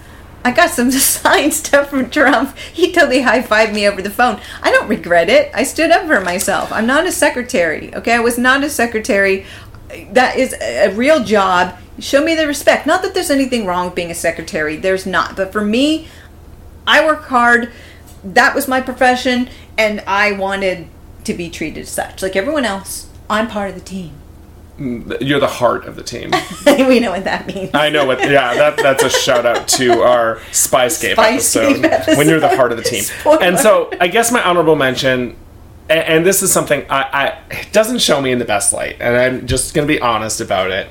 I 0.44 0.50
got 0.50 0.70
some 0.70 0.90
signed 0.90 1.54
stuff 1.54 1.90
from 1.90 2.10
Trump. 2.10 2.56
He 2.58 2.92
totally 2.92 3.22
high 3.22 3.42
fived 3.42 3.74
me 3.74 3.86
over 3.86 4.02
the 4.02 4.10
phone. 4.10 4.40
I 4.62 4.70
don't 4.72 4.88
regret 4.88 5.28
it. 5.30 5.50
I 5.54 5.62
stood 5.62 5.90
up 5.90 6.06
for 6.06 6.20
myself. 6.20 6.72
I'm 6.72 6.86
not 6.86 7.06
a 7.06 7.12
secretary. 7.12 7.94
Okay, 7.94 8.12
I 8.14 8.18
was 8.20 8.38
not 8.38 8.64
a 8.64 8.70
secretary. 8.70 9.46
That 10.12 10.36
is 10.36 10.54
a 10.60 10.86
a 10.90 10.94
real 10.94 11.22
job. 11.22 11.76
Show 11.98 12.24
me 12.24 12.34
the 12.34 12.46
respect. 12.46 12.86
Not 12.86 13.02
that 13.02 13.14
there's 13.14 13.30
anything 13.30 13.66
wrong 13.66 13.86
with 13.86 13.94
being 13.94 14.10
a 14.10 14.14
secretary. 14.14 14.76
There's 14.76 15.06
not. 15.06 15.36
But 15.36 15.52
for 15.52 15.60
me, 15.62 16.08
I 16.86 17.04
work 17.04 17.24
hard. 17.24 17.70
That 18.24 18.54
was 18.54 18.66
my 18.66 18.80
profession, 18.80 19.48
and 19.78 20.00
I 20.06 20.32
wanted 20.32 20.88
to 21.24 21.34
be 21.34 21.50
treated 21.50 21.82
as 21.82 21.88
such. 21.90 22.22
Like 22.22 22.34
everyone 22.34 22.64
else, 22.64 23.08
I'm 23.28 23.46
part 23.46 23.68
of 23.70 23.74
the 23.76 23.80
team. 23.82 24.12
You're 25.20 25.40
the 25.40 25.46
heart 25.46 25.84
of 25.84 25.96
the 25.96 26.02
team. 26.02 26.30
we 26.66 26.98
know 26.98 27.12
what 27.12 27.24
that 27.24 27.46
means. 27.46 27.70
I 27.74 27.90
know 27.90 28.04
what. 28.04 28.18
Yeah, 28.20 28.54
that 28.54 28.76
that's 28.76 29.02
a 29.02 29.10
shout 29.10 29.46
out 29.46 29.68
to 29.68 30.02
our 30.02 30.36
Spyscape, 30.50 31.14
Spyscape 31.14 31.84
episode, 31.84 32.16
when 32.16 32.28
you're 32.28 32.40
the 32.40 32.56
heart 32.56 32.72
of 32.72 32.78
the 32.78 32.84
team. 32.84 33.02
Spoiler. 33.02 33.42
And 33.42 33.58
so 33.58 33.90
I 34.00 34.08
guess 34.08 34.32
my 34.32 34.42
honorable 34.42 34.76
mention, 34.76 35.36
and, 35.88 36.00
and 36.00 36.26
this 36.26 36.42
is 36.42 36.52
something 36.52 36.84
I, 36.90 37.02
I 37.02 37.26
it 37.50 37.72
doesn't 37.72 37.98
show 37.98 38.20
me 38.20 38.32
in 38.32 38.38
the 38.38 38.44
best 38.44 38.72
light, 38.72 38.96
and 39.00 39.16
I'm 39.16 39.46
just 39.46 39.74
gonna 39.74 39.86
be 39.86 40.00
honest 40.00 40.40
about 40.40 40.70
it. 40.70 40.88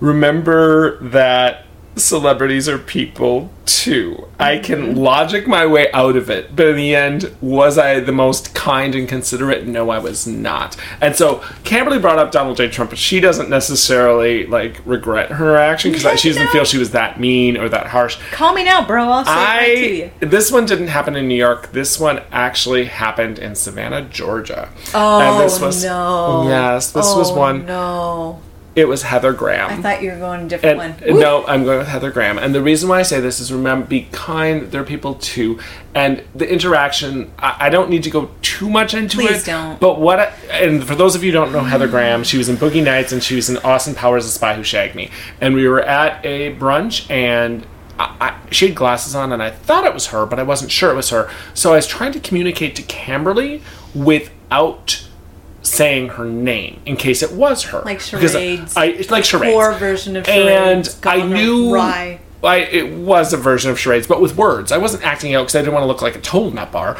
Remember 0.00 0.98
that 1.08 1.66
celebrities 1.96 2.68
are 2.68 2.78
people 2.78 3.50
too. 3.66 4.28
I 4.38 4.56
Mm-hmm. 4.56 4.64
can 4.64 4.96
logic 4.96 5.46
my 5.46 5.64
way 5.66 5.90
out 5.92 6.16
of 6.16 6.28
it, 6.28 6.54
but 6.56 6.66
in 6.66 6.76
the 6.76 6.94
end, 6.94 7.34
was 7.40 7.78
I 7.78 8.00
the 8.00 8.12
most 8.12 8.54
kind 8.54 8.94
and 8.94 9.08
considerate? 9.08 9.66
No, 9.66 9.90
I 9.90 9.98
was 9.98 10.26
not. 10.26 10.76
And 11.00 11.14
so 11.16 11.42
Camberley 11.64 11.98
brought 11.98 12.18
up 12.18 12.30
Donald 12.32 12.56
J. 12.56 12.68
Trump, 12.68 12.90
but 12.90 12.98
she 12.98 13.20
doesn't 13.20 13.48
necessarily 13.48 14.46
like 14.46 14.80
regret 14.84 15.30
her 15.32 15.56
action 15.56 15.92
because 15.92 16.20
she 16.20 16.28
doesn't 16.30 16.44
No. 16.46 16.50
feel 16.50 16.64
she 16.64 16.78
was 16.78 16.90
that 16.90 17.18
mean 17.20 17.56
or 17.56 17.68
that 17.68 17.86
harsh. 17.88 18.18
Call 18.32 18.52
me 18.54 18.64
now, 18.64 18.84
bro. 18.86 19.04
I'll 19.08 19.24
say 19.24 19.30
it 19.30 19.34
right 19.34 20.10
to 20.20 20.24
you. 20.26 20.30
This 20.30 20.50
one 20.52 20.66
didn't 20.66 20.88
happen 20.88 21.16
in 21.16 21.28
New 21.28 21.36
York. 21.36 21.72
This 21.72 21.98
one 22.00 22.20
actually 22.32 22.86
happened 22.86 23.38
in 23.38 23.54
Savannah, 23.54 24.02
Georgia. 24.02 24.68
Oh 24.94 25.20
and 25.20 25.40
this 25.44 25.60
was, 25.60 25.84
no! 25.84 26.46
Yes, 26.48 26.90
this 26.92 27.14
was 27.14 27.30
Oh, 27.30 27.36
one. 27.38 27.66
No, 27.66 28.40
It 28.76 28.88
was 28.88 29.02
Heather 29.04 29.32
Graham. 29.32 29.70
I 29.70 29.80
thought 29.80 30.02
you 30.02 30.10
were 30.10 30.18
going 30.18 30.46
a 30.46 30.48
different 30.48 30.80
And 30.80 31.00
one. 31.06 31.14
Woo. 31.14 31.20
no, 31.20 31.46
I'm 31.46 31.62
going 31.64 31.78
with 31.78 31.86
Heather 31.86 32.10
Graham. 32.10 32.38
And 32.38 32.52
the 32.52 32.60
reason 32.60 32.88
why 32.88 32.98
I 32.98 33.02
say 33.02 33.20
this 33.20 33.38
is 33.38 33.52
remember, 33.52 33.86
be 33.86 34.08
kind. 34.10 34.62
There 34.72 34.80
are 34.80 34.84
people 34.84 35.14
too. 35.14 35.60
And 35.94 36.24
the 36.34 36.50
interaction, 36.50 37.30
I, 37.38 37.56
I 37.66 37.70
don't 37.70 37.88
need 37.88 38.02
to 38.02 38.10
go 38.10 38.30
too 38.42 38.68
much 38.68 38.92
into 38.94 39.18
Please 39.18 39.42
it. 39.42 39.46
don't. 39.46 39.78
But 39.78 40.00
what, 40.00 40.18
I, 40.18 40.24
and 40.50 40.82
for 40.84 40.96
those 40.96 41.14
of 41.14 41.22
you 41.22 41.30
who 41.30 41.38
don't 41.38 41.52
know 41.52 41.60
Heather 41.60 41.86
Graham, 41.86 42.24
she 42.24 42.36
was 42.36 42.48
in 42.48 42.56
Boogie 42.56 42.82
Nights 42.82 43.12
and 43.12 43.22
she 43.22 43.36
was 43.36 43.48
in 43.48 43.58
Austin 43.58 43.94
Powers, 43.94 44.24
The 44.24 44.30
Spy 44.32 44.54
Who 44.54 44.64
Shagged 44.64 44.96
Me. 44.96 45.08
And 45.40 45.54
we 45.54 45.68
were 45.68 45.82
at 45.82 46.24
a 46.26 46.56
brunch 46.56 47.08
and 47.08 47.64
I, 47.96 48.16
I, 48.20 48.50
she 48.50 48.66
had 48.66 48.74
glasses 48.74 49.14
on 49.14 49.32
and 49.32 49.40
I 49.40 49.50
thought 49.50 49.84
it 49.86 49.94
was 49.94 50.06
her, 50.08 50.26
but 50.26 50.40
I 50.40 50.42
wasn't 50.42 50.72
sure 50.72 50.90
it 50.90 50.96
was 50.96 51.10
her. 51.10 51.30
So 51.54 51.74
I 51.74 51.76
was 51.76 51.86
trying 51.86 52.10
to 52.10 52.18
communicate 52.18 52.74
to 52.74 52.82
Camberley 52.82 53.62
without 53.94 55.06
saying 55.64 56.10
her 56.10 56.26
name 56.26 56.80
in 56.86 56.96
case 56.96 57.22
it 57.22 57.32
was 57.32 57.64
her. 57.64 57.80
Like 57.82 58.00
charades. 58.00 58.76
I, 58.76 58.86
it's 58.86 59.10
like 59.10 59.24
charades 59.24 59.54
Poor 59.54 59.72
version 59.72 60.16
of 60.16 60.26
charades. 60.26 61.00
and. 61.02 61.06
I 61.06 61.26
knew. 61.26 61.76
I 61.76 62.20
it 62.44 62.92
was 62.92 63.32
a 63.32 63.38
version 63.38 63.70
of 63.70 63.80
charades, 63.80 64.06
but 64.06 64.20
with 64.20 64.36
words. 64.36 64.70
I 64.70 64.76
wasn't 64.78 65.04
acting 65.04 65.34
out 65.34 65.44
because 65.44 65.56
I 65.56 65.60
didn't 65.60 65.72
want 65.72 65.84
to 65.84 65.88
look 65.88 66.02
like 66.02 66.14
a 66.14 66.20
total 66.20 66.50
nut 66.50 66.70
bar. 66.70 66.96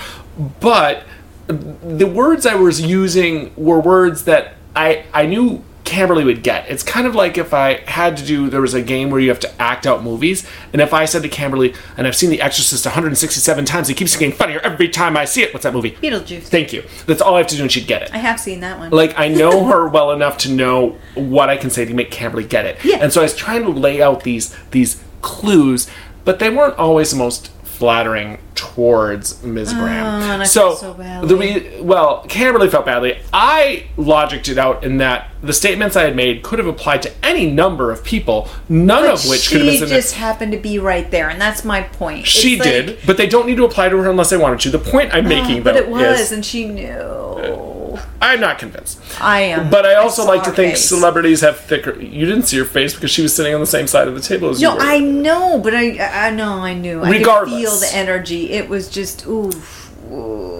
But 0.60 1.04
the 1.46 2.06
words 2.06 2.46
I 2.46 2.54
was 2.54 2.80
using 2.80 3.52
were 3.54 3.78
words 3.78 4.24
that 4.24 4.54
I 4.74 5.04
I 5.12 5.26
knew 5.26 5.62
Camberley 5.84 6.24
would 6.24 6.42
get. 6.42 6.68
It's 6.70 6.82
kind 6.82 7.06
of 7.06 7.14
like 7.14 7.36
if 7.36 7.52
I 7.52 7.80
had 7.86 8.16
to 8.16 8.24
do 8.24 8.48
there 8.48 8.62
was 8.62 8.72
a 8.74 8.80
game 8.82 9.10
where 9.10 9.20
you 9.20 9.28
have 9.28 9.40
to 9.40 9.62
act 9.62 9.86
out 9.86 10.02
movies, 10.02 10.46
and 10.72 10.80
if 10.80 10.94
I 10.94 11.04
said 11.04 11.22
to 11.22 11.28
Camberley, 11.28 11.74
and 11.96 12.06
I've 12.06 12.16
seen 12.16 12.30
The 12.30 12.40
Exorcist 12.40 12.86
167 12.86 13.64
times, 13.66 13.90
it 13.90 13.94
keeps 13.94 14.16
getting 14.16 14.34
funnier 14.34 14.60
every 14.60 14.88
time 14.88 15.16
I 15.16 15.24
see 15.26 15.42
it. 15.42 15.52
What's 15.52 15.64
that 15.64 15.74
movie? 15.74 15.92
Beetlejuice. 15.92 16.44
Thank 16.44 16.72
you. 16.72 16.84
That's 17.06 17.20
all 17.20 17.34
I 17.34 17.38
have 17.38 17.46
to 17.48 17.56
do, 17.56 17.62
and 17.62 17.70
she'd 17.70 17.86
get 17.86 18.02
it 18.02 18.10
I 18.14 18.18
have 18.18 18.40
seen 18.40 18.60
that 18.60 18.78
one. 18.78 18.90
like 18.90 19.18
I 19.18 19.28
know 19.28 19.64
her 19.70 19.86
well 19.86 20.10
enough 20.12 20.38
to 20.38 20.50
know 20.50 20.98
what 21.14 21.50
I 21.50 21.56
can 21.56 21.68
say 21.70 21.84
to 21.84 21.92
make 21.94 22.10
Camberley 22.10 22.44
get 22.44 22.64
it. 22.64 22.82
Yeah. 22.84 22.98
And 23.00 23.12
so 23.12 23.20
I 23.20 23.24
was 23.24 23.36
trying 23.36 23.62
to 23.64 23.68
lay 23.70 24.00
out 24.02 24.24
these 24.24 24.56
these 24.70 25.02
clues, 25.20 25.88
but 26.24 26.38
they 26.38 26.48
weren't 26.50 26.78
always 26.78 27.10
the 27.10 27.16
most 27.16 27.50
flattering 27.74 28.38
towards 28.54 29.42
Ms. 29.42 29.72
Oh, 29.72 29.80
Graham. 29.80 30.22
Oh, 30.22 30.42
I 30.42 30.44
so 30.44 30.74
so 30.74 30.94
badly. 30.94 31.28
the 31.28 31.36
re- 31.36 31.80
well, 31.80 32.24
Camberley 32.28 32.68
felt 32.68 32.86
badly. 32.86 33.18
I 33.32 33.86
logicked 33.96 34.48
it 34.48 34.58
out 34.58 34.84
in 34.84 34.98
that 34.98 35.30
the 35.42 35.52
statements 35.52 35.96
I 35.96 36.04
had 36.04 36.14
made 36.14 36.42
could 36.42 36.58
have 36.58 36.68
applied 36.68 37.02
to 37.02 37.12
any 37.22 37.50
number 37.50 37.90
of 37.90 38.04
people, 38.04 38.48
none 38.68 39.02
but 39.02 39.14
of 39.14 39.28
which 39.28 39.50
could 39.50 39.60
have 39.60 39.80
been 39.80 39.88
She 39.88 39.94
just 39.94 40.14
happened 40.14 40.52
to 40.52 40.58
be 40.58 40.78
right 40.78 41.10
there, 41.10 41.28
and 41.28 41.40
that's 41.40 41.64
my 41.64 41.82
point. 41.82 42.26
she 42.26 42.56
like- 42.56 42.62
did, 42.62 42.98
but 43.06 43.16
they 43.16 43.26
don't 43.26 43.46
need 43.46 43.56
to 43.56 43.64
apply 43.64 43.88
to 43.88 43.96
her 43.96 44.10
unless 44.10 44.30
they 44.30 44.36
wanted 44.36 44.60
to. 44.60 44.70
The 44.70 44.78
point 44.78 45.12
I'm 45.12 45.26
ah, 45.26 45.28
making, 45.28 45.62
but 45.62 45.74
though, 45.74 45.80
it 45.80 45.88
was, 45.88 46.20
is 46.20 46.32
and 46.32 46.44
she 46.44 46.66
knew. 46.66 46.88
Uh, 46.88 47.73
I'm 48.20 48.40
not 48.40 48.58
convinced. 48.58 49.00
I 49.20 49.40
am. 49.42 49.70
But 49.70 49.86
I 49.86 49.94
also 49.94 50.22
saw 50.22 50.28
like 50.28 50.42
to 50.44 50.50
think 50.50 50.72
face. 50.74 50.84
celebrities 50.84 51.40
have 51.42 51.58
thicker. 51.58 51.98
You 52.00 52.26
didn't 52.26 52.44
see 52.44 52.58
her 52.58 52.64
face 52.64 52.94
because 52.94 53.10
she 53.10 53.22
was 53.22 53.34
sitting 53.34 53.54
on 53.54 53.60
the 53.60 53.66
same 53.66 53.86
side 53.86 54.08
of 54.08 54.14
the 54.14 54.20
table 54.20 54.50
as 54.50 54.60
you 54.60 54.68
No. 54.68 54.76
I 54.78 54.98
know, 54.98 55.58
but 55.58 55.74
I 55.74 55.98
I 55.98 56.30
know 56.30 56.54
I 56.54 56.74
knew. 56.74 57.02
I 57.02 57.10
could 57.10 57.18
Regardless. 57.18 57.60
feel 57.60 57.76
the 57.90 57.96
energy. 57.96 58.50
It 58.50 58.68
was 58.68 58.88
just 58.88 59.26
oof. 59.26 59.92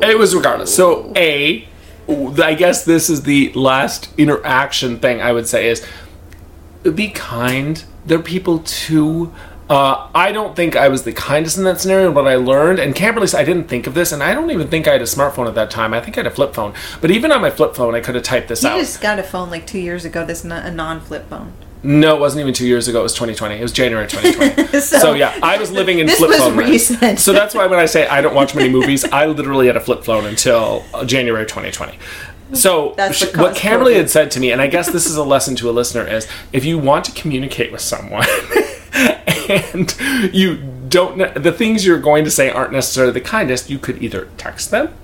It 0.02 0.18
was 0.18 0.34
regardless. 0.34 0.74
So 0.74 1.12
a, 1.16 1.66
I 2.08 2.54
guess 2.54 2.84
this 2.84 3.08
is 3.08 3.22
the 3.22 3.52
last 3.54 4.08
interaction 4.18 4.98
thing 4.98 5.20
I 5.20 5.32
would 5.32 5.46
say 5.48 5.68
is, 5.68 5.84
be 6.94 7.08
kind. 7.08 7.82
They're 8.06 8.18
people 8.18 8.58
too. 8.60 9.32
Uh, 9.68 10.08
I 10.14 10.30
don't 10.30 10.54
think 10.54 10.76
I 10.76 10.88
was 10.88 11.04
the 11.04 11.12
kindest 11.12 11.56
in 11.56 11.64
that 11.64 11.80
scenario, 11.80 12.12
but 12.12 12.26
I 12.26 12.36
learned, 12.36 12.78
and 12.78 12.94
Camberley 12.94 13.26
said 13.26 13.40
I 13.40 13.44
didn't 13.44 13.66
think 13.68 13.86
of 13.86 13.94
this, 13.94 14.12
and 14.12 14.22
I 14.22 14.34
don't 14.34 14.50
even 14.50 14.68
think 14.68 14.86
I 14.86 14.92
had 14.92 15.00
a 15.00 15.04
smartphone 15.06 15.48
at 15.48 15.54
that 15.54 15.70
time. 15.70 15.94
I 15.94 16.00
think 16.02 16.18
I 16.18 16.20
had 16.20 16.26
a 16.26 16.30
flip 16.34 16.52
phone. 16.54 16.74
But 17.00 17.10
even 17.10 17.32
on 17.32 17.40
my 17.40 17.48
flip 17.50 17.74
phone, 17.74 17.94
I 17.94 18.00
could 18.00 18.14
have 18.14 18.24
typed 18.24 18.48
this 18.48 18.62
You 18.62 18.68
out. 18.68 18.76
You 18.76 18.82
just 18.82 19.00
got 19.00 19.18
a 19.18 19.22
phone 19.22 19.48
like 19.50 19.66
two 19.66 19.78
years 19.78 20.04
ago. 20.04 20.26
That's 20.26 20.44
not 20.44 20.66
a 20.66 20.70
non-flip 20.70 21.30
phone. 21.30 21.54
No, 21.82 22.16
it 22.16 22.20
wasn't 22.20 22.40
even 22.40 22.54
two 22.54 22.66
years 22.66 22.88
ago. 22.88 23.00
It 23.00 23.02
was 23.04 23.12
2020. 23.14 23.56
It 23.56 23.62
was 23.62 23.72
January 23.72 24.06
2020. 24.06 24.66
so, 24.80 24.98
So- 24.98 25.12
yeah, 25.14 25.38
I 25.42 25.58
was 25.58 25.70
living 25.70 25.98
in 25.98 26.08
flip 26.08 26.38
phone. 26.38 26.56
recent. 26.56 27.18
So 27.18 27.32
that's 27.32 27.54
why 27.54 27.66
when 27.66 27.78
I 27.78 27.86
say 27.86 28.06
I 28.06 28.20
don't 28.20 28.34
watch 28.34 28.54
many 28.54 28.68
movies, 28.70 29.04
I 29.04 29.26
literally 29.26 29.66
had 29.66 29.76
a 29.76 29.80
flip 29.80 30.04
phone 30.04 30.26
until 30.26 30.84
uh, 30.92 31.04
January 31.04 31.44
2020. 31.44 31.98
So 32.52 32.94
That's 32.96 33.20
what 33.34 33.36
what 33.36 33.58
had 33.58 34.10
said 34.10 34.30
to 34.32 34.40
me, 34.40 34.52
and 34.52 34.60
I 34.60 34.66
guess 34.66 34.90
this 34.90 35.06
is 35.06 35.16
a 35.16 35.24
lesson 35.24 35.56
to 35.56 35.68
a 35.70 35.72
listener, 35.72 36.06
is 36.06 36.28
if 36.52 36.64
you 36.64 36.78
want 36.78 37.04
to 37.06 37.12
communicate 37.12 37.72
with 37.72 37.80
someone 37.80 38.26
and 39.74 39.94
you 40.32 40.56
don't, 40.88 41.16
ne- 41.16 41.32
the 41.32 41.52
things 41.52 41.84
you're 41.84 42.00
going 42.00 42.24
to 42.24 42.30
say 42.30 42.50
aren't 42.50 42.72
necessarily 42.72 43.12
the 43.12 43.20
kindest, 43.20 43.68
you 43.68 43.78
could 43.78 44.02
either 44.02 44.28
text 44.36 44.70
them 44.70 44.94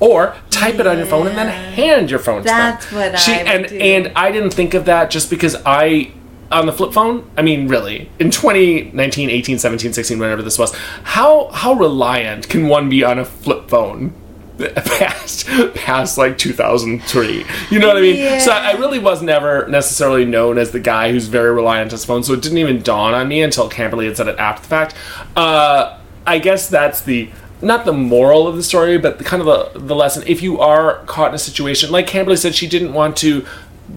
or 0.00 0.36
type 0.50 0.74
it 0.76 0.86
on 0.86 0.98
your 0.98 1.06
phone 1.06 1.26
and 1.26 1.38
then 1.38 1.48
hand 1.74 2.10
your 2.10 2.18
phone 2.18 2.42
That's 2.42 2.86
to 2.86 2.94
them. 2.94 3.12
That's 3.12 3.16
what 3.16 3.20
she, 3.20 3.32
I 3.32 3.54
and 3.54 3.68
do. 3.68 3.78
and 3.78 4.12
I 4.16 4.30
didn't 4.30 4.52
think 4.52 4.74
of 4.74 4.84
that 4.86 5.10
just 5.10 5.30
because 5.30 5.56
I 5.64 6.12
on 6.50 6.66
the 6.66 6.72
flip 6.72 6.92
phone, 6.92 7.28
I 7.36 7.42
mean 7.42 7.68
really, 7.68 8.10
in 8.18 8.30
2019, 8.30 9.30
18, 9.30 9.58
17, 9.58 9.92
16 9.92 10.18
whenever 10.18 10.42
this 10.42 10.58
was, 10.58 10.74
how 11.02 11.48
how 11.48 11.72
reliant 11.72 12.48
can 12.48 12.68
one 12.68 12.88
be 12.88 13.02
on 13.02 13.18
a 13.18 13.24
flip 13.24 13.68
phone? 13.68 14.12
past 14.86 15.46
past 15.74 16.16
like 16.16 16.38
2003 16.38 17.44
you 17.70 17.78
know 17.78 17.88
what 17.88 17.96
i 17.98 18.00
mean? 18.00 18.40
So 18.40 18.52
i 18.52 18.72
really 18.72 18.98
was 18.98 19.20
never 19.20 19.66
necessarily 19.68 20.24
known 20.24 20.56
as 20.56 20.70
the 20.70 20.80
guy 20.80 21.10
who's 21.12 21.28
very 21.28 21.52
reliant 21.52 21.88
on 21.88 21.90
his 21.90 22.04
phone 22.04 22.22
so 22.22 22.32
it 22.32 22.42
didn't 22.42 22.58
even 22.58 22.80
dawn 22.80 23.12
on 23.12 23.28
me 23.28 23.42
until 23.42 23.68
camberley 23.68 24.06
had 24.06 24.16
said 24.16 24.28
it 24.28 24.38
after 24.38 24.62
the 24.62 24.68
fact. 24.68 24.94
Uh, 25.36 25.98
i 26.26 26.38
guess 26.38 26.68
that's 26.68 27.02
the 27.02 27.30
not 27.60 27.84
the 27.84 27.92
moral 27.92 28.46
of 28.48 28.56
the 28.56 28.62
story 28.62 28.96
but 28.98 29.18
the 29.18 29.24
kind 29.24 29.42
of 29.42 29.46
the, 29.74 29.78
the 29.78 29.94
lesson. 29.94 30.22
If 30.26 30.42
you 30.42 30.60
are 30.60 31.04
caught 31.04 31.28
in 31.30 31.34
a 31.34 31.38
situation 31.38 31.90
like 31.90 32.06
camberley 32.06 32.36
said 32.36 32.54
she 32.54 32.68
didn't 32.68 32.94
want 32.94 33.16
to 33.18 33.46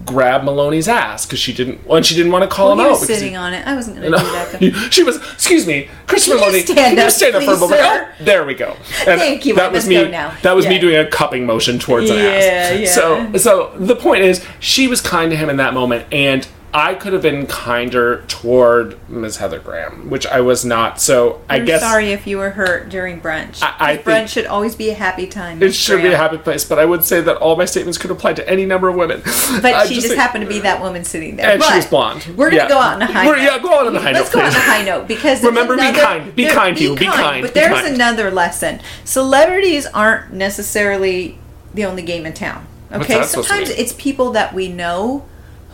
grab 0.06 0.42
meloni's 0.42 0.88
ass 0.88 1.26
because 1.26 1.38
she 1.38 1.52
didn't 1.52 1.80
and 1.90 2.04
she 2.06 2.14
didn't 2.14 2.32
want 2.32 2.42
to 2.42 2.48
call 2.48 2.68
Well, 2.76 2.86
him 2.86 2.92
out 2.92 3.00
was 3.00 3.06
sitting 3.06 3.30
he- 3.30 3.36
on 3.36 3.52
it. 3.54 3.66
I 3.66 3.74
wasn't 3.74 3.96
going 3.98 4.12
to 4.12 4.18
do 4.18 4.24
that. 4.24 4.60
Though. 4.60 4.70
she 4.90 5.02
was, 5.02 5.16
excuse 5.32 5.66
me, 5.66 5.88
Christopher 6.06 6.38
Can 6.38 6.52
you 6.54 6.60
Meloni. 6.60 6.64
stand 6.64 6.78
can 6.78 6.96
you 6.96 7.02
up, 7.04 7.10
stand 7.10 7.34
up 7.36 7.42
for 7.42 7.50
a 7.50 7.54
please, 7.54 7.60
moment? 7.60 7.80
sir? 7.80 8.14
Oh, 8.20 8.24
there 8.24 8.44
we 8.44 8.54
go. 8.54 8.76
And 9.06 9.20
Thank 9.20 9.46
you, 9.46 9.54
I 9.54 9.56
That 9.56 9.72
was 9.72 9.86
me. 9.88 10.08
now. 10.10 10.36
That 10.42 10.54
was 10.56 10.66
me 10.66 10.78
doing 10.78 10.96
a 10.96 11.06
cupping 11.06 11.46
motion 11.46 11.78
towards 11.78 12.10
an 12.10 12.16
ass. 12.18 12.78
yeah. 12.80 12.86
So, 12.86 13.36
so 13.36 13.72
the 13.78 13.96
point 13.96 14.22
is, 14.24 14.44
she 14.60 14.88
was 14.88 15.00
kind 15.00 15.30
to 15.30 15.36
him 15.36 15.48
in 15.50 15.56
that 15.58 15.74
moment, 15.74 16.06
and 16.12 16.46
I 16.72 16.94
could 16.94 17.12
have 17.12 17.22
been 17.22 17.46
kinder 17.48 18.22
toward 18.28 18.96
Ms. 19.08 19.38
Heather 19.38 19.58
Graham, 19.58 20.08
which 20.08 20.24
I 20.26 20.40
was 20.40 20.64
not. 20.64 21.00
So 21.00 21.40
I 21.48 21.56
I'm 21.56 21.64
guess 21.64 21.80
sorry 21.80 22.12
if 22.12 22.26
you 22.28 22.38
were 22.38 22.50
hurt 22.50 22.88
during 22.88 23.20
brunch. 23.20 23.60
I- 23.62 23.74
I 23.92 23.96
brunch 23.96 24.28
should 24.28 24.46
always 24.46 24.76
be 24.76 24.88
a 24.90 24.94
happy 24.94 25.26
time. 25.26 25.56
it 25.60 25.66
Miss 25.66 25.76
should 25.76 26.00
be 26.00 26.08
a 26.08 26.16
happy 26.16 26.38
place. 26.38 26.64
But 26.64 26.78
I 26.78 26.84
would 26.84 27.04
say 27.04 27.20
that 27.22 27.36
all 27.38 27.56
my 27.56 27.64
statements 27.64 27.98
could 27.98 28.12
apply 28.12 28.34
to 28.34 28.48
any 28.48 28.64
number 28.66 28.88
of 28.88 28.94
women. 28.94 29.20
But 29.62 29.64
I 29.74 29.86
she 29.86 29.94
just, 29.96 30.06
think- 30.08 30.18
happened 30.20 30.44
to 30.44 30.48
be 30.48 30.60
that 30.60 30.80
woman 30.80 31.02
sitting 31.04 31.34
there. 31.36 31.50
And 31.54 31.62
she 31.62 31.68
But 31.68 31.76
was 31.76 31.86
blonde. 31.86 32.26
We're 32.36 32.50
gonna 32.50 32.62
Yeah. 32.62 32.68
go 32.68 32.78
out 32.78 32.94
on 32.94 33.02
a 33.02 33.06
high 33.06 33.26
We're- 33.26 33.38
note. 33.44 33.52
yeah, 33.52 33.58
go 33.58 33.74
out 33.80 33.86
on 33.88 33.96
a 33.96 34.00
high 34.00 34.12
Let's 34.12 34.32
note, 34.32 34.40
go 34.40 34.46
on 34.46 34.52
a 34.54 34.60
high 34.60 34.84
note 34.84 35.08
because 35.08 35.42
Remember, 35.42 35.74
be 35.76 35.82
kind. 35.92 36.34
Be 36.36 36.44
there- 36.44 36.54
kind 36.54 36.76
to 36.76 36.82
you. 36.84 36.94
Be 36.94 37.06
kind. 37.06 37.42
But 37.42 37.52
Be 37.54 37.60
there's 37.60 37.80
kind. 37.80 37.94
another 37.96 38.30
lesson. 38.30 38.80
Celebrities 39.04 39.86
aren't 39.92 40.32
necessarily 40.32 41.36
the 41.74 41.84
only 41.84 42.02
game 42.02 42.26
in 42.26 42.32
town. 42.32 42.66
Okay, 42.92 43.14
that 43.18 43.26
supposed 43.26 43.48
to 43.48 43.54
sometimes 43.54 43.70
it's 43.70 43.92
people 43.92 44.30
that 44.32 44.54
we 44.54 44.68
know 44.68 45.24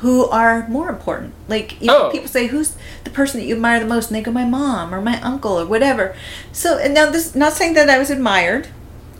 who 0.00 0.26
are 0.28 0.66
more 0.68 0.88
important. 0.90 1.32
Like 1.48 1.80
you 1.80 1.86
know, 1.88 2.08
Oh. 2.08 2.10
people 2.10 2.28
say, 2.28 2.46
"Who's 2.48 2.72
the 3.04 3.10
person 3.10 3.40
that 3.40 3.46
you 3.46 3.54
admire 3.54 3.80
the 3.80 3.86
most?" 3.86 4.08
And 4.10 4.16
they 4.16 4.22
go, 4.22 4.30
"My 4.32 4.44
mom 4.44 4.94
or 4.94 5.00
my 5.00 5.20
uncle 5.22 5.58
or 5.58 5.64
whatever." 5.66 6.14
So, 6.52 6.78
and 6.78 6.92
now 6.94 7.10
this 7.10 7.34
not 7.34 7.52
saying 7.54 7.74
that 7.74 7.88
I 7.88 7.98
was 7.98 8.10
admired, 8.10 8.68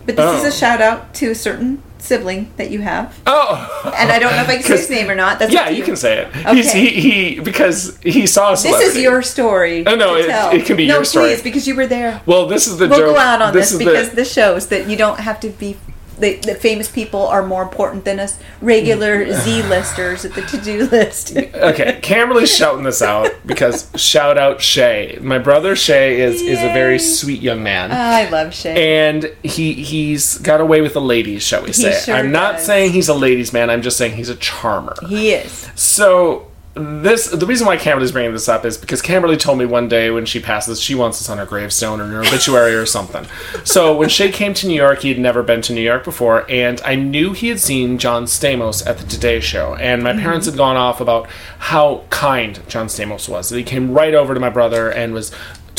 but 0.05 0.15
this 0.15 0.39
is 0.39 0.45
Oh. 0.45 0.49
a 0.49 0.51
shout 0.51 0.81
out 0.81 1.13
to 1.15 1.31
a 1.31 1.35
certain 1.35 1.81
sibling 1.99 2.51
that 2.57 2.69
you 2.69 2.81
have. 2.81 3.17
Oh, 3.25 3.91
And 3.97 4.11
I 4.11 4.19
don't 4.19 4.31
know 4.35 4.43
if 4.43 4.47
I 4.49 4.53
can 4.57 4.63
say 4.63 4.77
his 4.77 4.89
name 4.97 5.09
or 5.09 5.15
not. 5.15 5.39
That's 5.39 5.51
yeah, 5.51 5.67
you 5.67 5.81
can 5.83 5.95
say 5.95 6.19
it. 6.19 6.27
He's, 6.55 6.71
he, 6.71 6.89
he 6.89 7.39
because 7.39 7.97
he 8.03 8.27
saw 8.27 8.49
a 8.53 8.55
This 8.55 8.65
is 8.95 8.97
your 8.97 9.23
story. 9.23 9.83
Oh, 9.85 9.95
no, 9.95 10.15
it- 10.15 10.29
it 10.57 10.65
can 10.67 10.77
be 10.77 10.87
no, 10.87 10.97
your 10.97 11.03
story. 11.03 11.29
please, 11.29 11.41
because 11.41 11.67
you 11.67 11.75
were 11.75 11.87
there. 11.87 12.21
Well, 12.27 12.45
this 12.47 12.67
is 12.67 12.77
the 12.77 12.87
We'll 12.87 12.99
joke. 12.99 13.15
go 13.15 13.19
out 13.19 13.41
on 13.41 13.51
this, 13.51 13.71
is 13.71 13.79
because 13.79 14.09
the, 14.11 14.15
this 14.17 14.31
shows 14.31 14.67
that 14.67 14.87
you 14.87 14.95
don't 14.95 15.19
have 15.19 15.39
to 15.39 15.49
be. 15.49 15.75
That 16.17 16.57
famous 16.59 16.89
people 16.89 17.21
are 17.27 17.45
more 17.45 17.61
important 17.63 18.05
than 18.05 18.19
us 18.19 18.39
regular 18.61 19.25
mm. 19.25 19.33
Z 19.33 19.63
listers 19.69 20.25
at 20.25 20.33
the 20.33 20.41
to 20.43 20.57
do 20.57 20.85
list. 20.87 21.35
okay, 21.37 21.99
Camberley's 22.01 22.55
shouting 22.55 22.83
this 22.83 23.01
out 23.01 23.29
because 23.45 23.89
shout 23.95 24.37
out 24.37 24.61
Shay. 24.61 25.17
My 25.21 25.39
brother 25.39 25.75
Shay 25.75 26.19
is 26.21 26.41
is 26.41 26.59
a 26.59 26.73
very 26.73 26.99
sweet 26.99 27.41
young 27.41 27.63
man. 27.63 27.91
Oh, 27.91 27.95
I 27.95 28.29
love 28.29 28.53
Shay. 28.53 29.07
and 29.07 29.31
he 29.43 29.73
he's 29.73 30.37
got 30.39 30.61
away 30.61 30.81
with 30.81 30.93
the 30.93 31.01
ladies, 31.01 31.43
shall 31.43 31.63
we 31.63 31.73
say? 31.73 31.99
sure 31.99 32.15
I'm 32.15 32.31
not 32.31 32.53
does. 32.57 32.65
saying 32.65 32.91
he's 32.93 33.09
a 33.09 33.13
ladies' 33.13 33.53
man. 33.53 33.69
I'm 33.69 33.81
just 33.81 33.97
saying 33.97 34.15
he's 34.15 34.29
a 34.29 34.35
charmer. 34.35 34.95
he 35.07 35.31
is. 35.31 35.69
So 35.75 36.47
this 36.77 37.29
the 37.29 37.45
reason 37.45 37.67
why 37.67 37.77
Camberley's 37.77 38.11
bringing 38.11 38.33
this 38.33 38.47
up 38.47 38.65
is 38.65 38.77
because 38.77 39.01
Camberley 39.01 39.37
told 39.37 39.57
me 39.57 39.65
one 39.65 39.87
day 39.87 40.09
when 40.11 40.25
she 40.25 40.39
passes 40.39 40.81
she 40.81 40.95
wants 40.95 41.19
this 41.19 41.29
on 41.29 41.37
her 41.37 41.45
gravestone 41.45 41.99
or 41.99 42.07
her 42.07 42.21
obituary 42.21 42.75
or 42.75 42.85
something. 42.85 43.25
So 43.63 43.95
when 43.95 44.09
Shay 44.09 44.31
came 44.31 44.53
to 44.55 44.67
New 44.67 44.75
York, 44.75 45.01
he 45.01 45.09
had 45.09 45.19
never 45.19 45.43
been 45.43 45.61
to 45.63 45.73
New 45.73 45.81
York 45.81 46.03
before, 46.03 46.49
and 46.49 46.81
I 46.81 46.95
knew 46.95 47.33
he 47.33 47.49
had 47.49 47.59
seen 47.59 47.97
John 47.97 48.25
Stamos 48.25 48.85
at 48.85 48.97
the 48.97 49.05
Today 49.05 49.39
Show, 49.39 49.75
and 49.75 50.03
my 50.03 50.13
parents 50.13 50.45
had 50.45 50.57
gone 50.57 50.77
off 50.77 51.01
about 51.01 51.27
how 51.59 52.03
kind 52.09 52.59
John 52.67 52.87
Stamos 52.87 53.27
was. 53.27 53.49
That 53.49 53.57
he 53.57 53.63
came 53.63 53.91
right 53.91 54.13
over 54.13 54.33
to 54.33 54.39
my 54.39 54.49
brother 54.49 54.89
and 54.89 55.13
was 55.13 55.31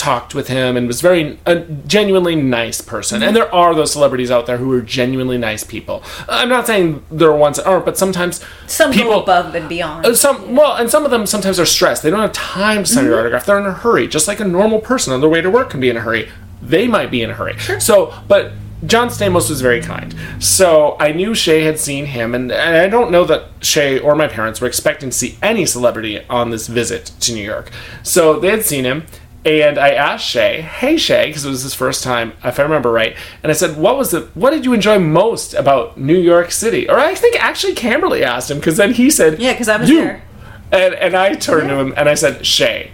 talked 0.08 0.34
with 0.34 0.48
him 0.48 0.74
and 0.76 0.86
was 0.86 1.00
very 1.02 1.38
a 1.44 1.60
genuinely 1.86 2.34
nice 2.34 2.80
person. 2.80 3.22
And 3.22 3.36
there 3.36 3.52
are 3.54 3.74
those 3.74 3.92
celebrities 3.92 4.30
out 4.30 4.46
there 4.46 4.56
who 4.56 4.72
are 4.72 4.80
genuinely 4.80 5.36
nice 5.36 5.64
people. 5.64 6.02
I'm 6.28 6.48
not 6.48 6.66
saying 6.66 7.04
there 7.10 7.28
are 7.30 7.36
ones 7.36 7.58
that 7.58 7.66
aren't, 7.66 7.84
but 7.84 7.98
sometimes 7.98 8.42
Some 8.66 8.90
people 8.90 9.10
go 9.12 9.22
above 9.22 9.54
and 9.54 9.68
beyond. 9.68 10.06
uh, 10.06 10.14
Some 10.14 10.56
well, 10.56 10.76
and 10.76 10.88
some 10.88 11.04
of 11.04 11.10
them 11.10 11.26
sometimes 11.26 11.60
are 11.60 11.66
stressed. 11.66 12.02
They 12.02 12.10
don't 12.10 12.20
have 12.20 12.32
time 12.32 12.84
to 12.84 12.86
sign 12.90 13.04
Mm-hmm. 13.04 13.10
your 13.10 13.20
autograph. 13.20 13.44
They're 13.46 13.58
in 13.60 13.66
a 13.66 13.72
hurry, 13.72 14.08
just 14.08 14.26
like 14.28 14.40
a 14.40 14.44
normal 14.46 14.80
person 14.80 15.12
on 15.12 15.20
their 15.20 15.28
way 15.28 15.40
to 15.42 15.50
work 15.50 15.68
can 15.70 15.80
be 15.80 15.90
in 15.90 15.96
a 15.96 16.00
hurry. 16.00 16.30
They 16.62 16.88
might 16.88 17.10
be 17.10 17.20
in 17.22 17.28
a 17.30 17.34
hurry. 17.34 17.56
Sure. 17.58 17.78
So, 17.78 18.12
but 18.26 18.52
John 18.86 19.08
Stamos 19.08 19.48
was 19.50 19.60
very 19.60 19.80
kind. 19.82 20.14
So 20.40 20.96
I 20.98 21.12
knew 21.12 21.34
Shay 21.34 21.62
had 21.64 21.78
seen 21.78 22.06
him, 22.06 22.34
and, 22.34 22.50
and 22.50 22.76
I 22.76 22.88
don't 22.88 23.10
know 23.10 23.24
that 23.24 23.42
Shay 23.60 23.98
or 23.98 24.14
my 24.14 24.26
parents 24.28 24.60
were 24.60 24.66
expecting 24.68 25.10
to 25.10 25.16
see 25.16 25.36
any 25.42 25.66
celebrity 25.66 26.24
on 26.30 26.50
this 26.50 26.66
visit 26.66 27.12
to 27.20 27.32
New 27.34 27.44
York. 27.44 27.70
So 28.02 28.38
they 28.40 28.50
had 28.50 28.64
seen 28.64 28.84
him. 28.84 29.04
And 29.48 29.78
I 29.78 29.90
asked 29.90 30.26
Shay, 30.26 30.60
"Hey 30.60 30.96
Shay," 30.98 31.26
because 31.28 31.44
it 31.44 31.48
was 31.48 31.62
his 31.62 31.74
first 31.74 32.04
time, 32.04 32.34
if 32.44 32.60
I 32.60 32.62
remember 32.62 32.92
right. 32.92 33.16
And 33.42 33.50
I 33.50 33.54
said, 33.54 33.76
"What 33.76 33.96
was 33.96 34.10
the? 34.10 34.28
What 34.34 34.50
did 34.50 34.64
you 34.64 34.74
enjoy 34.74 34.98
most 34.98 35.54
about 35.54 35.98
New 35.98 36.18
York 36.18 36.50
City?" 36.50 36.88
Or 36.88 36.98
I 36.98 37.14
think 37.14 37.42
actually 37.42 37.74
Camberley 37.74 38.22
asked 38.22 38.50
him, 38.50 38.58
because 38.58 38.76
then 38.76 38.92
he 38.92 39.10
said, 39.10 39.40
"Yeah, 39.40 39.52
because 39.52 39.68
I 39.68 39.76
was 39.78 39.88
"You." 39.88 40.02
there. 40.02 40.22
And, 40.70 40.94
and 40.94 41.16
I 41.16 41.34
turned 41.34 41.68
to 41.68 41.76
him 41.76 41.94
and 41.96 42.08
I 42.08 42.14
said, 42.14 42.44
Shay, 42.44 42.90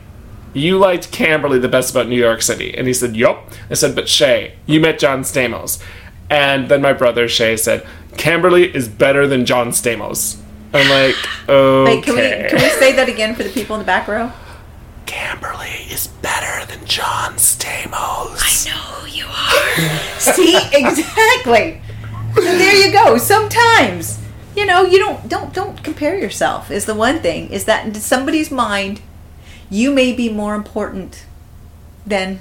you 0.53 0.79
liked 0.79 1.11
Camberley 1.11 1.59
the 1.59 1.69
best 1.69 1.91
about 1.91 2.09
New 2.09 2.17
York 2.17 2.43
City. 2.43 2.77
And 2.77 2.87
he 2.87 2.95
said, 2.95 3.17
Yup. 3.17 3.51
I 3.71 3.75
said, 3.75 3.95
But 3.95 4.09
Shay, 4.09 4.55
you 4.67 4.81
met 4.81 4.99
John 4.99 5.23
Stamos. 5.23 5.83
And 6.31 6.69
then 6.69 6.81
my 6.81 6.93
brother 6.93 7.29
Shay 7.29 7.57
said, 7.57 7.87
Camberley 8.17 8.75
is 8.75 8.89
better 8.89 9.27
than 9.27 9.45
John 9.45 9.71
Stamos. 9.71 10.41
I'm 10.73 10.89
like, 10.89 11.17
okay. 11.49 11.97
Wait, 11.97 12.05
can 12.05 12.15
we 12.15 12.49
can 12.49 12.63
we 12.63 12.69
say 12.71 12.93
that 12.93 13.09
again 13.09 13.35
for 13.35 13.45
the 13.45 13.51
people 13.51 13.77
in 13.77 13.81
the 13.81 13.87
back 13.87 14.09
row? 14.09 14.33
Camberley 15.15 15.87
is 15.93 16.09
better 16.09 16.67
than 16.67 16.85
John 16.87 17.35
Stamos. 17.35 18.41
I 18.43 18.69
know 18.69 18.81
who 18.99 19.07
you 19.07 19.27
are. 19.27 20.19
See, 20.19 20.57
exactly. 20.73 21.81
So 22.35 22.41
there 22.43 22.75
you 22.75 22.93
go. 22.93 23.17
Sometimes, 23.17 24.19
you 24.57 24.67
know, 24.67 24.83
you 24.83 24.99
don't 24.99 25.29
don't 25.29 25.55
don't 25.55 25.85
compare 25.85 26.19
yourself. 26.19 26.69
Is 26.69 26.87
the 26.87 26.97
one 26.97 27.21
thing 27.21 27.49
is 27.51 27.65
that 27.67 27.87
in 27.87 27.95
somebody's 27.95 28.51
mind, 28.51 29.03
you 29.71 29.93
may 29.93 30.13
be 30.13 30.29
more 30.29 30.57
important 30.57 31.27
than 32.05 32.41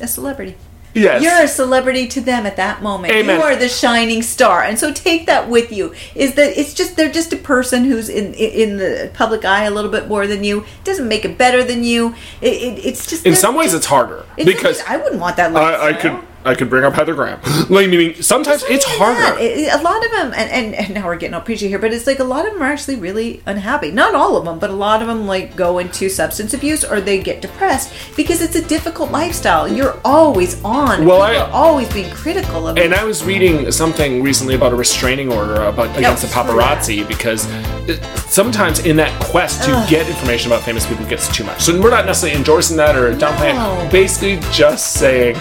a 0.00 0.08
celebrity. 0.08 0.56
Yes. 0.96 1.22
You're 1.22 1.42
a 1.42 1.48
celebrity 1.48 2.06
to 2.08 2.20
them 2.20 2.46
at 2.46 2.56
that 2.56 2.82
moment. 2.82 3.12
Amen. 3.12 3.38
You 3.38 3.44
are 3.44 3.54
the 3.54 3.68
shining 3.68 4.22
star, 4.22 4.62
and 4.62 4.78
so 4.78 4.92
take 4.92 5.26
that 5.26 5.48
with 5.48 5.70
you. 5.70 5.94
Is 6.14 6.34
that 6.34 6.58
it's 6.58 6.72
just 6.72 6.96
they're 6.96 7.12
just 7.12 7.32
a 7.32 7.36
person 7.36 7.84
who's 7.84 8.08
in 8.08 8.32
in 8.34 8.78
the 8.78 9.10
public 9.12 9.44
eye 9.44 9.64
a 9.64 9.70
little 9.70 9.90
bit 9.90 10.08
more 10.08 10.26
than 10.26 10.42
you. 10.42 10.60
It 10.62 10.84
Doesn't 10.84 11.06
make 11.06 11.24
it 11.24 11.36
better 11.36 11.62
than 11.62 11.84
you. 11.84 12.14
It, 12.40 12.54
it, 12.54 12.84
it's 12.86 13.06
just 13.06 13.26
In 13.26 13.36
some 13.36 13.54
ways, 13.54 13.74
it's 13.74 13.86
harder 13.86 14.24
it's 14.36 14.46
because 14.46 14.82
I 14.88 14.96
wouldn't 14.96 15.20
want 15.20 15.36
that. 15.36 15.54
I, 15.54 15.74
I 15.74 15.90
lifestyle. 15.90 16.18
could 16.18 16.28
I 16.46 16.54
could 16.54 16.70
bring 16.70 16.84
up 16.84 16.94
Heather 16.94 17.14
Graham. 17.14 17.40
Like 17.68 17.88
meaning 17.90 18.22
sometimes 18.22 18.62
it's 18.68 18.86
Not 18.86 18.96
harder. 19.16 19.38
It- 19.40 19.58
it- 19.58 19.74
a 19.74 19.82
lot 19.82 20.04
of 20.04 20.10
them, 20.12 20.32
and, 20.36 20.50
and, 20.50 20.74
and 20.74 20.94
now 20.94 21.06
we're 21.06 21.16
getting 21.16 21.34
all 21.34 21.40
preachy 21.40 21.68
here, 21.68 21.78
but 21.78 21.92
it's 21.92 22.06
like 22.06 22.20
a 22.20 22.24
lot 22.24 22.46
of 22.46 22.52
them 22.52 22.62
are 22.62 22.66
actually 22.66 22.96
really 22.96 23.42
unhappy. 23.46 23.90
Not 23.90 24.14
all 24.14 24.36
of 24.36 24.44
them, 24.44 24.58
but 24.58 24.70
a 24.70 24.74
lot 24.74 25.02
of 25.02 25.08
them 25.08 25.26
like 25.26 25.56
go 25.56 25.78
into 25.78 26.08
substance 26.08 26.54
abuse 26.54 26.84
or 26.84 27.00
they 27.00 27.18
get 27.20 27.42
depressed 27.42 27.92
because 28.16 28.40
it's 28.40 28.54
a 28.54 28.62
difficult 28.62 29.10
lifestyle. 29.10 29.66
You're 29.66 29.98
always 30.04 30.62
on. 30.64 31.04
Well, 31.04 31.20
People 31.20 31.22
I- 31.22 31.36
are 31.36 31.50
always 31.50 31.92
being 31.92 32.10
critical 32.14 32.68
of 32.68 32.78
And 32.78 32.92
you. 32.92 32.98
I 32.98 33.04
was 33.04 33.24
reading 33.24 33.70
something 33.72 34.22
recently 34.22 34.54
about 34.54 34.72
a 34.72 34.76
restraining 34.76 35.32
order 35.32 35.56
uh, 35.62 35.70
about 35.70 35.96
against 35.96 36.22
oh, 36.24 36.26
the 36.26 36.32
screw 36.32 36.42
paparazzi 36.54 37.08
because 37.08 37.46
it, 37.88 38.00
sometimes 38.28 38.80
in 38.86 38.96
that 38.96 39.12
quest 39.24 39.62
to 39.64 39.86
get 39.88 40.06
information 40.08 40.50
about 40.52 40.62
famous 40.62 40.86
people 40.86 41.04
gets 41.06 41.34
too 41.34 41.44
much. 41.44 41.62
So 41.62 41.80
we're 41.80 41.90
not 41.90 42.06
necessarily 42.06 42.36
endorsing 42.38 42.76
that 42.76 42.94
or 42.96 43.12
downplaying. 43.14 43.54
No. 43.54 43.80
it. 43.80 43.90
Basically, 43.92 44.38
just 44.52 44.92
saying 44.94 45.36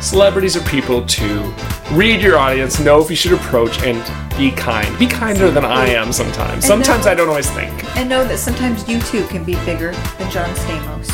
celebrities 0.00 0.49
are 0.56 0.68
people 0.68 1.04
to 1.06 1.54
Read 1.92 2.22
your 2.22 2.38
audience, 2.38 2.78
know 2.78 3.02
if 3.02 3.10
you 3.10 3.16
should 3.16 3.32
approach, 3.32 3.82
and 3.82 3.98
be 4.38 4.52
kind. 4.52 4.96
Be 4.96 5.08
kinder 5.08 5.50
than 5.50 5.64
I 5.64 5.88
am 5.88 6.12
sometimes. 6.12 6.64
Sometimes 6.64 7.04
know- 7.04 7.10
I 7.10 7.14
don't 7.16 7.28
always 7.28 7.50
think. 7.50 7.84
and 7.96 8.08
know 8.08 8.22
that 8.24 8.38
sometimes 8.38 8.88
you 8.88 9.00
too 9.00 9.26
can 9.26 9.42
be 9.42 9.56
bigger 9.64 9.90
than 10.16 10.30
John 10.30 10.48
Stamos. 10.54 11.10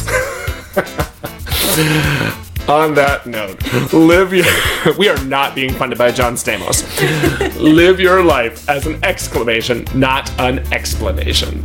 On 2.68 2.94
that 2.94 3.26
note, 3.26 3.62
live 3.94 4.34
your. 4.34 4.44
we 4.98 5.08
are 5.08 5.24
not 5.24 5.54
being 5.54 5.72
funded 5.72 5.96
by 5.96 6.10
John 6.10 6.34
Stamos. 6.34 6.84
live 7.58 7.98
your 7.98 8.22
life 8.22 8.68
as 8.68 8.86
an 8.86 9.02
exclamation, 9.02 9.86
not 9.94 10.30
an 10.38 10.58
explanation. 10.74 11.64